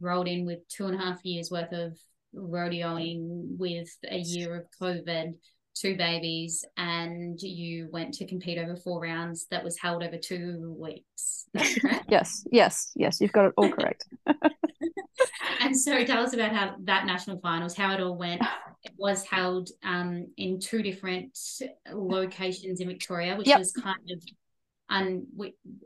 rolled 0.00 0.28
in 0.28 0.46
with 0.46 0.66
two 0.68 0.86
and 0.86 0.94
a 0.94 0.98
half 0.98 1.24
years 1.24 1.50
worth 1.50 1.72
of 1.72 1.98
rodeoing 2.34 3.58
with 3.58 3.88
a 4.08 4.18
year 4.18 4.56
of 4.56 4.66
COVID, 4.80 5.34
two 5.76 5.96
babies, 5.96 6.64
and 6.76 7.40
you 7.40 7.88
went 7.92 8.14
to 8.14 8.26
compete 8.26 8.58
over 8.58 8.74
four 8.76 9.00
rounds 9.00 9.46
that 9.50 9.62
was 9.62 9.78
held 9.78 10.02
over 10.02 10.16
two 10.16 10.74
weeks. 10.78 11.46
yes, 12.08 12.46
yes, 12.50 12.92
yes. 12.94 13.20
You've 13.20 13.32
got 13.32 13.46
it 13.46 13.52
all 13.56 13.70
correct. 13.70 14.06
and 15.60 15.78
so 15.78 16.04
tell 16.04 16.24
us 16.24 16.34
about 16.34 16.52
how 16.52 16.74
that 16.84 17.06
national 17.06 17.38
finals, 17.40 17.76
how 17.76 17.92
it 17.94 18.00
all 18.00 18.16
went. 18.16 18.42
It 18.82 18.92
was 18.96 19.24
held 19.24 19.70
um, 19.84 20.28
in 20.36 20.60
two 20.60 20.82
different 20.82 21.38
locations 21.92 22.80
in 22.80 22.88
Victoria, 22.88 23.36
which 23.36 23.48
yep. 23.48 23.58
was 23.58 23.72
kind 23.72 24.10
of 24.10 24.22
and 24.88 25.26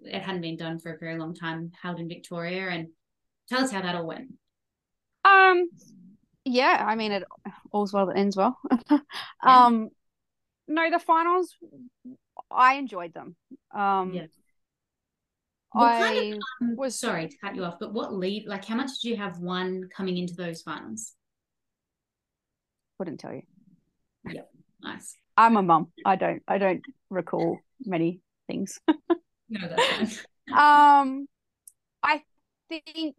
it 0.03 0.23
hadn't 0.23 0.43
been 0.43 0.57
done 0.57 0.79
for 0.79 0.93
a 0.93 0.99
very 0.99 1.19
long 1.19 1.35
time 1.35 1.73
held 1.81 1.99
in 1.99 2.09
victoria 2.09 2.69
and 2.69 2.89
tell 3.49 3.63
us 3.63 3.71
how 3.71 3.81
that 3.81 3.95
all 3.95 4.07
went 4.07 4.29
um 5.25 5.69
yeah 6.45 6.85
i 6.87 6.95
mean 6.95 7.13
it 7.13 7.25
all's 7.73 7.93
well 7.93 8.07
that 8.07 8.17
ends 8.17 8.37
well 8.37 8.59
um 9.43 9.89
no 10.67 10.91
the 10.91 10.99
finals 10.99 11.57
i 12.51 12.75
enjoyed 12.75 13.13
them 13.15 13.37
um 13.75 14.13
yeah 14.15 14.27
I 15.75 15.99
kind 15.99 16.19
of, 16.19 16.39
um, 16.63 16.77
was 16.77 16.99
sorry 16.99 17.29
to 17.29 17.37
cut 17.39 17.55
you 17.55 17.65
off, 17.65 17.79
but 17.79 17.93
what 17.93 18.13
lead 18.13 18.47
like 18.47 18.65
how 18.65 18.75
much 18.75 18.91
did 19.01 19.09
you 19.09 19.17
have 19.17 19.39
won 19.39 19.89
coming 19.95 20.17
into 20.17 20.35
those 20.35 20.63
finals? 20.63 21.15
Wouldn't 22.99 23.21
tell 23.21 23.33
you. 23.33 23.43
Yep. 24.29 24.51
Nice. 24.83 25.17
I'm 25.37 25.57
a 25.57 25.63
mum. 25.63 25.93
I 26.05 26.17
don't 26.17 26.43
I 26.49 26.59
don't 26.59 26.83
recall 27.09 27.59
many 27.85 28.21
things. 28.47 28.81
no, 29.49 29.69
that's 29.69 30.21
fine. 30.49 31.01
um, 31.01 31.29
think 32.71 33.17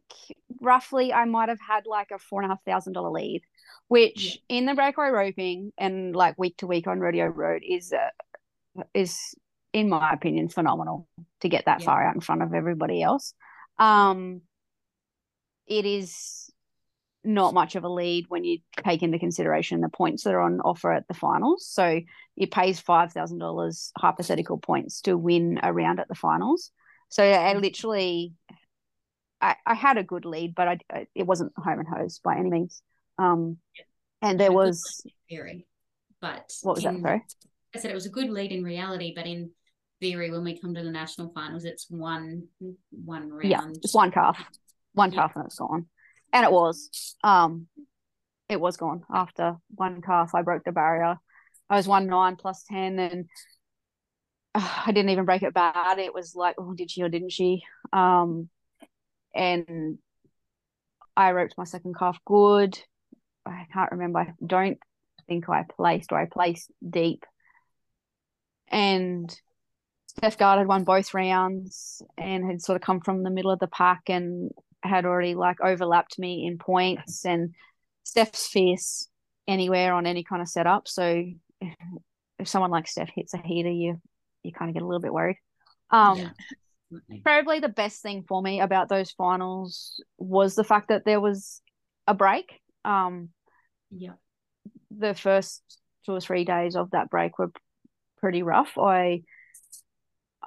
roughly 0.59 1.13
I 1.13 1.25
might 1.25 1.49
have 1.49 1.59
had 1.59 1.85
like 1.85 2.11
a 2.11 2.19
four 2.19 2.41
and 2.41 2.51
a 2.51 2.55
half 2.55 2.63
thousand 2.63 2.93
dollar 2.93 3.11
lead, 3.11 3.41
which 3.87 4.41
yeah. 4.49 4.57
in 4.57 4.65
the 4.65 4.73
breakaway 4.73 5.09
roping 5.09 5.71
and 5.77 6.15
like 6.15 6.37
week 6.37 6.57
to 6.57 6.67
week 6.67 6.87
on 6.87 6.99
rodeo 6.99 7.27
road 7.27 7.61
is 7.67 7.93
uh, 7.93 8.83
is 8.93 9.35
in 9.73 9.89
my 9.89 10.11
opinion 10.11 10.49
phenomenal 10.49 11.07
to 11.41 11.49
get 11.49 11.65
that 11.65 11.81
yeah. 11.81 11.85
far 11.85 12.07
out 12.07 12.15
in 12.15 12.21
front 12.21 12.41
of 12.41 12.53
everybody 12.53 13.01
else. 13.01 13.33
Um, 13.77 14.41
it 15.67 15.85
is 15.85 16.49
not 17.23 17.53
much 17.53 17.75
of 17.75 17.83
a 17.83 17.89
lead 17.89 18.25
when 18.29 18.43
you 18.43 18.59
take 18.83 19.03
into 19.03 19.19
consideration 19.19 19.81
the 19.81 19.89
points 19.89 20.23
that 20.23 20.33
are 20.33 20.41
on 20.41 20.59
offer 20.61 20.91
at 20.91 21.07
the 21.07 21.13
finals. 21.13 21.67
So 21.67 22.01
it 22.35 22.51
pays 22.51 22.79
five 22.79 23.13
thousand 23.13 23.39
dollars 23.39 23.91
hypothetical 23.97 24.57
points 24.57 25.01
to 25.01 25.17
win 25.17 25.59
a 25.61 25.71
round 25.71 25.99
at 25.99 26.07
the 26.07 26.15
finals. 26.15 26.71
So 27.09 27.23
I 27.23 27.53
literally, 27.55 28.33
I, 29.41 29.55
I 29.65 29.73
had 29.73 29.97
a 29.97 30.03
good 30.03 30.25
lead, 30.25 30.55
but 30.55 30.67
I, 30.67 31.07
it 31.15 31.25
wasn't 31.25 31.53
home 31.57 31.79
and 31.79 31.87
hose 31.87 32.19
by 32.23 32.37
any 32.37 32.49
means. 32.49 32.81
Um, 33.17 33.57
and 34.21 34.39
there 34.39 34.51
was 34.51 35.01
theory, 35.29 35.65
but 36.21 36.51
what 36.61 36.75
was 36.75 36.85
in, 36.85 37.01
that? 37.01 37.01
Sorry, 37.01 37.23
I 37.75 37.79
said 37.79 37.91
it 37.91 37.95
was 37.95 38.05
a 38.05 38.09
good 38.11 38.29
lead 38.29 38.51
in 38.51 38.63
reality, 38.63 39.13
but 39.15 39.25
in 39.25 39.51
theory, 39.99 40.31
when 40.31 40.43
we 40.43 40.59
come 40.59 40.75
to 40.75 40.83
the 40.83 40.91
national 40.91 41.31
finals, 41.33 41.65
it's 41.65 41.87
one 41.89 42.47
one 42.91 43.31
round. 43.31 43.49
Yeah, 43.49 43.61
just 43.81 43.95
one 43.95 44.11
calf, 44.11 44.37
one 44.93 45.11
calf, 45.11 45.33
and 45.35 45.45
it's 45.45 45.57
gone. 45.57 45.87
And 46.33 46.45
it 46.45 46.51
was 46.51 47.15
um 47.23 47.67
it 48.47 48.59
was 48.59 48.77
gone 48.77 49.03
after 49.11 49.55
one 49.69 50.01
calf 50.01 50.35
i 50.35 50.41
broke 50.41 50.63
the 50.63 50.71
barrier. 50.71 51.17
I 51.69 51.75
was 51.77 51.87
one 51.87 52.07
nine 52.07 52.35
plus 52.35 52.63
10 52.69 52.99
and 52.99 53.25
uh, 54.53 54.81
i 54.85 54.91
didn't 54.91 55.09
even 55.09 55.25
break 55.25 55.41
it 55.41 55.53
bad. 55.53 55.99
It 55.99 56.13
was 56.13 56.35
like 56.35 56.55
oh 56.59 56.73
did 56.73 56.91
she 56.91 57.01
or 57.01 57.09
didn't 57.09 57.31
she? 57.31 57.63
Um 57.91 58.49
and 59.33 59.97
i 61.15 61.31
roped 61.31 61.55
my 61.57 61.63
second 61.63 61.95
calf 61.97 62.17
good 62.25 62.77
i 63.45 63.65
can't 63.73 63.91
remember 63.91 64.19
i 64.19 64.33
don't 64.45 64.77
think 65.27 65.49
i 65.49 65.63
placed 65.77 66.11
or 66.11 66.19
i 66.19 66.25
placed 66.25 66.71
deep 66.87 67.25
and 68.67 69.35
Steph 70.07 70.37
Guard 70.37 70.59
had 70.59 70.67
won 70.67 70.83
both 70.83 71.13
rounds 71.13 72.01
and 72.17 72.45
had 72.45 72.61
sort 72.61 72.75
of 72.75 72.81
come 72.81 72.99
from 72.99 73.23
the 73.23 73.29
middle 73.29 73.51
of 73.51 73.59
the 73.59 73.67
pack 73.67 74.01
and 74.07 74.51
had 74.83 75.05
already 75.05 75.35
like 75.35 75.61
overlapped 75.61 76.19
me 76.19 76.45
in 76.45 76.57
points 76.57 77.25
and 77.25 77.53
Steph's 78.03 78.47
fierce 78.47 79.07
anywhere 79.47 79.93
on 79.93 80.05
any 80.05 80.23
kind 80.23 80.41
of 80.41 80.49
setup. 80.49 80.87
So 80.87 81.23
if, 82.39 82.47
someone 82.47 82.71
like 82.71 82.87
Steph 82.87 83.11
hits 83.13 83.33
a 83.33 83.37
heater, 83.37 83.69
you 83.69 84.01
you 84.43 84.51
kind 84.51 84.69
of 84.69 84.73
get 84.73 84.81
a 84.81 84.85
little 84.85 85.01
bit 85.01 85.13
worried. 85.13 85.37
Um, 85.91 86.17
yeah. 86.17 86.29
Probably 87.23 87.59
the 87.59 87.69
best 87.69 88.01
thing 88.01 88.23
for 88.27 88.41
me 88.41 88.61
about 88.61 88.89
those 88.89 89.11
finals 89.11 90.03
was 90.17 90.55
the 90.55 90.63
fact 90.63 90.89
that 90.89 91.05
there 91.05 91.21
was 91.21 91.61
a 92.07 92.13
break. 92.13 92.59
Um, 92.85 93.29
yeah, 93.91 94.13
the 94.89 95.13
first 95.13 95.61
two 96.05 96.13
or 96.13 96.21
three 96.21 96.45
days 96.45 96.75
of 96.75 96.91
that 96.91 97.09
break 97.09 97.37
were 97.37 97.51
pretty 98.19 98.43
rough. 98.43 98.77
I 98.77 99.23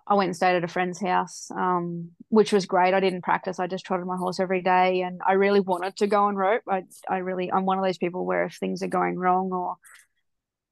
I 0.07 0.15
went 0.15 0.29
and 0.29 0.37
stayed 0.37 0.57
at 0.57 0.65
a 0.65 0.69
friend's 0.69 1.01
house, 1.01 1.51
um, 1.51 2.11
which 2.29 2.53
was 2.53 2.67
great. 2.67 2.93
I 2.93 3.01
didn't 3.01 3.23
practice. 3.23 3.59
I 3.59 3.67
just 3.67 3.87
trotted 3.87 4.07
my 4.07 4.17
horse 4.17 4.39
every 4.39 4.61
day, 4.61 5.01
and 5.01 5.21
I 5.27 5.33
really 5.33 5.61
wanted 5.61 5.97
to 5.97 6.07
go 6.07 6.29
and 6.29 6.37
rope. 6.37 6.63
I, 6.69 6.83
I 7.09 7.19
really, 7.19 7.51
I'm 7.51 7.65
one 7.65 7.79
of 7.79 7.85
those 7.85 7.97
people 7.97 8.27
where 8.27 8.45
if 8.45 8.57
things 8.57 8.83
are 8.83 8.89
going 8.89 9.19
wrong 9.19 9.51
or 9.51 9.77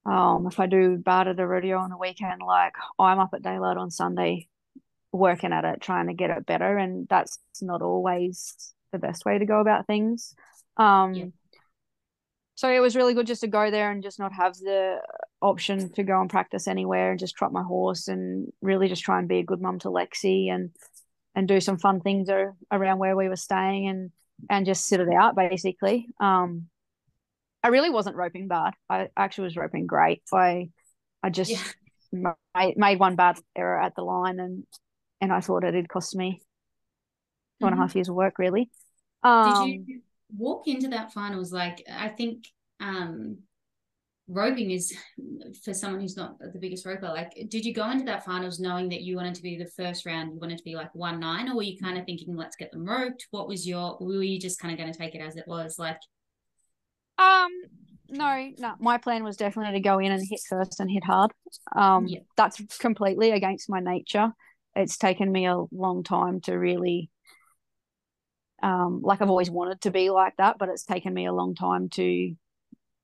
um, 0.05 0.47
if 0.47 0.61
I 0.61 0.67
do 0.67 0.99
bad 0.99 1.29
at 1.29 1.41
a 1.41 1.47
rodeo 1.47 1.79
on 1.79 1.89
the 1.89 1.97
weekend, 1.97 2.43
like 2.47 2.75
I'm 2.99 3.21
up 3.21 3.31
at 3.35 3.43
daylight 3.43 3.79
on 3.79 3.91
Sunday, 3.91 4.49
working 5.13 5.53
at 5.53 5.65
it, 5.65 5.81
trying 5.81 6.09
to 6.09 6.15
get 6.15 6.31
it 6.31 6.47
better. 6.47 6.77
And 6.79 7.07
that's 7.09 7.39
not 7.61 7.83
always 7.83 8.55
the 8.93 8.99
best 8.99 9.25
way 9.25 9.39
to 9.39 9.47
go 9.47 9.61
about 9.61 9.87
things. 9.87 10.35
Um, 10.77 11.15
yeah. 11.15 11.27
So 12.55 12.71
it 12.71 12.81
was 12.81 12.95
really 12.95 13.15
good 13.15 13.27
just 13.27 13.41
to 13.41 13.49
go 13.49 13.71
there 13.71 13.91
and 13.91 14.03
just 14.03 14.19
not 14.19 14.33
have 14.33 14.55
the 14.55 14.99
option 15.41 15.93
to 15.95 16.03
go 16.03 16.21
and 16.21 16.31
practice 16.31 16.69
anywhere 16.69 17.11
and 17.11 17.19
just 17.19 17.35
trot 17.35 17.53
my 17.53 17.63
horse 17.63 18.09
and 18.09 18.53
really 18.61 18.89
just 18.89 19.03
try 19.03 19.19
and 19.19 19.29
be 19.29 19.39
a 19.39 19.45
good 19.45 19.61
mum 19.61 19.79
to 19.81 19.89
Lexi 19.89 20.51
and 20.51 20.71
and 21.35 21.49
do 21.49 21.61
some 21.61 21.79
fun 21.79 22.01
things 22.01 22.29
around 22.71 22.99
where 22.99 23.17
we 23.17 23.29
were 23.29 23.37
staying 23.37 23.89
and 23.89 24.11
and 24.51 24.67
just 24.67 24.87
sit 24.87 25.01
it 25.01 25.09
out 25.13 25.35
basically. 25.35 26.07
Um, 26.21 26.69
I 27.65 27.69
really 27.69 27.91
wasn't 27.91 28.17
roping 28.17 28.49
bad. 28.49 28.75
I 28.89 29.09
actually 29.17 29.45
was 29.45 29.57
roping 29.57 29.87
great. 29.87 30.23
I 30.33 30.69
I 31.23 31.31
just 31.31 31.51
yeah. 31.51 32.33
made, 32.55 32.77
made 32.77 33.01
one 33.01 33.17
bad 33.17 33.39
error 33.57 33.81
at 33.81 33.95
the 33.97 34.03
line 34.03 34.39
and 34.41 34.65
and 35.23 35.33
I 35.33 35.41
thought 35.41 35.65
it 35.65 35.75
had 35.75 35.89
cost 35.89 36.15
me 36.15 36.43
two 37.61 37.67
and 37.67 37.73
a 37.73 37.77
mm-hmm. 37.77 37.83
half 37.83 37.95
years 37.95 38.11
of 38.11 38.15
work 38.15 38.39
really. 38.39 38.71
Um, 39.23 39.71
Did 39.71 39.89
you 39.89 40.01
walk 40.37 40.67
into 40.67 40.89
that 40.89 41.13
finals 41.13 41.53
like 41.53 41.87
I 41.91 42.09
think 42.09 42.47
um 42.81 43.39
roping 44.29 44.71
is 44.71 44.97
for 45.63 45.75
someone 45.75 46.01
who's 46.01 46.17
not 46.17 46.39
the 46.39 46.59
biggest 46.59 46.87
roper 46.87 47.07
like 47.07 47.33
did 47.49 47.65
you 47.65 47.75
go 47.75 47.91
into 47.91 48.05
that 48.05 48.25
finals 48.25 48.61
knowing 48.61 48.89
that 48.89 49.03
you 49.03 49.17
wanted 49.17 49.35
to 49.35 49.43
be 49.43 49.59
the 49.59 49.67
first 49.67 50.07
round 50.07 50.33
you 50.33 50.41
wanted 50.41 50.57
to 50.57 50.65
be 50.65 50.75
like 50.75 50.95
one 50.95 51.21
nine 51.21 51.49
or 51.49 51.57
were 51.57 51.63
you 51.63 51.77
kind 51.77 51.99
of 51.99 52.07
thinking 52.07 52.35
let's 52.35 52.57
get 52.57 52.71
them 52.73 52.85
roped 52.85 53.27
what 53.31 53.49
was 53.49 53.67
your 53.67 53.99
were 54.01 54.23
you 54.23 54.39
just 54.39 54.59
kind 54.59 54.73
of 54.73 54.79
going 54.79 54.91
to 54.91 54.99
take 54.99 55.15
it 55.15 55.21
as 55.21 55.37
it 55.37 55.45
was 55.47 55.79
like 55.79 55.99
um 57.19 57.51
no 58.09 58.51
no 58.59 58.75
my 58.79 58.97
plan 58.97 59.25
was 59.25 59.37
definitely 59.37 59.75
to 59.75 59.83
go 59.83 59.99
in 59.99 60.13
and 60.13 60.23
hit 60.27 60.41
first 60.49 60.81
and 60.81 60.91
hit 60.91 61.05
hard 61.05 61.33
um 61.77 62.07
yeah. 62.07 62.21
that's 62.37 62.63
completely 62.79 63.33
against 63.33 63.69
my 63.69 63.81
nature 63.81 64.33
it's 64.75 64.97
taken 64.97 65.31
me 65.31 65.47
a 65.47 65.63
long 65.71 66.03
time 66.03 66.41
to 66.43 66.55
really 66.55 67.11
um 68.63 69.01
like 69.03 69.21
I've 69.21 69.31
always 69.31 69.51
wanted 69.51 69.81
to 69.83 69.91
be 69.91 70.11
like 70.11 70.35
that 70.39 70.57
but 70.59 70.69
it's 70.69 70.85
taken 70.85 71.13
me 71.13 71.27
a 71.27 71.33
long 71.33 71.55
time 71.55 71.89
to 71.91 72.35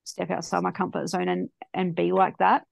step 0.05 0.31
outside 0.31 0.63
my 0.63 0.71
comfort 0.71 1.09
zone 1.09 1.29
and 1.29 1.49
and 1.75 1.95
be 1.95 2.13
like 2.13 2.39
that. 2.39 2.65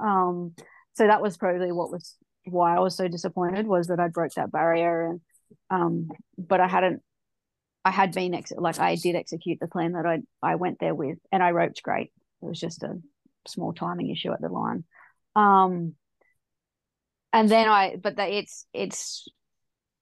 Um 0.00 0.54
so 0.94 1.06
that 1.06 1.22
was 1.22 1.36
probably 1.36 1.72
what 1.72 1.90
was 1.90 2.16
why 2.44 2.76
I 2.76 2.80
was 2.80 2.96
so 2.96 3.08
disappointed 3.08 3.66
was 3.66 3.88
that 3.88 4.00
I 4.00 4.08
broke 4.08 4.32
that 4.34 4.52
barrier 4.52 5.10
and 5.10 5.20
um 5.70 6.08
but 6.38 6.60
I 6.60 6.68
hadn't 6.68 7.02
I 7.84 7.90
had 7.90 8.12
been 8.12 8.34
ex- 8.34 8.52
like 8.56 8.78
I 8.78 8.96
did 8.96 9.16
execute 9.16 9.58
the 9.60 9.68
plan 9.68 9.92
that 9.92 10.06
I 10.06 10.20
I 10.42 10.56
went 10.56 10.78
there 10.78 10.94
with 10.94 11.18
and 11.32 11.42
I 11.42 11.50
roped 11.50 11.82
great. 11.82 12.12
It 12.42 12.46
was 12.46 12.60
just 12.60 12.82
a 12.82 13.00
small 13.48 13.72
timing 13.72 14.10
issue 14.10 14.32
at 14.32 14.40
the 14.40 14.48
line. 14.48 14.84
Um 15.34 15.94
and 17.32 17.48
then 17.48 17.68
I 17.68 17.96
but 17.96 18.14
it's 18.18 18.66
it's 18.72 19.26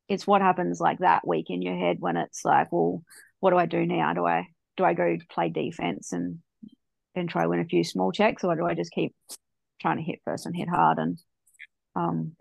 it's 0.09 0.27
what 0.27 0.43
happens 0.43 0.81
like 0.81 0.99
that 0.99 1.27
week 1.27 1.47
in 1.49 1.63
your 1.63 1.77
head 1.77 1.97
when 2.01 2.17
it's 2.17 2.45
like 2.45 2.71
well 2.71 3.03
what 3.41 3.51
do 3.51 3.59
I 3.59 3.67
do 3.67 3.87
now 3.87 4.13
do 4.15 4.27
I 4.27 4.47
do 4.77 4.85
I 4.85 4.95
go 4.95 5.17
play 5.31 5.49
defense 5.49 6.13
and 6.13 6.41
and 7.15 7.29
try 7.29 7.47
win 7.47 7.61
a 7.61 7.65
few 7.65 7.85
small 7.85 8.13
checks, 8.13 8.45
or 8.45 8.57
do 8.57 8.67
I 8.67 8.75
just 8.75 8.93
keep 8.93 9.15
trying 9.81 9.99
to 9.99 10.03
hit 10.03 10.21
first 10.25 10.47
and 10.47 10.57
hit 10.57 10.69
hard 10.69 10.99
and 10.99 11.19
um 11.95 12.33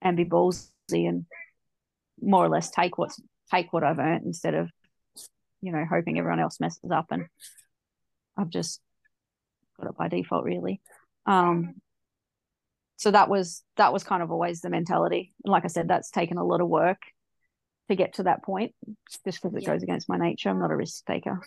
and 0.00 0.16
be 0.16 0.24
ballsy 0.24 1.08
and 1.08 1.26
more 2.20 2.44
or 2.44 2.48
less 2.48 2.70
take 2.70 2.98
what's 2.98 3.20
take 3.50 3.72
what 3.72 3.84
I've 3.84 3.98
earned 3.98 4.24
instead 4.24 4.54
of 4.54 4.70
you 5.60 5.72
know 5.72 5.84
hoping 5.88 6.18
everyone 6.18 6.40
else 6.40 6.58
messes 6.60 6.90
up 6.90 7.06
and 7.10 7.26
I've 8.36 8.50
just 8.50 8.80
got 9.78 9.90
it 9.90 9.96
by 9.96 10.08
default 10.08 10.44
really. 10.44 10.80
Um 11.26 11.74
so 13.02 13.10
that 13.10 13.28
was 13.28 13.64
that 13.78 13.92
was 13.92 14.04
kind 14.04 14.22
of 14.22 14.30
always 14.30 14.60
the 14.60 14.70
mentality. 14.70 15.34
And 15.44 15.50
like 15.50 15.64
I 15.64 15.68
said, 15.68 15.88
that's 15.88 16.12
taken 16.12 16.38
a 16.38 16.44
lot 16.44 16.60
of 16.60 16.68
work 16.68 17.02
to 17.88 17.96
get 17.96 18.14
to 18.14 18.22
that 18.22 18.44
point, 18.44 18.76
just 19.24 19.42
because 19.42 19.56
it 19.56 19.62
yeah. 19.62 19.70
goes 19.70 19.82
against 19.82 20.08
my 20.08 20.16
nature. 20.16 20.50
I'm 20.50 20.60
not 20.60 20.70
a 20.70 20.76
risk 20.76 21.04
taker. 21.04 21.40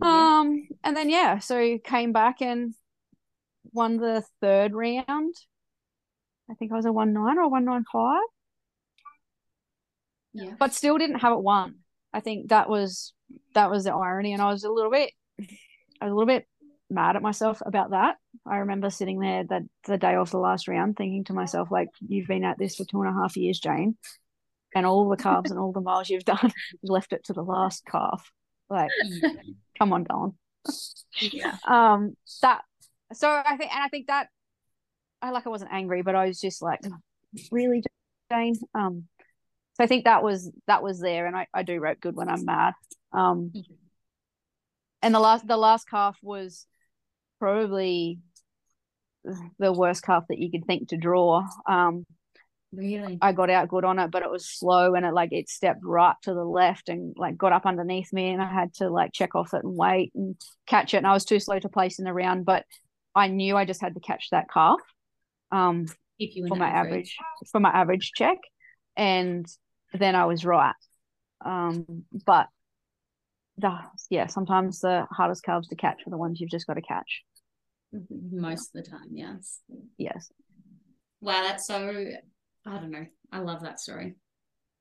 Yeah. 0.00 0.38
Um, 0.38 0.68
and 0.84 0.96
then 0.96 1.10
yeah, 1.10 1.40
so 1.40 1.76
came 1.82 2.12
back 2.12 2.40
and 2.40 2.72
won 3.72 3.96
the 3.96 4.22
third 4.40 4.74
round. 4.74 5.34
I 6.48 6.54
think 6.54 6.70
I 6.70 6.76
was 6.76 6.86
a 6.86 6.92
one 6.92 7.12
nine 7.12 7.38
or 7.38 7.50
one 7.50 7.64
nine 7.64 7.84
five. 7.92 8.22
Yeah. 10.34 10.54
But 10.56 10.72
still 10.72 10.98
didn't 10.98 11.18
have 11.18 11.32
it 11.32 11.42
won. 11.42 11.80
I 12.12 12.20
think 12.20 12.50
that 12.50 12.70
was 12.70 13.12
that 13.54 13.72
was 13.72 13.82
the 13.82 13.92
irony, 13.92 14.34
and 14.34 14.40
I 14.40 14.52
was 14.52 14.62
a 14.62 14.70
little 14.70 14.92
bit, 14.92 15.10
I 16.00 16.04
was 16.04 16.12
a 16.12 16.14
little 16.14 16.26
bit 16.26 16.46
mad 16.88 17.16
at 17.16 17.22
myself 17.22 17.60
about 17.66 17.90
that. 17.90 18.18
I 18.46 18.58
remember 18.58 18.90
sitting 18.90 19.20
there 19.20 19.44
that 19.44 19.62
the 19.84 19.98
day 19.98 20.14
off 20.14 20.30
the 20.30 20.38
last 20.38 20.66
round, 20.68 20.96
thinking 20.96 21.24
to 21.24 21.32
myself, 21.32 21.70
like, 21.70 21.88
you've 22.00 22.26
been 22.26 22.44
at 22.44 22.58
this 22.58 22.76
for 22.76 22.84
two 22.84 23.02
and 23.02 23.10
a 23.10 23.20
half 23.20 23.36
years, 23.36 23.60
Jane, 23.60 23.96
and 24.74 24.86
all 24.86 25.08
the 25.08 25.16
calves 25.16 25.50
and 25.50 25.60
all 25.60 25.72
the 25.72 25.80
miles 25.80 26.08
you've 26.08 26.24
done, 26.24 26.50
you 26.82 26.92
left 26.92 27.12
it 27.12 27.24
to 27.24 27.32
the 27.32 27.42
last 27.42 27.84
calf. 27.84 28.30
Like, 28.68 28.90
come 29.78 29.92
on, 29.92 30.04
Dawn. 30.04 30.34
yeah. 31.20 31.56
Um, 31.66 32.14
that. 32.42 32.62
So 33.12 33.28
I 33.28 33.56
think, 33.56 33.74
and 33.74 33.82
I 33.82 33.88
think 33.88 34.06
that, 34.06 34.28
I 35.20 35.30
like, 35.30 35.46
I 35.46 35.50
wasn't 35.50 35.72
angry, 35.72 36.02
but 36.02 36.14
I 36.14 36.26
was 36.26 36.40
just 36.40 36.62
like, 36.62 36.80
really, 37.50 37.82
Jane. 38.30 38.54
Um, 38.74 39.04
so 39.74 39.84
I 39.84 39.86
think 39.86 40.04
that 40.04 40.22
was 40.22 40.50
that 40.66 40.82
was 40.82 41.00
there, 41.00 41.26
and 41.26 41.36
I 41.36 41.46
I 41.54 41.62
do 41.62 41.80
rope 41.80 42.00
good 42.00 42.14
when 42.14 42.28
I'm 42.28 42.44
mad. 42.44 42.74
Um, 43.12 43.52
and 45.02 45.14
the 45.14 45.20
last 45.20 45.46
the 45.46 45.56
last 45.56 45.88
calf 45.88 46.18
was 46.22 46.66
probably 47.38 48.18
the 49.58 49.72
worst 49.72 50.02
calf 50.02 50.24
that 50.28 50.38
you 50.38 50.50
could 50.50 50.66
think 50.66 50.88
to 50.88 50.96
draw. 50.96 51.42
Um, 51.66 52.06
Really? 52.72 53.18
I 53.20 53.32
got 53.32 53.50
out 53.50 53.68
good 53.68 53.84
on 53.84 53.98
it, 53.98 54.10
but 54.12 54.22
it 54.22 54.30
was 54.30 54.48
slow 54.48 54.94
and 54.94 55.04
it 55.04 55.12
like 55.12 55.32
it 55.32 55.48
stepped 55.48 55.82
right 55.82 56.14
to 56.22 56.34
the 56.34 56.44
left 56.44 56.88
and 56.88 57.14
like 57.16 57.36
got 57.36 57.52
up 57.52 57.66
underneath 57.66 58.12
me 58.12 58.30
and 58.30 58.40
I 58.40 58.46
had 58.46 58.74
to 58.74 58.88
like 58.88 59.12
check 59.12 59.34
off 59.34 59.54
it 59.54 59.64
and 59.64 59.76
wait 59.76 60.12
and 60.14 60.36
catch 60.66 60.94
it. 60.94 60.98
And 60.98 61.06
I 61.06 61.12
was 61.12 61.24
too 61.24 61.40
slow 61.40 61.58
to 61.58 61.68
place 61.68 61.98
in 61.98 62.04
the 62.04 62.12
round, 62.12 62.44
but 62.44 62.64
I 63.14 63.26
knew 63.26 63.56
I 63.56 63.64
just 63.64 63.80
had 63.80 63.94
to 63.94 64.00
catch 64.00 64.28
that 64.30 64.48
calf 64.52 64.78
um 65.50 65.86
for 66.46 66.54
my 66.54 66.68
average. 66.68 67.16
average 67.18 67.50
for 67.50 67.60
my 67.60 67.70
average 67.70 68.12
check. 68.14 68.38
And 68.96 69.46
then 69.92 70.14
I 70.14 70.26
was 70.26 70.44
right. 70.44 70.74
Um 71.44 72.04
but 72.24 72.46
the 73.58 73.76
yeah, 74.10 74.28
sometimes 74.28 74.78
the 74.78 75.08
hardest 75.10 75.42
calves 75.42 75.66
to 75.68 75.74
catch 75.76 76.06
are 76.06 76.10
the 76.10 76.16
ones 76.16 76.40
you've 76.40 76.50
just 76.50 76.68
got 76.68 76.74
to 76.74 76.82
catch. 76.82 77.24
Most 78.10 78.74
of 78.74 78.84
the 78.84 78.90
time, 78.90 79.08
yes. 79.12 79.60
Yes. 79.98 80.30
Wow, 81.20 81.42
that's 81.42 81.66
so 81.66 82.04
I 82.66 82.70
don't 82.70 82.90
know. 82.90 83.06
I 83.32 83.38
love 83.40 83.62
that 83.62 83.80
story. 83.80 84.14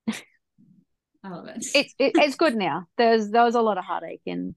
I 0.07 1.29
love 1.29 1.47
it. 1.47 1.65
It's 1.73 1.93
it, 1.99 2.11
it's 2.15 2.35
good 2.35 2.55
now. 2.55 2.87
There's 2.97 3.29
there 3.29 3.43
was 3.43 3.55
a 3.55 3.61
lot 3.61 3.77
of 3.77 3.83
heartache 3.83 4.21
and 4.25 4.55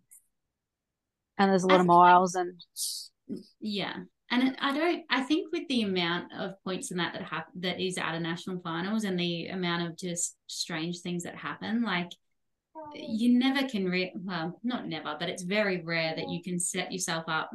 and 1.38 1.50
there's 1.50 1.64
a 1.64 1.68
lot 1.68 1.80
of 1.80 1.86
miles 1.86 2.34
and 2.34 2.60
yeah. 3.60 3.94
And 4.30 4.56
I 4.60 4.72
don't. 4.72 5.02
I 5.10 5.22
think 5.22 5.52
with 5.52 5.68
the 5.68 5.82
amount 5.82 6.32
of 6.38 6.54
points 6.64 6.90
in 6.90 6.96
that 6.98 7.12
that 7.14 7.22
happen 7.22 7.52
that 7.60 7.80
is 7.80 7.98
at 7.98 8.14
a 8.14 8.20
national 8.20 8.60
finals 8.60 9.04
and 9.04 9.18
the 9.18 9.48
amount 9.48 9.86
of 9.86 9.98
just 9.98 10.36
strange 10.46 11.00
things 11.00 11.24
that 11.24 11.36
happen, 11.36 11.82
like 11.82 12.12
you 12.94 13.38
never 13.38 13.66
can 13.68 13.88
re 13.88 14.12
well 14.14 14.58
not 14.62 14.86
never 14.86 15.16
but 15.18 15.28
it's 15.28 15.42
very 15.42 15.82
rare 15.82 16.14
that 16.16 16.28
you 16.28 16.42
can 16.42 16.58
set 16.58 16.92
yourself 16.92 17.24
up 17.28 17.50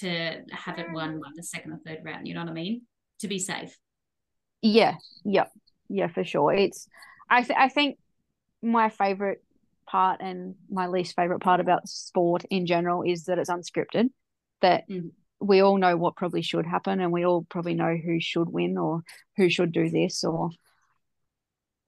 to 0.00 0.42
have 0.52 0.78
it 0.78 0.86
won 0.92 1.20
by 1.20 1.28
the 1.34 1.42
second 1.42 1.72
or 1.72 1.80
third 1.86 1.98
round 2.04 2.26
you 2.26 2.34
know 2.34 2.40
what 2.40 2.50
i 2.50 2.52
mean 2.52 2.82
to 3.18 3.28
be 3.28 3.38
safe 3.38 3.76
yeah, 4.62 4.94
yeah, 5.24 5.46
yeah, 5.88 6.06
for 6.06 6.24
sure. 6.24 6.54
It's 6.54 6.88
I 7.28 7.42
th- 7.42 7.58
I 7.58 7.68
think 7.68 7.98
my 8.62 8.88
favorite 8.88 9.42
part 9.86 10.20
and 10.20 10.54
my 10.70 10.86
least 10.86 11.16
favorite 11.16 11.40
part 11.40 11.60
about 11.60 11.88
sport 11.88 12.44
in 12.48 12.64
general 12.64 13.02
is 13.02 13.24
that 13.24 13.38
it's 13.38 13.50
unscripted. 13.50 14.10
That 14.60 14.88
mm. 14.88 15.10
we 15.40 15.60
all 15.60 15.76
know 15.76 15.96
what 15.96 16.14
probably 16.14 16.42
should 16.42 16.64
happen, 16.64 17.00
and 17.00 17.10
we 17.10 17.26
all 17.26 17.44
probably 17.50 17.74
know 17.74 17.96
who 17.96 18.20
should 18.20 18.48
win 18.48 18.78
or 18.78 19.02
who 19.36 19.50
should 19.50 19.72
do 19.72 19.90
this 19.90 20.22
or 20.22 20.50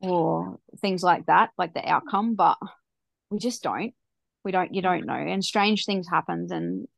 or 0.01 0.59
things 0.81 1.03
like 1.03 1.27
that, 1.27 1.51
like 1.57 1.75
the 1.75 1.89
outcome. 1.89 2.35
But 2.35 2.59
we 3.31 3.39
just 3.39 3.63
don't. 3.63 3.95
We 4.45 4.51
don't. 4.51 4.75
You 4.75 4.83
don't 4.83 5.07
know, 5.07 5.15
and 5.15 5.45
strange 5.45 5.85
things 5.85 6.09
happen, 6.09 6.49
and 6.51 6.89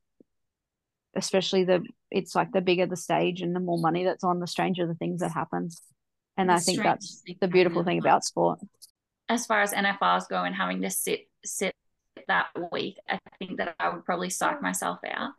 especially 1.17 1.65
the 1.65 1.83
it's 2.11 2.35
like 2.35 2.53
the 2.53 2.61
bigger 2.61 2.87
the 2.87 2.97
stage 2.97 3.43
and 3.43 3.55
the 3.55 3.61
more 3.61 3.79
money 3.79 4.05
that's 4.05 4.25
on 4.25 4.41
the 4.41 4.47
stranger 4.47 4.87
the 4.87 4.95
things 4.95 5.21
that 5.21 5.33
happen. 5.33 5.71
And 6.37 6.51
the 6.51 6.55
i 6.55 6.59
think 6.59 6.83
that's 6.83 7.23
the 7.41 7.49
beautiful 7.49 7.83
thing 7.85 7.99
about 7.99 8.25
sport. 8.25 8.61
As 9.29 9.47
far 9.47 9.63
as 9.63 9.73
nfrs 9.73 10.29
go 10.29 10.45
and 10.45 10.55
having 10.55 10.83
to 10.83 10.91
sit 10.91 11.29
sit 11.45 11.75
that 12.29 12.47
week 12.73 12.97
i 13.09 13.19
think 13.39 13.59
that 13.59 13.75
i 13.79 13.89
would 13.89 14.05
probably 14.05 14.31
psych 14.31 14.61
myself 14.61 14.99
out 15.09 15.31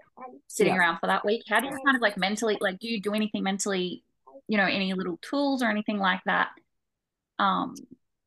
sitting 0.47 0.73
yeah. 0.73 0.79
around 0.79 0.99
for 0.99 1.07
that 1.07 1.25
week. 1.25 1.43
How 1.47 1.59
do 1.59 1.67
you 1.67 1.77
kind 1.85 1.95
of 1.95 2.01
like 2.01 2.17
mentally 2.17 2.57
like 2.59 2.79
do 2.79 2.87
you 2.87 3.01
do 3.01 3.13
anything 3.13 3.43
mentally 3.43 4.03
you 4.47 4.57
know 4.57 4.65
any 4.65 4.93
little 4.93 5.17
tools 5.21 5.61
or 5.61 5.69
anything 5.69 5.99
like 5.99 6.21
that 6.25 6.49
um 7.39 7.75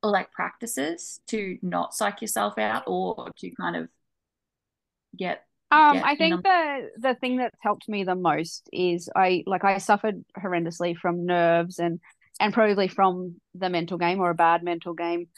or 0.03 0.11
like 0.11 0.31
practices 0.33 1.21
to 1.29 1.59
not 1.63 1.95
psych 1.95 2.21
yourself 2.21 2.59
out 2.59 2.85
or 2.87 3.29
to 3.39 3.51
kind 3.51 3.77
of 3.77 3.89
get 5.17 5.45
Um, 5.73 6.01
I 6.05 6.17
think 6.17 6.43
the 6.43 6.91
the 6.99 7.15
thing 7.15 7.37
that's 7.37 7.57
helped 7.61 7.89
me 7.89 8.03
the 8.03 8.17
most 8.17 8.69
is 8.73 9.09
I 9.15 9.45
like 9.47 9.63
I 9.63 9.79
suffered 9.79 10.25
horrendously 10.37 10.97
from 10.97 11.27
nerves 11.27 11.79
and 11.79 12.01
and 12.41 12.53
probably 12.53 12.89
from 12.89 13.37
the 13.55 13.69
mental 13.69 13.97
game 13.99 14.19
or 14.19 14.31
a 14.31 14.35
bad 14.35 14.65
mental 14.65 14.95
game 14.95 15.29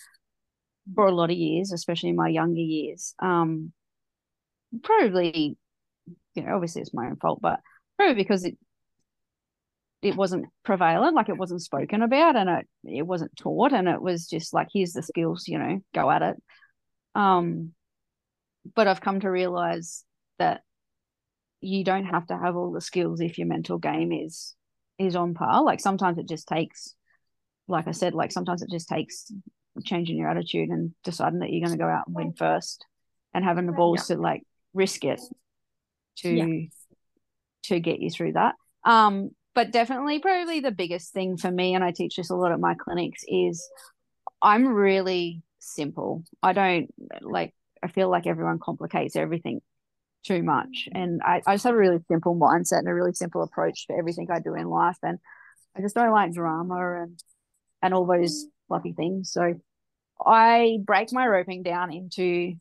for 0.95 1.07
a 1.07 1.13
lot 1.13 1.31
of 1.31 1.37
years, 1.37 1.73
especially 1.73 2.11
in 2.11 2.17
my 2.17 2.29
younger 2.29 2.61
years. 2.61 3.15
Um, 3.19 3.73
probably, 4.83 5.57
you 6.35 6.43
know, 6.43 6.55
obviously 6.55 6.81
it's 6.83 6.95
my 6.95 7.07
own 7.07 7.17
fault, 7.17 7.41
but 7.43 7.61
probably 7.99 8.15
because 8.15 8.45
it 8.45 8.57
it 10.01 10.17
wasn't 10.17 10.47
prevalent, 10.65 11.15
like 11.15 11.29
it 11.29 11.37
wasn't 11.37 11.63
spoken 11.63 12.03
about, 12.03 12.37
and 12.37 12.49
it 12.51 12.67
it 12.85 13.03
wasn't 13.03 13.37
taught, 13.37 13.73
and 13.73 13.89
it 13.89 14.01
was 14.01 14.29
just 14.29 14.53
like 14.55 14.69
here's 14.73 14.93
the 14.93 15.03
skills, 15.03 15.47
you 15.47 15.59
know, 15.59 15.81
go 15.95 16.11
at 16.11 16.23
it. 16.23 16.43
Um, 17.15 17.73
but 18.75 18.87
I've 18.87 19.01
come 19.01 19.21
to 19.21 19.31
realize 19.31 20.05
that 20.43 20.63
you 21.61 21.85
don't 21.85 22.07
have 22.07 22.27
to 22.27 22.37
have 22.37 22.57
all 22.57 22.73
the 22.73 22.81
skills 22.81 23.21
if 23.21 23.39
your 23.39 23.47
mental 23.47 23.79
game 23.79 24.11
is 24.11 24.55
is 24.99 25.15
on 25.15 25.35
par. 25.35 25.63
Like 25.63 25.81
sometimes 25.81 26.19
it 26.19 26.29
just 26.29 26.49
takes, 26.49 26.95
like 27.69 27.87
I 27.87 27.93
said, 27.93 28.15
like 28.15 28.33
sometimes 28.33 28.63
it 28.63 28.71
just 28.71 28.89
takes 28.89 29.31
changing 29.85 30.17
your 30.19 30.29
attitude 30.29 30.71
and 30.71 30.93
deciding 31.05 31.39
that 31.39 31.51
you're 31.51 31.65
going 31.65 31.79
to 31.79 31.85
go 31.85 31.89
out 31.89 32.07
and 32.07 32.17
win 32.17 32.33
first, 32.33 32.85
and 33.33 33.45
having 33.45 33.67
the 33.67 33.73
balls 33.73 34.11
yeah. 34.11 34.17
to 34.17 34.23
like 34.23 34.43
risk 34.75 35.05
it 35.05 35.21
to 36.17 36.31
yeah. 36.31 36.67
to 37.65 37.81
get 37.81 38.01
you 38.01 38.11
through 38.11 38.33
that. 38.33 38.55
Um, 38.85 39.31
but 39.55 39.71
definitely, 39.71 40.19
probably 40.19 40.61
the 40.61 40.73
biggest 40.73 41.13
thing 41.13 41.37
for 41.37 41.51
me, 41.51 41.75
and 41.75 41.85
I 41.85 41.93
teach 41.93 42.17
this 42.17 42.31
a 42.31 42.35
lot 42.35 42.53
at 42.53 42.61
my 42.61 42.75
clinics, 42.75 43.23
is 43.29 43.65
I'm 44.41 44.67
really 44.67 45.43
simple. 45.61 46.25
I 46.43 46.53
don't 46.53 46.91
like. 47.21 47.55
I 47.85 47.89
feel 47.89 48.11
like 48.11 48.27
everyone 48.27 48.59
complicates 48.59 49.17
everything 49.17 49.61
too 50.25 50.43
much. 50.43 50.89
And 50.93 51.21
I, 51.25 51.43
I 51.47 51.55
just 51.55 51.65
have 51.65 51.75
a 51.75 51.79
really 51.79 52.01
simple 52.09 52.37
mindset 52.37 52.81
and 52.81 52.89
a 52.89 52.95
really 52.95 53.13
simple 53.13 53.43
approach 53.43 53.87
to 53.87 53.95
everything 53.95 54.29
I 54.31 54.41
do 54.41 54.55
in 54.55 54.69
life. 54.69 54.99
And 55.03 55.19
I 55.77 55.81
just 55.81 55.95
don't 55.95 56.13
like 56.13 56.33
drama 56.33 57.03
and 57.03 57.19
and 57.83 57.95
all 57.95 58.07
those 58.07 58.47
fluffy 58.69 58.93
things. 58.93 59.33
So 59.33 59.55
I 60.25 60.79
break 60.85 61.13
my 61.13 61.27
roping 61.27 61.63
down 61.63 61.93
into 61.93 62.55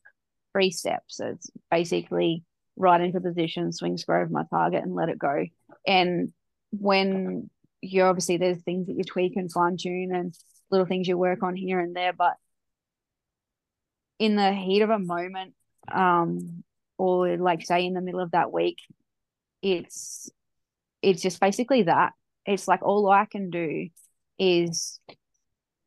three 0.54 0.72
steps. 0.72 1.18
So 1.18 1.28
it's 1.28 1.50
basically 1.70 2.44
right 2.76 3.00
into 3.00 3.22
position, 3.22 3.72
swing 3.72 3.98
square 3.98 4.24
of 4.24 4.32
my 4.32 4.44
target 4.50 4.84
and 4.84 4.96
let 4.96 5.10
it 5.10 5.20
go. 5.20 5.46
And 5.86 6.34
when 6.72 7.50
you 7.82 8.04
obviously 8.04 8.38
there's 8.38 8.62
things 8.64 8.88
that 8.88 8.96
you 8.96 9.04
tweak 9.04 9.36
and 9.36 9.52
fine 9.52 9.78
tune 9.78 10.14
and 10.14 10.34
little 10.70 10.86
things 10.86 11.08
you 11.08 11.18
work 11.18 11.44
on 11.44 11.56
here 11.56 11.80
and 11.80 11.96
there, 11.96 12.14
but 12.14 12.34
in 14.20 14.36
the 14.36 14.54
heat 14.54 14.82
of 14.82 14.90
a 14.90 15.00
moment, 15.00 15.54
um, 15.92 16.64
or 16.98 17.38
like 17.38 17.66
say 17.66 17.86
in 17.86 17.94
the 17.94 18.02
middle 18.02 18.22
of 18.22 18.32
that 18.32 18.52
week 18.52 18.78
it's 19.62 20.30
it's 21.02 21.22
just 21.22 21.40
basically 21.40 21.84
that. 21.84 22.14
It's 22.46 22.68
like 22.68 22.82
all 22.84 23.10
i 23.10 23.26
can 23.26 23.50
do 23.50 23.90
is 24.40 25.00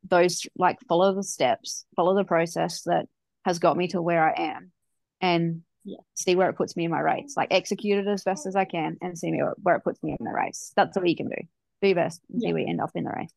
those 0.07 0.45
like 0.57 0.77
follow 0.87 1.13
the 1.13 1.23
steps 1.23 1.85
follow 1.95 2.15
the 2.15 2.23
process 2.23 2.83
that 2.83 3.07
has 3.43 3.59
got 3.59 3.75
me 3.75 3.87
to 3.87 4.01
where 4.01 4.23
i 4.23 4.53
am 4.53 4.71
and 5.19 5.63
yeah. 5.83 5.97
see 6.13 6.35
where 6.35 6.49
it 6.49 6.55
puts 6.55 6.77
me 6.77 6.85
in 6.85 6.91
my 6.91 6.99
race. 6.99 7.33
Like 7.35 7.49
execute 7.51 7.99
it 7.99 8.07
as 8.09 8.23
best 8.23 8.47
as 8.47 8.55
i 8.55 8.65
can 8.65 8.97
and 9.01 9.17
see 9.17 9.31
me 9.31 9.41
where 9.61 9.75
it 9.75 9.83
puts 9.83 10.01
me 10.01 10.15
in 10.17 10.25
the 10.25 10.31
race. 10.31 10.71
That's 10.75 10.95
all 10.97 11.05
you 11.05 11.15
can 11.15 11.27
do. 11.27 11.35
Do 11.81 11.87
your 11.89 11.95
best 11.95 12.21
and 12.29 12.41
yeah. 12.41 12.47
see 12.47 12.53
where 12.53 12.61
you 12.61 12.69
end 12.69 12.81
up 12.81 12.91
in 12.95 13.03
the 13.03 13.11
race. 13.11 13.33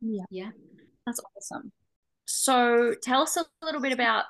Yeah. 0.00 0.24
Yeah. 0.30 0.50
That's 1.06 1.20
awesome. 1.36 1.72
So 2.26 2.94
tell 3.02 3.22
us 3.22 3.36
a 3.36 3.46
little 3.64 3.80
bit 3.80 3.92
about 3.92 4.24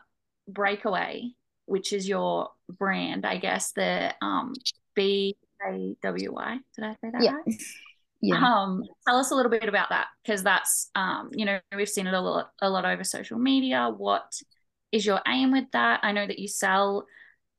breakaway 0.47 1.33
which 1.69 1.93
is 1.93 2.09
your 2.09 2.51
brand, 2.69 3.25
I 3.25 3.37
guess, 3.39 3.73
the 3.73 4.15
um, 4.23 4.55
B 4.95 5.37
K 5.63 5.97
W 6.03 6.33
Y. 6.33 6.59
Did 6.75 6.85
I 6.85 6.93
say 6.93 7.11
that 7.13 7.23
yeah. 7.23 7.33
right? 7.33 7.63
Yeah. 8.21 8.45
Um, 8.45 8.83
tell 9.07 9.17
us 9.19 9.31
a 9.31 9.37
little 9.37 9.49
bit 9.49 9.69
about 9.69 9.91
that 9.91 10.09
because 10.25 10.43
that's 10.43 10.91
um, 10.97 11.31
you 11.33 11.45
know, 11.45 11.61
we've 11.77 11.89
seen 11.89 12.09
it 12.09 12.15
a 12.15 12.21
lot 12.21 12.51
a 12.61 12.69
lot 12.69 12.85
over 12.85 13.05
social 13.05 13.39
media. 13.39 13.95
What 13.97 14.43
is 14.91 15.07
your 15.07 15.21
aim 15.29 15.53
with 15.53 15.71
that? 15.71 16.01
I 16.03 16.11
know 16.11 16.27
that 16.27 16.41
you 16.41 16.49
sell 16.49 17.07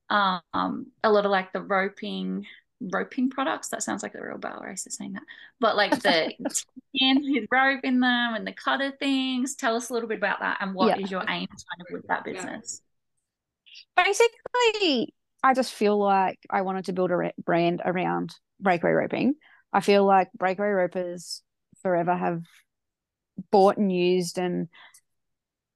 um 0.09 0.87
a 1.01 1.09
lot 1.09 1.25
of 1.25 1.31
like 1.31 1.53
the 1.53 1.61
roping 1.61 2.45
roping 2.81 3.29
products. 3.29 3.69
That 3.69 3.83
sounds 3.83 4.03
like 4.03 4.15
a 4.15 4.21
real 4.21 4.37
barrel 4.37 4.63
racer 4.63 4.89
saying 4.89 5.13
that. 5.13 5.23
But 5.59 5.77
like 5.77 5.91
the 6.01 6.33
tin 6.97 7.21
with 7.23 7.45
rope 7.51 7.81
in 7.83 7.99
them 7.99 8.35
and 8.35 8.45
the 8.45 8.53
cutter 8.53 8.91
things. 8.91 9.55
Tell 9.55 9.75
us 9.75 9.89
a 9.89 9.93
little 9.93 10.09
bit 10.09 10.17
about 10.17 10.39
that 10.41 10.57
and 10.61 10.73
what 10.73 10.97
yeah. 10.97 11.03
is 11.03 11.11
your 11.11 11.21
aim 11.21 11.47
kind 11.47 11.81
of 11.81 11.87
with 11.91 12.07
that 12.07 12.23
business? 12.23 12.81
Basically, 13.95 15.13
I 15.43 15.53
just 15.53 15.73
feel 15.73 15.97
like 15.97 16.39
I 16.49 16.61
wanted 16.61 16.85
to 16.85 16.93
build 16.93 17.11
a 17.11 17.31
brand 17.43 17.81
around 17.83 18.33
breakaway 18.59 18.91
roping. 18.91 19.35
I 19.71 19.81
feel 19.81 20.05
like 20.05 20.29
breakaway 20.33 20.69
ropers 20.69 21.41
forever 21.81 22.15
have 22.15 22.41
bought 23.51 23.77
and 23.77 23.91
used 23.91 24.37
and 24.37 24.67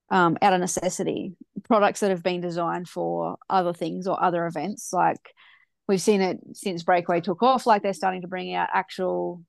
um, 0.09 0.37
out 0.41 0.53
of 0.53 0.59
necessity 0.59 1.35
products 1.63 2.01
that 2.01 2.11
have 2.11 2.23
been 2.23 2.41
designed 2.41 2.87
for 2.89 3.37
other 3.49 3.73
things 3.73 4.07
or 4.07 4.21
other 4.21 4.45
events. 4.45 4.91
Like 4.91 5.33
we've 5.87 6.01
seen 6.01 6.21
it 6.21 6.39
since 6.53 6.83
breakaway 6.83 7.21
took 7.21 7.41
off. 7.41 7.65
Like 7.65 7.83
they're 7.83 7.93
starting 7.93 8.21
to 8.21 8.27
bring 8.27 8.53
out 8.53 8.69
actual 8.73 9.41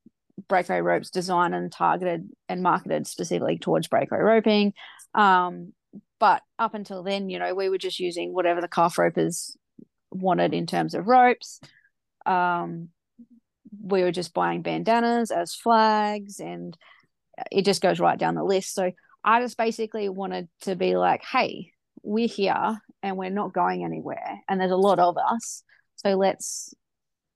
breakaway 0.48 0.80
ropes 0.80 1.10
designed 1.10 1.54
and 1.54 1.70
targeted 1.70 2.28
and 2.48 2.62
marketed 2.62 3.06
specifically 3.06 3.58
towards 3.58 3.88
breakaway 3.88 4.20
roping. 4.20 4.72
Um, 5.14 5.72
but 6.18 6.42
up 6.58 6.74
until 6.74 7.02
then, 7.02 7.28
you 7.28 7.38
know, 7.38 7.54
we 7.54 7.68
were 7.68 7.78
just 7.78 8.00
using 8.00 8.32
whatever 8.32 8.60
the 8.60 8.68
calf 8.68 8.98
ropers 8.98 9.56
wanted 10.10 10.54
in 10.54 10.66
terms 10.66 10.94
of 10.94 11.06
ropes. 11.06 11.60
Um, 12.24 12.88
we 13.82 14.02
were 14.02 14.12
just 14.12 14.32
buying 14.32 14.62
bandanas 14.62 15.30
as 15.30 15.54
flags, 15.54 16.40
and 16.40 16.76
it 17.50 17.64
just 17.64 17.82
goes 17.82 18.00
right 18.00 18.18
down 18.18 18.34
the 18.34 18.44
list. 18.44 18.74
So 18.74 18.92
I 19.22 19.40
just 19.40 19.58
basically 19.58 20.08
wanted 20.08 20.48
to 20.62 20.76
be 20.76 20.96
like, 20.96 21.22
hey, 21.24 21.72
we're 22.02 22.28
here 22.28 22.78
and 23.02 23.16
we're 23.16 23.30
not 23.30 23.52
going 23.52 23.84
anywhere, 23.84 24.40
and 24.48 24.60
there's 24.60 24.70
a 24.70 24.76
lot 24.76 24.98
of 24.98 25.16
us. 25.18 25.62
So 25.96 26.14
let's 26.14 26.74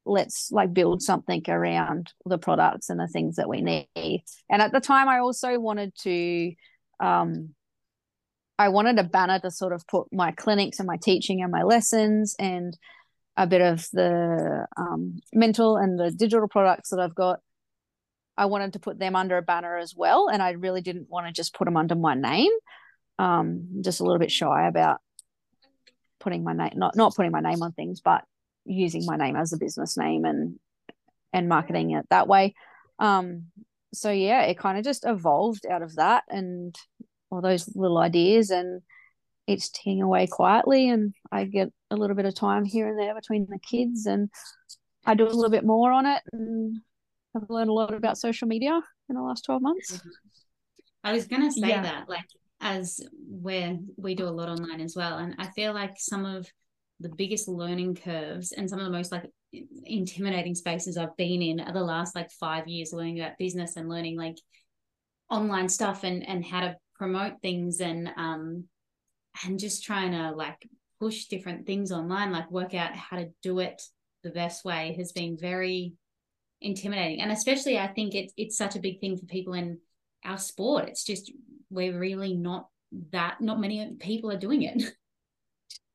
let's 0.06 0.50
like 0.50 0.72
build 0.72 1.02
something 1.02 1.42
around 1.48 2.12
the 2.24 2.38
products 2.38 2.88
and 2.88 2.98
the 2.98 3.08
things 3.08 3.36
that 3.36 3.48
we 3.48 3.60
need. 3.60 4.22
And 4.48 4.62
at 4.62 4.72
the 4.72 4.80
time, 4.80 5.08
I 5.08 5.18
also 5.18 5.58
wanted 5.58 5.94
to 6.02 6.52
um, 7.00 7.54
I 8.58 8.68
wanted 8.68 8.98
a 8.98 9.04
banner 9.04 9.38
to 9.40 9.50
sort 9.50 9.72
of 9.72 9.86
put 9.86 10.08
my 10.12 10.32
clinics 10.32 10.80
and 10.80 10.86
my 10.86 10.96
teaching 10.96 11.42
and 11.42 11.52
my 11.52 11.62
lessons 11.62 12.34
and 12.38 12.76
a 13.36 13.46
bit 13.46 13.60
of 13.60 13.88
the 13.92 14.66
um, 14.76 15.20
mental 15.32 15.76
and 15.76 15.98
the 15.98 16.10
digital 16.10 16.48
products 16.48 16.90
that 16.90 16.98
I've 16.98 17.14
got. 17.14 17.38
I 18.36 18.46
wanted 18.46 18.72
to 18.74 18.80
put 18.80 18.98
them 18.98 19.16
under 19.16 19.36
a 19.36 19.42
banner 19.42 19.76
as 19.76 19.94
well, 19.96 20.28
and 20.28 20.42
I 20.42 20.50
really 20.52 20.80
didn't 20.80 21.08
want 21.08 21.26
to 21.26 21.32
just 21.32 21.54
put 21.54 21.64
them 21.64 21.76
under 21.76 21.94
my 21.94 22.14
name. 22.14 22.52
Um, 23.18 23.82
just 23.82 24.00
a 24.00 24.04
little 24.04 24.18
bit 24.18 24.30
shy 24.30 24.66
about 24.66 25.00
putting 26.20 26.44
my 26.44 26.52
name, 26.52 26.72
not 26.76 26.96
not 26.96 27.14
putting 27.14 27.32
my 27.32 27.40
name 27.40 27.62
on 27.62 27.72
things, 27.72 28.00
but 28.00 28.24
using 28.64 29.04
my 29.06 29.16
name 29.16 29.36
as 29.36 29.52
a 29.52 29.58
business 29.58 29.96
name 29.96 30.24
and 30.24 30.58
and 31.32 31.48
marketing 31.48 31.92
it 31.92 32.06
that 32.10 32.28
way. 32.28 32.54
Um, 32.98 33.46
so 33.92 34.10
yeah, 34.10 34.42
it 34.42 34.58
kind 34.58 34.78
of 34.78 34.84
just 34.84 35.04
evolved 35.06 35.66
out 35.66 35.82
of 35.82 35.96
that, 35.96 36.24
and 36.28 36.76
all 37.30 37.40
those 37.40 37.74
little 37.74 37.98
ideas 37.98 38.50
and 38.50 38.82
it's 39.46 39.70
ticking 39.70 40.02
away 40.02 40.26
quietly 40.26 40.90
and 40.90 41.14
I 41.32 41.44
get 41.44 41.72
a 41.90 41.96
little 41.96 42.16
bit 42.16 42.26
of 42.26 42.34
time 42.34 42.64
here 42.64 42.88
and 42.88 42.98
there 42.98 43.14
between 43.14 43.46
the 43.48 43.58
kids 43.58 44.06
and 44.06 44.30
I 45.06 45.14
do 45.14 45.24
a 45.24 45.30
little 45.30 45.50
bit 45.50 45.64
more 45.64 45.90
on 45.90 46.06
it 46.06 46.22
and 46.32 46.80
I've 47.34 47.48
learned 47.48 47.70
a 47.70 47.72
lot 47.72 47.94
about 47.94 48.18
social 48.18 48.46
media 48.46 48.80
in 49.08 49.14
the 49.14 49.22
last 49.22 49.44
12 49.46 49.62
months. 49.62 49.92
Mm-hmm. 49.96 50.08
I 51.04 51.12
was 51.12 51.26
going 51.26 51.42
to 51.42 51.52
say 51.52 51.68
yeah. 51.68 51.82
that 51.82 52.08
like 52.08 52.26
as 52.60 53.00
where 53.26 53.78
we 53.96 54.14
do 54.14 54.26
a 54.26 54.30
lot 54.30 54.48
online 54.48 54.80
as 54.80 54.94
well 54.96 55.18
and 55.18 55.34
I 55.38 55.46
feel 55.48 55.72
like 55.72 55.94
some 55.96 56.26
of 56.26 56.46
the 57.00 57.08
biggest 57.08 57.48
learning 57.48 57.94
curves 57.94 58.52
and 58.52 58.68
some 58.68 58.80
of 58.80 58.84
the 58.84 58.90
most 58.90 59.12
like 59.12 59.30
intimidating 59.84 60.54
spaces 60.54 60.96
I've 60.96 61.16
been 61.16 61.40
in 61.40 61.60
are 61.60 61.72
the 61.72 61.80
last 61.80 62.14
like 62.14 62.30
5 62.32 62.66
years 62.68 62.92
learning 62.92 63.20
about 63.20 63.38
business 63.38 63.76
and 63.76 63.88
learning 63.88 64.18
like 64.18 64.36
online 65.30 65.68
stuff 65.68 66.04
and 66.04 66.26
and 66.28 66.44
how 66.44 66.60
to 66.60 66.76
promote 66.98 67.40
things 67.40 67.80
and 67.80 68.10
um 68.16 68.64
and 69.44 69.58
just 69.58 69.84
trying 69.84 70.12
to 70.12 70.32
like 70.32 70.68
push 71.00 71.26
different 71.26 71.66
things 71.66 71.92
online 71.92 72.32
like 72.32 72.50
work 72.50 72.74
out 72.74 72.94
how 72.94 73.16
to 73.16 73.28
do 73.42 73.60
it 73.60 73.80
the 74.24 74.30
best 74.30 74.64
way 74.64 74.94
has 74.98 75.12
been 75.12 75.36
very 75.36 75.94
intimidating. 76.60 77.20
And 77.20 77.30
especially 77.30 77.78
i 77.78 77.86
think 77.86 78.14
it's 78.14 78.32
it's 78.36 78.56
such 78.56 78.76
a 78.76 78.80
big 78.80 79.00
thing 79.00 79.16
for 79.16 79.26
people 79.26 79.54
in 79.54 79.78
our 80.24 80.38
sport. 80.38 80.88
It's 80.88 81.04
just 81.04 81.32
we're 81.70 81.96
really 81.96 82.34
not 82.34 82.68
that 83.12 83.40
not 83.40 83.60
many 83.60 83.94
people 84.00 84.30
are 84.30 84.38
doing 84.38 84.62
it. 84.62 84.82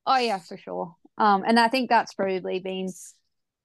Oh 0.06 0.18
yeah 0.18 0.40
for 0.40 0.58
sure. 0.58 0.96
Um 1.18 1.44
and 1.48 1.58
i 1.58 1.70
think 1.70 1.90
that's 1.90 2.14
probably 2.14 2.60
been 2.60 2.90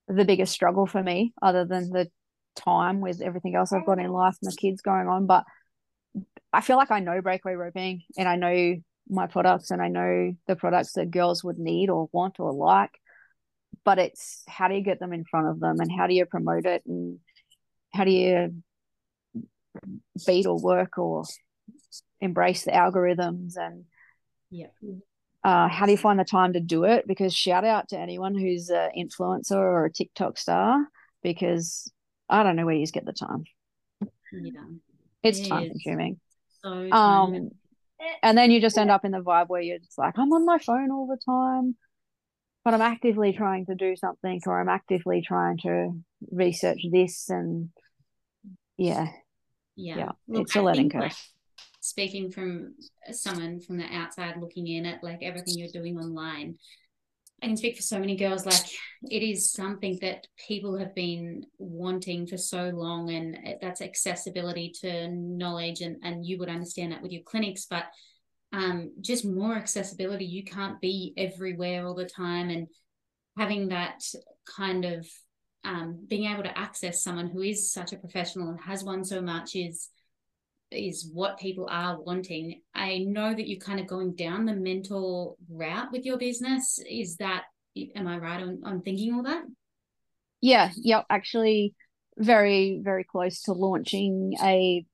the 0.07 0.24
biggest 0.24 0.53
struggle 0.53 0.86
for 0.86 1.03
me 1.03 1.32
other 1.43 1.64
than 1.64 1.91
the 1.91 2.09
time 2.55 3.01
with 3.01 3.20
everything 3.20 3.57
else 3.57 3.72
i've 3.72 3.84
got 3.84 3.99
in 3.99 4.11
life 4.11 4.36
and 4.41 4.53
the 4.53 4.57
kids 4.57 4.80
going 4.80 5.09
on. 5.09 5.26
But 5.26 5.45
I 6.53 6.61
feel 6.61 6.76
like 6.76 6.90
I 6.90 7.01
know 7.01 7.20
breakaway 7.20 7.55
roping 7.55 8.03
and 8.16 8.28
I 8.28 8.36
know 8.36 8.76
my 9.09 9.26
products 9.26 9.70
and 9.70 9.82
I 9.82 9.88
know 9.88 10.34
the 10.46 10.57
products 10.57 10.92
that 10.92 11.11
girls 11.11 11.42
would 11.44 11.59
need 11.59 11.90
or 11.90 12.09
want 12.12 12.40
or 12.40 12.53
like. 12.53 12.90
but 13.84 13.99
it's 13.99 14.42
how 14.49 14.68
do 14.68 14.74
you 14.74 14.82
get 14.82 15.01
them 15.01 15.12
in 15.12 15.24
front 15.24 15.49
of 15.49 15.61
them 15.61 15.80
and 15.80 15.90
how 15.90 16.07
do 16.07 16.14
you 16.14 16.26
promote 16.26 16.66
it 16.66 16.82
and 16.86 17.18
how 17.92 18.05
do 18.05 18.11
you 18.11 18.62
beat 20.26 20.46
or 20.46 20.61
work 20.61 20.99
or 20.99 21.24
embrace 22.20 22.64
the 22.64 22.70
algorithms 22.70 23.57
and 23.57 23.84
yeah. 24.51 24.66
uh, 25.44 25.68
how 25.68 25.86
do 25.86 25.92
you 25.92 25.99
find 25.99 26.18
the 26.18 26.24
time 26.24 26.55
to 26.55 26.61
do 26.61 26.84
it? 26.84 27.07
Because 27.07 27.34
shout 27.34 27.64
out 27.64 27.88
to 27.88 27.99
anyone 27.99 28.34
who's 28.34 28.70
an 28.70 28.90
influencer 28.96 29.53
or 29.57 29.86
a 29.86 29.92
tiktok 29.92 30.38
star 30.38 30.86
because 31.22 31.90
i 32.28 32.42
don't 32.42 32.57
know 32.57 32.66
where 32.66 32.74
you 32.74 32.86
get 32.86 33.05
the 33.05 33.12
time. 33.12 33.44
Yeah. 34.32 34.61
It's 35.22 35.40
it 35.40 35.49
time 35.49 35.68
consuming 35.68 36.20
so 36.63 36.91
um 36.93 37.51
and 38.23 38.39
then 38.39 38.51
you 38.51 38.61
just 38.61 38.79
end 38.79 38.91
up 38.91 39.05
in 39.05 39.13
the 39.13 39.19
vibe 39.19 39.49
where 39.49 39.61
you're 39.61 39.79
just 39.79 39.99
like 39.99 40.19
i'm 40.19 40.33
on 40.33 40.47
my 40.47 40.59
phone 40.59 40.91
all 40.91 41.07
the 41.07 41.19
time 41.25 41.77
but 42.65 42.75
i'm 42.75 42.81
actively 42.81 43.33
trying 43.33 43.67
to 43.67 43.75
do 43.75 43.97
something 43.97 44.41
or 44.47 44.61
i'm 44.61 44.69
actively 44.69 45.23
trying 45.23 45.59
to 45.59 45.91
research 46.31 46.81
this 46.91 47.29
and 47.29 47.71
yeah. 48.77 49.09
Yeah, 49.77 49.97
yeah 49.97 50.11
Look, 50.29 50.43
it's 50.43 50.57
a 50.57 50.63
learning 50.63 50.91
curve. 50.91 51.03
like, 51.03 51.13
speaking 51.81 52.31
from 52.31 52.75
someone 53.13 53.61
from 53.61 53.79
the 53.79 53.87
outside 53.93 54.37
looking 54.41 54.67
in 54.67 54.87
at 54.87 55.03
like 55.03 55.21
everything 55.23 55.57
you're 55.57 55.69
doing 55.69 55.99
online 55.99 56.57
I 57.43 57.47
can 57.47 57.57
speak 57.57 57.76
for 57.76 57.82
so 57.82 57.99
many 57.99 58.16
girls. 58.16 58.45
Like 58.45 58.64
it 59.11 59.22
is 59.22 59.53
something 59.53 59.99
that 60.03 60.26
people 60.49 60.76
have 60.76 60.95
been 60.95 61.45
wanting 61.59 62.26
for 62.26 62.36
so 62.36 62.70
long, 62.70 63.11
and 63.11 63.39
that's 63.61 63.80
accessibility 63.80 64.72
to 64.80 65.09
knowledge. 65.09 65.80
And 65.80 65.97
and 66.03 66.26
you 66.26 66.39
would 66.39 66.49
understand 66.49 66.93
that 66.93 67.03
with 67.03 67.12
your 67.12 67.22
clinics, 67.22 67.66
but 67.68 67.84
um, 68.53 68.93
just 69.01 69.24
more 69.24 69.55
accessibility. 69.55 70.24
You 70.24 70.45
can't 70.45 70.80
be 70.80 71.12
everywhere 71.16 71.86
all 71.86 71.95
the 71.95 72.09
time, 72.09 72.51
and 72.51 72.66
having 73.36 73.68
that 73.68 74.03
kind 74.57 74.84
of 74.84 75.07
um, 75.64 76.05
being 76.09 76.32
able 76.32 76.43
to 76.43 76.59
access 76.59 77.03
someone 77.03 77.28
who 77.28 77.43
is 77.43 77.72
such 77.72 77.93
a 77.93 77.99
professional 77.99 78.49
and 78.49 78.61
has 78.61 78.82
won 78.82 79.05
so 79.05 79.20
much 79.20 79.55
is 79.55 79.91
is 80.71 81.11
what 81.12 81.39
people 81.39 81.66
are 81.71 82.01
wanting. 82.01 82.61
I 82.75 82.99
know 82.99 83.35
that 83.35 83.49
you're 83.49 83.61
kind 83.61 83.81
of 83.81 83.87
going 83.87 84.14
down 84.14 84.45
the 84.45 84.55
mental 84.55 85.37
route 85.49 85.91
with 85.93 86.05
your 86.05 86.19
business. 86.19 86.79
Is 86.89 87.16
that 87.16 87.45
am 87.95 88.09
I 88.09 88.19
right 88.19 88.43
on, 88.43 88.61
on 88.64 88.83
thinking 88.83 89.14
all 89.14 89.23
that? 89.23 89.45
Yeah, 90.41 90.71
yep. 90.77 91.07
Actually, 91.11 91.75
very, 92.16 92.81
very 92.83 93.05
close 93.05 93.43
to 93.43 93.53
launching 93.53 94.35
a 94.43 94.85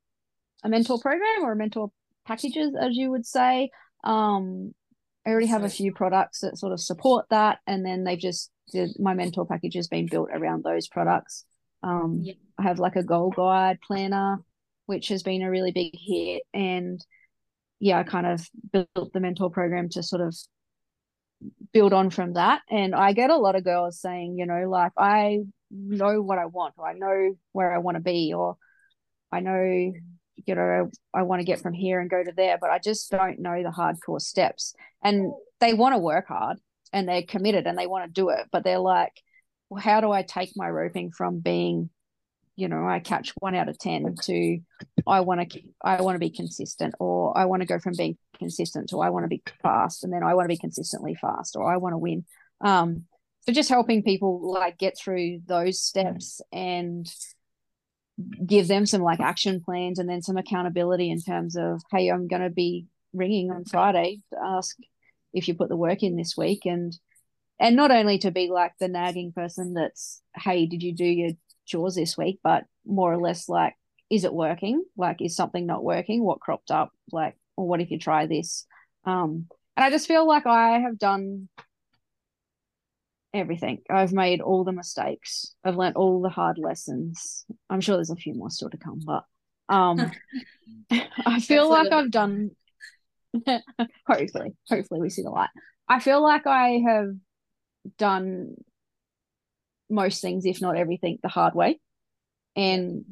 a 0.63 0.69
mentor 0.69 0.99
program 0.99 1.43
or 1.43 1.53
a 1.53 1.57
mentor 1.57 1.91
packages, 2.27 2.75
as 2.79 2.97
you 2.97 3.11
would 3.11 3.27
say. 3.27 3.71
Um, 4.03 4.75
I 5.27 5.31
already 5.31 5.47
have 5.47 5.65
a 5.65 5.71
few 5.71 5.93
products 5.93 6.41
that 6.41 6.59
sort 6.59 6.73
of 6.73 6.81
support 6.81 7.27
that, 7.31 7.59
and 7.67 7.85
then 7.85 8.05
they've 8.05 8.19
just 8.19 8.51
my 8.99 9.15
mentor 9.15 9.47
package 9.47 9.75
has 9.75 9.89
been 9.89 10.07
built 10.07 10.31
around 10.33 10.65
those 10.65 10.89
products. 10.89 11.45
Um, 11.83 12.21
yep. 12.23 12.37
I 12.59 12.63
have 12.63 12.79
like 12.79 12.97
a 12.97 13.03
goal 13.03 13.31
guide 13.31 13.79
planner, 13.87 14.39
which 14.87 15.09
has 15.09 15.23
been 15.23 15.43
a 15.43 15.51
really 15.51 15.73
big 15.73 15.93
hit, 15.95 16.43
and 16.53 17.05
yeah, 17.81 17.99
I 17.99 18.03
kind 18.05 18.27
of 18.27 18.49
built 18.73 19.13
the 19.13 19.21
mentor 19.21 19.51
program 19.51 19.89
to 19.91 20.03
sort 20.03 20.23
of 20.23 20.37
build 21.73 21.93
on 21.93 22.11
from 22.11 22.35
that. 22.35 22.63
And 22.71 22.95
I 22.95 23.13
get 23.13 23.31
a 23.31 23.37
lot 23.37 23.57
of 23.57 23.65
girls 23.65 24.01
saying, 24.01 24.37
you 24.39 24.47
know, 24.47 24.69
like 24.69 24.93
I 24.97 25.41
know 25.71 26.23
what 26.23 26.39
I 26.39 26.47
want, 26.47 26.75
or 26.77 26.89
I 26.89 26.95
know 26.95 27.37
where 27.53 27.75
I 27.75 27.79
want 27.79 27.97
to 27.97 28.03
be, 28.03 28.33
or 28.35 28.57
I 29.33 29.41
know 29.41 29.93
you 30.47 30.55
know 30.55 30.91
i 31.13 31.23
want 31.23 31.41
to 31.41 31.45
get 31.45 31.61
from 31.61 31.73
here 31.73 32.01
and 32.01 32.11
go 32.11 32.23
to 32.23 32.33
there 32.37 32.59
but 32.61 32.71
i 32.71 32.79
just 32.79 33.11
don't 33.11 33.39
know 33.39 33.63
the 33.63 33.71
hardcore 33.71 34.21
steps 34.21 34.75
and 35.03 35.33
they 35.61 35.75
want 35.75 35.95
to 35.95 35.99
work 35.99 36.27
hard 36.29 36.59
and 36.93 37.09
they're 37.09 37.23
committed 37.23 37.67
and 37.67 37.79
they 37.79 37.87
want 37.87 38.05
to 38.05 38.13
do 38.13 38.31
it 38.31 38.47
but 38.51 38.65
they're 38.65 38.79
like 38.79 39.13
well 39.69 39.81
how 39.81 40.01
do 40.01 40.11
i 40.11 40.23
take 40.23 40.51
my 40.57 40.69
roping 40.69 41.11
from 41.11 41.41
being 41.41 41.89
you 42.57 42.69
know 42.69 42.87
i 42.87 43.01
catch 43.01 43.33
one 43.39 43.55
out 43.55 43.69
of 43.69 43.79
ten 43.79 44.15
to 44.23 44.59
i 45.07 45.21
want 45.21 45.51
to 45.51 45.61
i 45.83 46.01
want 46.01 46.15
to 46.15 46.21
be 46.21 46.31
consistent 46.31 46.95
or 47.01 47.37
i 47.37 47.45
want 47.45 47.63
to 47.63 47.67
go 47.67 47.79
from 47.79 47.95
being 47.97 48.17
consistent 48.39 48.89
to 48.89 49.01
i 49.01 49.11
want 49.11 49.25
to 49.25 49.29
be 49.29 49.43
fast 49.63 50.05
and 50.05 50.13
then 50.13 50.23
i 50.23 50.35
want 50.35 50.45
to 50.45 50.55
be 50.55 50.59
consistently 50.59 51.15
fast 51.15 51.57
or 51.57 51.73
i 51.73 51.77
want 51.77 51.93
to 51.93 51.99
win. 51.99 52.25
Um 52.61 53.05
so 53.47 53.53
just 53.53 53.69
helping 53.69 54.03
people 54.03 54.41
like 54.53 54.79
get 54.79 54.97
through 54.99 55.41
those 55.47 55.79
steps 55.81 56.41
and 56.51 57.07
give 58.45 58.69
them 58.69 58.87
some 58.87 59.03
like 59.03 59.21
action 59.21 59.61
plans 59.61 59.99
and 59.99 60.09
then 60.09 60.23
some 60.23 60.37
accountability 60.37 61.11
in 61.11 61.21
terms 61.21 61.57
of 61.57 61.83
hey 61.91 62.09
i'm 62.09 62.29
going 62.29 62.43
to 62.43 62.51
be 62.51 62.87
ringing 63.13 63.51
on 63.51 63.65
friday 63.65 64.21
to 64.33 64.39
ask 64.43 64.77
if 65.33 65.49
you 65.49 65.55
put 65.55 65.69
the 65.69 65.77
work 65.77 66.03
in 66.03 66.17
this 66.17 66.37
week 66.37 66.65
and 66.65 66.97
and 67.59 67.77
not 67.77 67.91
only 67.91 68.19
to 68.19 68.31
be 68.31 68.49
like 68.49 68.73
the 68.79 68.89
nagging 68.89 69.33
person 69.33 69.75
that's 69.75 70.23
hey 70.37 70.67
did 70.67 70.83
you 70.83 70.95
do 70.95 71.05
your 71.05 71.33
chores 71.65 71.95
this 71.95 72.17
week 72.17 72.39
but 72.43 72.65
more 72.87 73.13
or 73.13 73.19
less 73.19 73.49
like 73.49 73.75
is 74.11 74.25
it 74.25 74.35
working 74.35 74.83
like 74.97 75.21
is 75.21 75.37
something 75.37 75.67
not 75.67 75.85
working 75.85 76.23
what 76.23 76.41
cropped 76.41 76.71
up 76.71 76.91
like 77.11 77.37
or 77.57 77.67
what 77.67 77.81
if 77.81 77.91
you 77.91 77.99
try 77.99 78.27
this 78.27 78.67
um 79.05 79.47
and 79.77 79.85
i 79.85 79.91
just 79.91 80.09
feel 80.09 80.27
like 80.27 80.47
i 80.47 80.79
have 80.79 80.99
done 80.99 81.49
everything. 83.35 83.83
I've 83.91 84.13
made 84.13 84.41
all 84.41 84.65
the 84.65 84.73
mistakes. 84.73 85.55
I've 85.65 85.77
learned 85.77 85.97
all 85.97 86.23
the 86.23 86.29
hard 86.29 86.57
lessons. 86.57 87.45
I'm 87.69 87.81
sure 87.81 87.97
there's 87.97 88.11
a 88.11 88.17
few 88.17 88.33
more 88.33 88.49
still 88.49 88.71
to 88.71 88.79
come, 88.79 89.01
but 89.05 89.25
um 89.69 90.13
I 91.27 91.41
feel 91.41 91.69
like 91.69 91.93
I've 91.93 92.11
done 92.11 92.53
hopefully, 94.07 94.55
hopefully 94.69 95.01
we 95.01 95.11
see 95.11 95.23
the 95.23 95.31
light. 95.31 95.51
I 95.89 95.99
feel 95.99 96.23
like 96.23 96.47
I 96.47 96.83
have 96.87 97.15
done 97.99 98.55
most 99.91 100.21
things, 100.21 100.45
if 100.47 100.61
not 100.61 100.77
everything, 100.77 101.19
the 101.23 101.29
hard 101.29 101.55
way. 101.55 101.81
And 102.57 103.05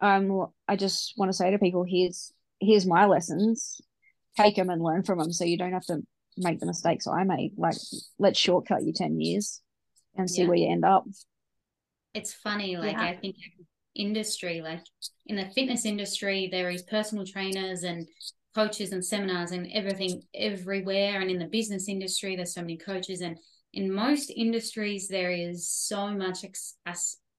um 0.00 0.46
I 0.68 0.76
just 0.76 1.14
want 1.16 1.30
to 1.30 1.36
say 1.36 1.50
to 1.50 1.58
people, 1.58 1.84
here's 1.84 2.32
here's 2.60 2.86
my 2.86 3.06
lessons. 3.06 3.80
Take 4.36 4.56
them 4.56 4.70
and 4.70 4.82
learn 4.82 5.02
from 5.02 5.18
them 5.18 5.32
so 5.32 5.44
you 5.44 5.58
don't 5.58 5.72
have 5.72 5.84
to 5.86 6.02
make 6.36 6.60
the 6.60 6.66
mistakes 6.66 7.06
I 7.06 7.24
made. 7.24 7.52
Like, 7.56 7.76
let's 8.18 8.38
shortcut 8.38 8.84
you 8.84 8.92
10 8.92 9.20
years 9.20 9.60
and 10.16 10.30
see 10.30 10.42
yeah. 10.42 10.48
where 10.48 10.56
you 10.56 10.70
end 10.70 10.84
up. 10.84 11.04
It's 12.14 12.32
funny, 12.32 12.76
like, 12.76 12.92
yeah. 12.92 13.02
I 13.02 13.16
think 13.16 13.36
industry, 13.94 14.60
like 14.62 14.80
in 15.26 15.36
the 15.36 15.50
fitness 15.54 15.84
industry, 15.84 16.48
there 16.50 16.70
is 16.70 16.82
personal 16.82 17.26
trainers 17.26 17.82
and 17.82 18.06
coaches 18.54 18.92
and 18.92 19.04
seminars 19.04 19.50
and 19.50 19.70
everything 19.72 20.22
everywhere. 20.34 21.20
And 21.20 21.30
in 21.30 21.38
the 21.38 21.46
business 21.46 21.88
industry, 21.88 22.36
there's 22.36 22.54
so 22.54 22.60
many 22.60 22.76
coaches. 22.76 23.20
And 23.20 23.38
in 23.72 23.92
most 23.92 24.30
industries, 24.30 25.08
there 25.08 25.30
is 25.30 25.68
so 25.68 26.10
much, 26.10 26.44
ex- 26.44 26.76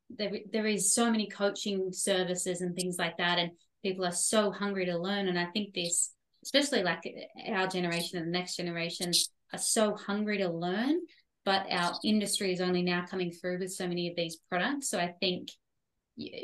there, 0.10 0.32
there 0.52 0.66
is 0.66 0.94
so 0.94 1.12
many 1.12 1.28
coaching 1.28 1.92
services 1.92 2.62
and 2.62 2.76
things 2.76 2.98
like 2.98 3.18
that. 3.18 3.40
And 3.40 3.52
people 3.84 4.06
are 4.06 4.12
so 4.12 4.52
hungry 4.52 4.86
to 4.86 4.98
learn. 4.98 5.28
And 5.28 5.38
I 5.38 5.46
think 5.46 5.74
this 5.74 6.14
especially 6.44 6.84
like 6.84 7.04
our 7.50 7.68
generation 7.68 8.18
and 8.18 8.28
the 8.28 8.38
next 8.38 8.58
generation 8.58 9.12
are 9.54 9.60
so 9.60 9.96
hungry 9.96 10.38
to 10.38 10.50
learn 10.50 11.00
but 11.46 11.66
our 11.70 11.94
industry 12.04 12.54
is 12.54 12.62
only 12.62 12.82
now 12.82 13.06
coming 13.10 13.32
through 13.32 13.60
with 13.60 13.72
so 13.72 13.88
many 13.88 14.10
of 14.10 14.16
these 14.16 14.38
products 14.50 14.90
so 14.90 15.00
i 15.00 15.14
think 15.20 15.50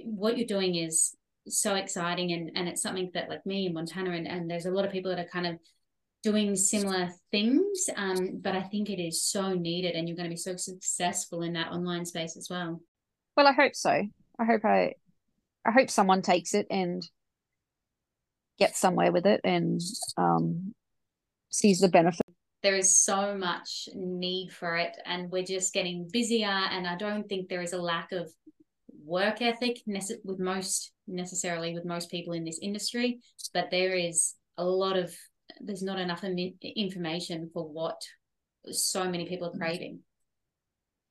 what 0.05 0.37
you're 0.37 0.47
doing 0.47 0.75
is 0.75 1.15
so 1.47 1.75
exciting 1.75 2.31
and 2.31 2.51
and 2.55 2.67
it's 2.67 2.81
something 2.81 3.09
that 3.13 3.29
like 3.29 3.45
me 3.45 3.65
and 3.65 3.75
montana 3.75 4.11
and, 4.11 4.27
and 4.27 4.49
there's 4.49 4.65
a 4.65 4.71
lot 4.71 4.85
of 4.85 4.91
people 4.91 5.13
that 5.13 5.23
are 5.23 5.29
kind 5.29 5.47
of 5.47 5.57
doing 6.23 6.55
similar 6.55 7.09
things 7.31 7.89
um 7.95 8.39
but 8.41 8.55
i 8.55 8.61
think 8.61 8.89
it 8.89 9.01
is 9.01 9.23
so 9.23 9.53
needed 9.53 9.95
and 9.95 10.07
you're 10.07 10.17
going 10.17 10.29
to 10.29 10.33
be 10.33 10.37
so 10.37 10.55
successful 10.55 11.41
in 11.41 11.53
that 11.53 11.71
online 11.71 12.05
space 12.05 12.35
as 12.35 12.47
well 12.49 12.81
well 13.37 13.47
i 13.47 13.53
hope 13.53 13.73
so 13.73 13.89
i 13.89 14.45
hope 14.45 14.65
i 14.65 14.93
i 15.65 15.71
hope 15.71 15.89
someone 15.89 16.21
takes 16.21 16.53
it 16.53 16.67
and 16.69 17.09
gets 18.59 18.77
somewhere 18.77 19.11
with 19.11 19.25
it 19.25 19.41
and 19.43 19.81
um, 20.17 20.75
sees 21.49 21.79
the 21.79 21.87
benefit. 21.87 22.21
There 22.61 22.75
is 22.75 22.93
so 22.93 23.35
much 23.35 23.87
need 23.95 24.51
for 24.51 24.75
it, 24.75 24.97
and 25.05 25.31
we're 25.31 25.43
just 25.43 25.73
getting 25.73 26.09
busier. 26.11 26.47
And 26.47 26.85
I 26.85 26.97
don't 26.97 27.27
think 27.27 27.47
there 27.47 27.61
is 27.61 27.73
a 27.73 27.81
lack 27.81 28.11
of 28.11 28.29
work 29.05 29.41
ethic 29.41 29.79
with 29.87 30.39
most 30.39 30.91
necessarily 31.07 31.73
with 31.73 31.85
most 31.85 32.11
people 32.11 32.33
in 32.33 32.43
this 32.43 32.59
industry, 32.61 33.21
but 33.53 33.71
there 33.71 33.95
is 33.95 34.35
a 34.57 34.63
lot 34.63 34.97
of 34.97 35.15
there's 35.61 35.83
not 35.83 35.99
enough 35.99 36.23
information 36.23 37.49
for 37.53 37.67
what 37.67 38.01
so 38.71 39.05
many 39.05 39.27
people 39.27 39.47
are 39.47 39.51
mm. 39.51 39.59
craving. 39.59 39.99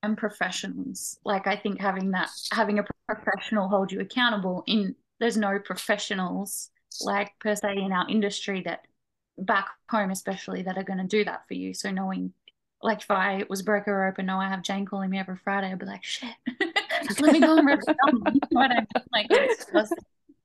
And 0.04 0.16
professionals 0.16 1.18
like 1.24 1.48
i 1.48 1.56
think 1.56 1.80
having 1.80 2.12
that 2.12 2.30
having 2.52 2.78
a 2.78 2.84
professional 3.08 3.68
hold 3.68 3.90
you 3.90 3.98
accountable 3.98 4.62
in 4.68 4.94
there's 5.18 5.36
no 5.36 5.58
professionals 5.58 6.70
like 7.00 7.32
per 7.40 7.56
se 7.56 7.76
in 7.76 7.90
our 7.90 8.08
industry 8.08 8.62
that 8.64 8.86
back 9.38 9.68
home 9.88 10.10
especially 10.10 10.62
that 10.62 10.76
are 10.76 10.82
going 10.82 10.98
to 10.98 11.06
do 11.06 11.24
that 11.24 11.46
for 11.46 11.54
you. 11.54 11.72
So 11.72 11.90
knowing 11.90 12.32
like 12.82 13.00
if 13.00 13.10
I 13.10 13.42
was 13.48 13.62
broker 13.62 13.92
or 13.92 14.06
open, 14.06 14.26
know 14.26 14.38
I 14.38 14.48
have 14.48 14.62
Jane 14.62 14.86
calling 14.86 15.10
me 15.10 15.18
every 15.18 15.36
Friday, 15.36 15.72
I'd 15.72 15.80
be 15.80 15.86
like, 15.86 16.04
shit, 16.04 16.30
let 17.20 17.32
me 17.32 17.40
go 17.40 17.58
and 17.58 17.66
rip 17.66 17.80
what 18.50 18.70
I 18.70 18.74
mean? 18.76 18.86
Like 19.12 19.28
just 19.30 19.94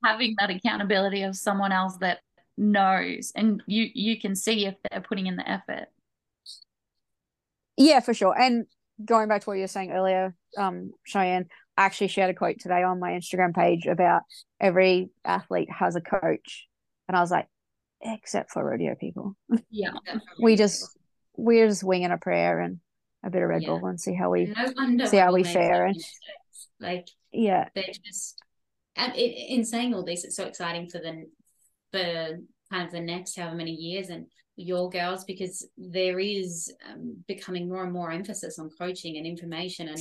having 0.03 0.35
that 0.39 0.49
accountability 0.49 1.23
of 1.23 1.35
someone 1.35 1.71
else 1.71 1.97
that 1.97 2.21
knows 2.57 3.31
and 3.35 3.61
you 3.65 3.89
you 3.93 4.19
can 4.19 4.35
see 4.35 4.65
if 4.65 4.75
they're 4.89 5.01
putting 5.01 5.27
in 5.27 5.35
the 5.35 5.49
effort. 5.49 5.87
Yeah, 7.77 7.99
for 8.01 8.13
sure. 8.13 8.39
And 8.39 8.65
going 9.03 9.27
back 9.27 9.41
to 9.41 9.49
what 9.49 9.53
you 9.55 9.61
were 9.61 9.67
saying 9.67 9.91
earlier, 9.91 10.35
um, 10.57 10.91
Shianne, 11.11 11.47
I 11.77 11.85
actually 11.85 12.09
shared 12.09 12.29
a 12.29 12.33
quote 12.33 12.59
today 12.59 12.83
on 12.83 12.99
my 12.99 13.11
Instagram 13.11 13.55
page 13.55 13.87
about 13.87 14.21
every 14.59 15.09
athlete 15.25 15.69
has 15.71 15.95
a 15.95 16.01
coach. 16.01 16.67
And 17.07 17.17
I 17.17 17.21
was 17.21 17.31
like, 17.31 17.47
except 18.01 18.51
for 18.51 18.63
rodeo 18.63 18.95
people. 18.95 19.35
Yeah. 19.69 19.91
we 20.41 20.55
just 20.55 20.87
we're 21.35 21.67
just 21.67 21.83
winging 21.83 22.11
a 22.11 22.17
prayer 22.17 22.59
and 22.59 22.79
a 23.25 23.29
bit 23.29 23.41
of 23.41 23.49
Red 23.49 23.63
Yeah. 23.63 23.69
Bull 23.69 23.87
and 23.87 23.99
see 23.99 24.13
how 24.13 24.29
we 24.29 24.53
no 24.77 25.05
see 25.05 25.17
how 25.17 25.33
we 25.33 25.43
fare 25.43 25.87
and- 25.87 26.03
like 26.79 27.07
yeah. 27.31 27.69
they're 27.73 27.85
just 28.03 28.41
and 28.95 29.15
it, 29.15 29.51
in 29.51 29.63
saying 29.63 29.93
all 29.93 30.03
this 30.03 30.23
it's 30.25 30.35
so 30.35 30.45
exciting 30.45 30.89
for 30.89 30.99
the 30.99 31.25
for 31.93 32.39
kind 32.71 32.87
of 32.87 32.91
the 32.91 32.99
next 32.99 33.37
however 33.37 33.55
many 33.55 33.71
years 33.71 34.09
and 34.09 34.25
your 34.55 34.89
girls 34.89 35.23
because 35.23 35.67
there 35.77 36.19
is 36.19 36.73
um, 36.89 37.23
becoming 37.27 37.69
more 37.69 37.83
and 37.83 37.93
more 37.93 38.11
emphasis 38.11 38.59
on 38.59 38.69
coaching 38.77 39.17
and 39.17 39.25
information 39.25 39.87
and 39.89 39.99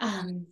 um 0.00 0.46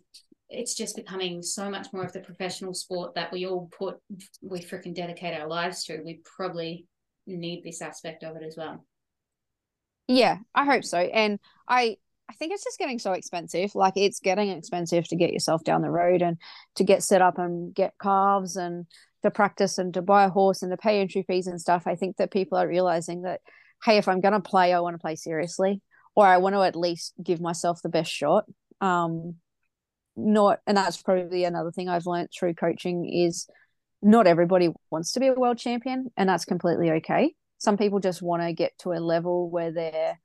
it's 0.49 0.75
just 0.75 0.95
becoming 0.95 1.41
so 1.41 1.69
much 1.69 1.87
more 1.93 2.03
of 2.03 2.13
the 2.13 2.19
professional 2.19 2.73
sport 2.73 3.15
that 3.15 3.31
we 3.31 3.45
all 3.45 3.69
put 3.77 3.97
we 4.41 4.61
freaking 4.61 4.95
dedicate 4.95 5.39
our 5.39 5.47
lives 5.47 5.83
to 5.85 6.01
we 6.05 6.21
probably 6.37 6.85
need 7.27 7.63
this 7.63 7.81
aspect 7.81 8.23
of 8.23 8.35
it 8.35 8.43
as 8.43 8.55
well 8.57 8.85
Yeah, 10.07 10.37
I 10.53 10.65
hope 10.65 10.83
so. 10.83 10.97
And 10.97 11.39
I 11.67 11.97
I 12.29 12.33
think 12.33 12.53
it's 12.53 12.63
just 12.63 12.79
getting 12.79 12.99
so 12.99 13.13
expensive. 13.13 13.75
Like 13.75 13.93
it's 13.95 14.19
getting 14.19 14.49
expensive 14.49 15.07
to 15.09 15.15
get 15.15 15.33
yourself 15.33 15.63
down 15.63 15.81
the 15.81 15.89
road 15.89 16.21
and 16.21 16.37
to 16.75 16.83
get 16.83 17.03
set 17.03 17.21
up 17.21 17.37
and 17.37 17.73
get 17.75 17.93
calves 18.01 18.55
and 18.55 18.85
to 19.23 19.31
practice 19.31 19.77
and 19.77 19.93
to 19.93 20.01
buy 20.01 20.25
a 20.25 20.29
horse 20.29 20.61
and 20.61 20.71
to 20.71 20.77
pay 20.77 21.01
entry 21.01 21.23
fees 21.27 21.47
and 21.47 21.59
stuff. 21.59 21.83
I 21.87 21.95
think 21.95 22.17
that 22.17 22.31
people 22.31 22.57
are 22.57 22.67
realizing 22.67 23.23
that 23.23 23.41
hey, 23.83 23.97
if 23.97 24.07
I'm 24.07 24.21
going 24.21 24.33
to 24.33 24.39
play, 24.39 24.71
I 24.71 24.79
want 24.79 24.93
to 24.93 25.01
play 25.01 25.15
seriously 25.15 25.81
or 26.15 26.25
I 26.25 26.37
want 26.37 26.55
to 26.55 26.61
at 26.61 26.75
least 26.75 27.13
give 27.21 27.41
myself 27.41 27.81
the 27.81 27.89
best 27.89 28.11
shot. 28.11 28.45
Um 28.81 29.35
not 30.15 30.59
and 30.67 30.77
that's 30.77 31.01
probably 31.01 31.43
another 31.43 31.71
thing 31.71 31.89
I've 31.89 32.05
learned 32.05 32.29
through 32.37 32.53
coaching 32.53 33.09
is 33.11 33.47
not 34.01 34.27
everybody 34.27 34.69
wants 34.91 35.13
to 35.13 35.19
be 35.19 35.27
a 35.27 35.33
world 35.33 35.57
champion 35.57 36.11
and 36.15 36.29
that's 36.29 36.45
completely 36.45 36.91
okay 36.91 37.33
some 37.57 37.77
people 37.77 37.99
just 37.99 38.21
want 38.21 38.43
to 38.43 38.51
get 38.53 38.77
to 38.79 38.91
a 38.91 38.99
level 38.99 39.49
where 39.49 39.71
they're 39.71 40.19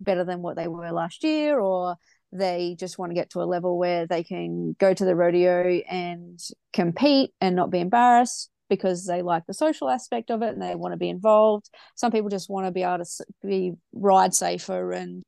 better 0.00 0.24
than 0.24 0.42
what 0.42 0.56
they 0.56 0.68
were 0.68 0.92
last 0.92 1.24
year 1.24 1.58
or 1.58 1.96
they 2.34 2.76
just 2.78 2.98
want 2.98 3.10
to 3.10 3.14
get 3.14 3.30
to 3.30 3.40
a 3.40 3.44
level 3.44 3.78
where 3.78 4.06
they 4.06 4.22
can 4.22 4.74
go 4.78 4.92
to 4.92 5.04
the 5.04 5.14
rodeo 5.16 5.80
and 5.88 6.38
compete 6.72 7.30
and 7.40 7.56
not 7.56 7.70
be 7.70 7.80
embarrassed 7.80 8.50
because 8.68 9.06
they 9.06 9.22
like 9.22 9.44
the 9.46 9.54
social 9.54 9.88
aspect 9.88 10.30
of 10.30 10.42
it 10.42 10.52
and 10.52 10.60
they 10.60 10.74
want 10.74 10.92
to 10.92 10.98
be 10.98 11.08
involved. 11.08 11.70
Some 11.94 12.10
people 12.10 12.28
just 12.28 12.50
want 12.50 12.66
to 12.66 12.72
be 12.72 12.82
able 12.82 13.04
to 13.04 13.24
be 13.42 13.72
ride 13.92 14.34
safer 14.34 14.92
and 14.92 15.22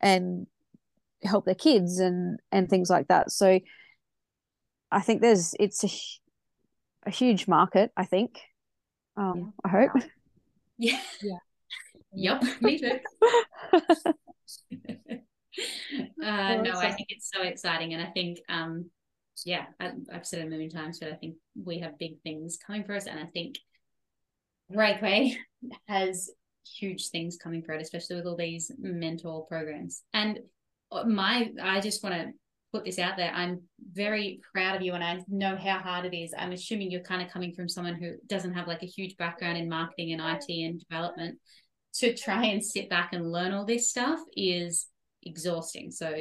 and 0.00 0.46
help 1.22 1.44
their 1.44 1.54
kids 1.54 1.98
and 1.98 2.38
and 2.52 2.68
things 2.68 2.90
like 2.90 3.08
that. 3.08 3.30
So 3.30 3.60
i 4.90 5.00
think 5.00 5.20
there's 5.20 5.54
it's 5.60 5.84
a, 5.84 5.90
a 7.06 7.10
huge 7.10 7.46
market 7.46 7.90
i 7.96 8.04
think. 8.04 8.40
Um 9.16 9.52
i 9.64 9.68
hope. 9.68 9.90
Yeah. 10.78 11.00
Yeah. 11.22 11.38
yep 12.12 12.42
me 12.60 12.78
too 12.78 12.98
uh, 16.24 16.56
no, 16.56 16.72
I 16.78 16.92
think 16.92 17.08
it's 17.10 17.30
so 17.32 17.42
exciting, 17.42 17.92
and 17.92 18.02
I 18.02 18.10
think, 18.10 18.38
um, 18.48 18.90
yeah, 19.44 19.66
I, 19.80 19.92
I've 20.12 20.26
said 20.26 20.40
it 20.40 20.46
a 20.46 20.50
million 20.50 20.70
times, 20.70 20.98
but 20.98 21.10
I 21.10 21.14
think 21.14 21.36
we 21.62 21.78
have 21.80 21.98
big 21.98 22.20
things 22.22 22.58
coming 22.64 22.84
for 22.84 22.94
us, 22.94 23.06
and 23.06 23.18
I 23.18 23.26
think 23.26 23.56
Breakaway 24.70 25.36
has 25.88 26.30
huge 26.78 27.08
things 27.08 27.36
coming 27.36 27.62
for 27.62 27.72
it, 27.72 27.82
especially 27.82 28.16
with 28.16 28.26
all 28.26 28.36
these 28.36 28.70
mentor 28.78 29.46
programs. 29.46 30.02
And 30.12 30.40
my, 31.06 31.50
I 31.60 31.80
just 31.80 32.02
want 32.02 32.14
to 32.14 32.32
put 32.72 32.84
this 32.84 32.98
out 32.98 33.16
there. 33.16 33.32
I'm 33.32 33.62
very 33.92 34.40
proud 34.52 34.76
of 34.76 34.82
you, 34.82 34.94
and 34.94 35.02
I 35.02 35.20
know 35.28 35.56
how 35.56 35.78
hard 35.78 36.04
it 36.04 36.16
is. 36.16 36.32
I'm 36.36 36.52
assuming 36.52 36.90
you're 36.90 37.00
kind 37.00 37.22
of 37.22 37.32
coming 37.32 37.52
from 37.52 37.68
someone 37.68 37.94
who 37.94 38.12
doesn't 38.26 38.54
have 38.54 38.68
like 38.68 38.82
a 38.82 38.86
huge 38.86 39.16
background 39.16 39.58
in 39.58 39.68
marketing 39.68 40.12
and 40.12 40.22
IT 40.22 40.48
and 40.48 40.80
development. 40.80 41.38
To 41.94 42.14
try 42.14 42.46
and 42.46 42.64
sit 42.64 42.88
back 42.88 43.12
and 43.12 43.32
learn 43.32 43.52
all 43.52 43.64
this 43.64 43.90
stuff 43.90 44.20
is 44.36 44.86
exhausting. 45.22 45.90
So 45.90 46.12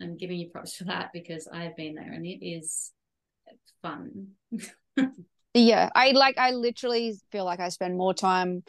I'm 0.00 0.16
giving 0.16 0.38
you 0.38 0.48
props 0.50 0.76
for 0.76 0.84
that 0.84 1.10
because 1.12 1.48
I've 1.52 1.76
been 1.76 1.94
there 1.94 2.12
and 2.12 2.26
it 2.26 2.44
is 2.44 2.92
fun. 3.82 4.28
Yeah, 5.54 5.88
I 5.94 6.12
like 6.12 6.38
I 6.38 6.50
literally 6.52 7.14
feel 7.32 7.44
like 7.44 7.58
I 7.58 7.70
spend 7.70 7.96
more 7.96 8.14
time 8.14 8.62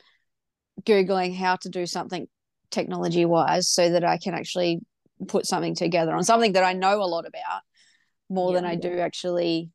googling 0.84 1.36
how 1.36 1.58
to 1.58 1.70
do 1.70 1.86
something 1.86 2.28
technology 2.72 3.26
wise 3.26 3.70
so 3.70 3.90
that 3.90 4.04
I 4.04 4.18
can 4.18 4.34
actually 4.34 4.80
put 5.28 5.46
something 5.46 5.76
together 5.76 6.14
on 6.14 6.24
something 6.24 6.54
that 6.54 6.64
I 6.64 6.74
know 6.74 7.02
a 7.02 7.06
lot 7.06 7.28
about 7.28 7.62
more 8.30 8.54
than 8.54 8.64
Yeah. 8.64 8.72
I 8.72 8.76
do 8.76 9.00
actually 9.00 9.70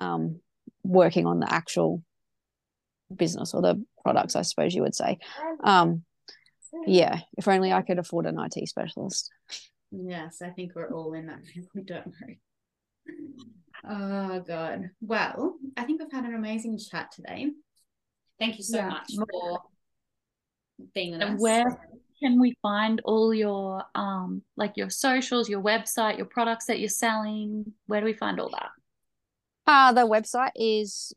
um 0.00 0.40
working 0.82 1.26
on 1.26 1.38
the 1.40 1.52
actual 1.52 2.02
business 3.14 3.52
or 3.54 3.60
the 3.60 3.84
products 4.02 4.36
I 4.36 4.42
suppose 4.42 4.74
you 4.74 4.82
would 4.82 4.94
say. 4.94 5.18
Um 5.62 6.04
yeah, 6.86 7.20
if 7.36 7.48
only 7.48 7.72
I 7.72 7.82
could 7.82 7.98
afford 7.98 8.26
an 8.26 8.38
IT 8.38 8.68
specialist. 8.68 9.30
Yes, 9.90 10.40
I 10.42 10.50
think 10.50 10.74
we're 10.74 10.92
all 10.92 11.12
in 11.14 11.26
that. 11.26 11.40
We 11.74 11.82
don't 11.82 12.06
worry. 12.20 12.40
Oh 13.88 14.40
God. 14.40 14.90
Well, 15.00 15.56
I 15.76 15.84
think 15.84 16.00
we've 16.00 16.12
had 16.12 16.24
an 16.24 16.34
amazing 16.34 16.78
chat 16.78 17.12
today. 17.12 17.50
Thank 18.38 18.58
you 18.58 18.64
so 18.64 18.78
Yeah. 18.78 18.88
much 18.90 19.12
for 19.30 19.62
being 20.94 21.12
with 21.12 21.22
And 21.22 21.34
us. 21.34 21.40
where 21.40 21.64
can 22.22 22.40
we 22.40 22.56
find 22.62 23.00
all 23.04 23.34
your 23.34 23.82
um 23.94 24.42
like 24.56 24.76
your 24.76 24.90
socials, 24.90 25.48
your 25.48 25.60
website, 25.60 26.16
your 26.16 26.26
products 26.26 26.66
that 26.66 26.80
you're 26.80 26.88
selling? 26.88 27.72
Where 27.86 28.00
do 28.00 28.06
we 28.06 28.14
find 28.14 28.40
all 28.40 28.50
that? 28.50 28.70
Uh 29.66 29.92
the 29.92 30.06
website 30.06 30.52
is 30.54 31.12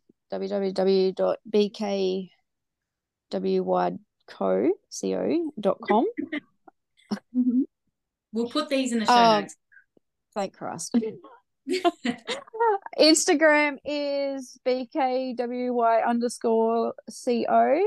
www.bkwyco.com. 4.29 6.05
We'll 8.33 8.49
put 8.49 8.67
these 8.67 8.91
in 8.91 8.99
the 8.99 9.05
show 9.05 9.13
Um, 9.13 9.41
notes. 9.43 9.55
Thank 10.33 10.57
Christ. 10.57 10.93
Instagram 12.99 13.77
is 13.85 14.59
BKWY 14.65 16.05
underscore 16.05 16.93
CO 17.25 17.79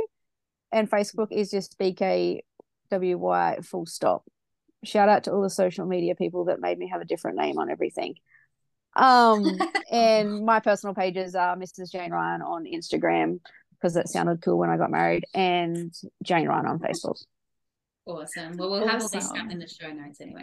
and 0.73 0.91
Facebook 0.91 1.29
is 1.33 1.51
just 1.51 1.79
BKWY 1.79 2.43
full 3.63 3.85
stop. 3.85 4.25
Shout 4.85 5.11
out 5.11 5.25
to 5.25 5.33
all 5.33 5.43
the 5.43 5.51
social 5.51 5.85
media 5.85 6.15
people 6.15 6.47
that 6.47 6.61
made 6.61 6.79
me 6.79 6.89
have 6.89 7.03
a 7.03 7.05
different 7.05 7.37
name 7.37 7.59
on 7.59 7.71
everything. 7.71 8.15
Um, 8.97 9.45
and 9.91 10.47
my 10.47 10.61
personal 10.61 10.95
pages 10.95 11.35
are 11.35 11.57
Mrs. 11.57 11.93
Jane 11.93 12.11
Ryan 12.11 12.41
on 12.41 12.65
Instagram 12.65 13.41
because 13.81 13.95
that 13.95 14.09
sounded 14.09 14.43
cool 14.43 14.59
when 14.59 14.71
I 14.71 14.77
got 14.77 14.91
married, 14.91 15.25
and 15.35 15.93
Jane 16.23 16.49
Ryan 16.49 16.67
on 16.67 16.79
Facebook. 16.79 17.17
Awesome. 18.07 18.57
Well, 18.57 18.71
we'll 18.71 18.89
have 18.89 19.03
all 19.03 19.09
this 19.09 19.27
stuff 19.27 19.51
in 19.51 19.59
the 19.59 19.69
show 19.69 19.93
notes 19.93 20.21
anyway. 20.21 20.43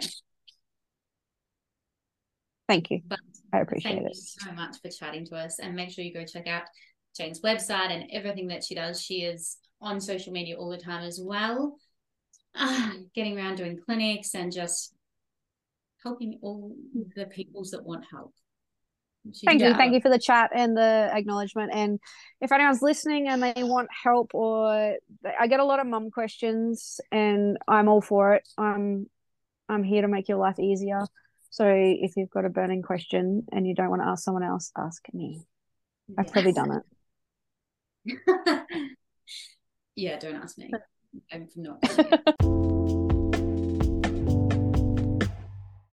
Thank 2.68 2.92
you. 2.92 3.02
But 3.08 3.20
I 3.54 3.60
appreciate 3.60 3.94
Thank 3.94 4.06
it. 4.08 4.16
you 4.16 4.22
so 4.46 4.52
much 4.54 4.78
for 4.82 4.90
chatting 4.90 5.26
to 5.28 5.36
us. 5.36 5.60
And 5.60 5.76
make 5.76 5.92
sure 5.92 6.04
you 6.04 6.14
go 6.14 6.26
check 6.26 6.48
out 6.48 6.64
Jane's 7.18 7.42
website 7.42 7.92
and 7.92 8.10
everything 8.12 8.48
that 8.48 8.64
she 8.64 8.76
does. 8.76 9.02
She 9.02 9.22
is 9.24 9.58
on 9.82 10.00
social 10.00 10.34
media 10.34 10.58
all 10.58 10.70
the 10.70 10.78
time 10.78 11.04
as 11.04 11.20
well, 11.22 11.78
Ah, 12.56 12.94
getting 13.14 13.38
around 13.38 13.58
doing 13.58 13.80
clinics 13.86 14.34
and 14.34 14.52
just 14.52 14.94
helping 16.04 16.40
all 16.42 16.74
the 17.16 17.26
peoples 17.26 17.72
that 17.72 17.84
want 17.84 18.06
help. 18.10 18.34
Thank 19.46 19.62
you. 19.62 19.74
Thank 19.76 19.94
you 19.94 20.02
for 20.02 20.10
the 20.10 20.20
chat 20.20 20.52
and 20.54 20.78
the 20.78 21.10
acknowledgement. 21.14 21.72
And 21.74 22.00
if 22.42 22.52
anyone's 22.52 22.82
listening 22.82 23.28
and 23.28 23.42
they 23.42 23.54
want 23.58 23.90
help 23.92 24.32
or 24.34 24.96
I 25.40 25.48
get 25.48 25.60
a 25.60 25.66
lot 25.66 25.80
of 25.80 25.88
mum 25.88 26.12
questions 26.12 27.00
and 27.12 27.58
I'm 27.68 27.88
all 27.88 28.02
for 28.02 28.36
it. 28.36 28.48
I'm 28.58 29.10
I'm 29.68 29.84
here 29.84 30.04
to 30.04 30.08
make 30.08 30.28
your 30.28 30.38
life 30.38 30.60
easier. 30.60 31.02
So 31.50 31.66
if 31.68 32.18
you've 32.18 32.30
got 32.30 32.46
a 32.46 32.50
burning 32.50 32.82
question 32.82 33.46
and 33.52 33.66
you 33.66 33.74
don't 33.74 33.90
want 33.90 34.02
to 34.02 34.08
ask 34.08 34.24
someone 34.24 34.44
else, 34.44 34.72
ask 34.78 35.02
me. 35.14 35.42
I've 36.18 36.32
probably 36.32 36.54
done 36.54 36.82
it. 38.06 38.28
yeah, 39.96 40.20
don't 40.20 40.36
ask 40.36 40.58
me. 40.58 40.72
I'm 41.32 41.48
not. 41.56 43.05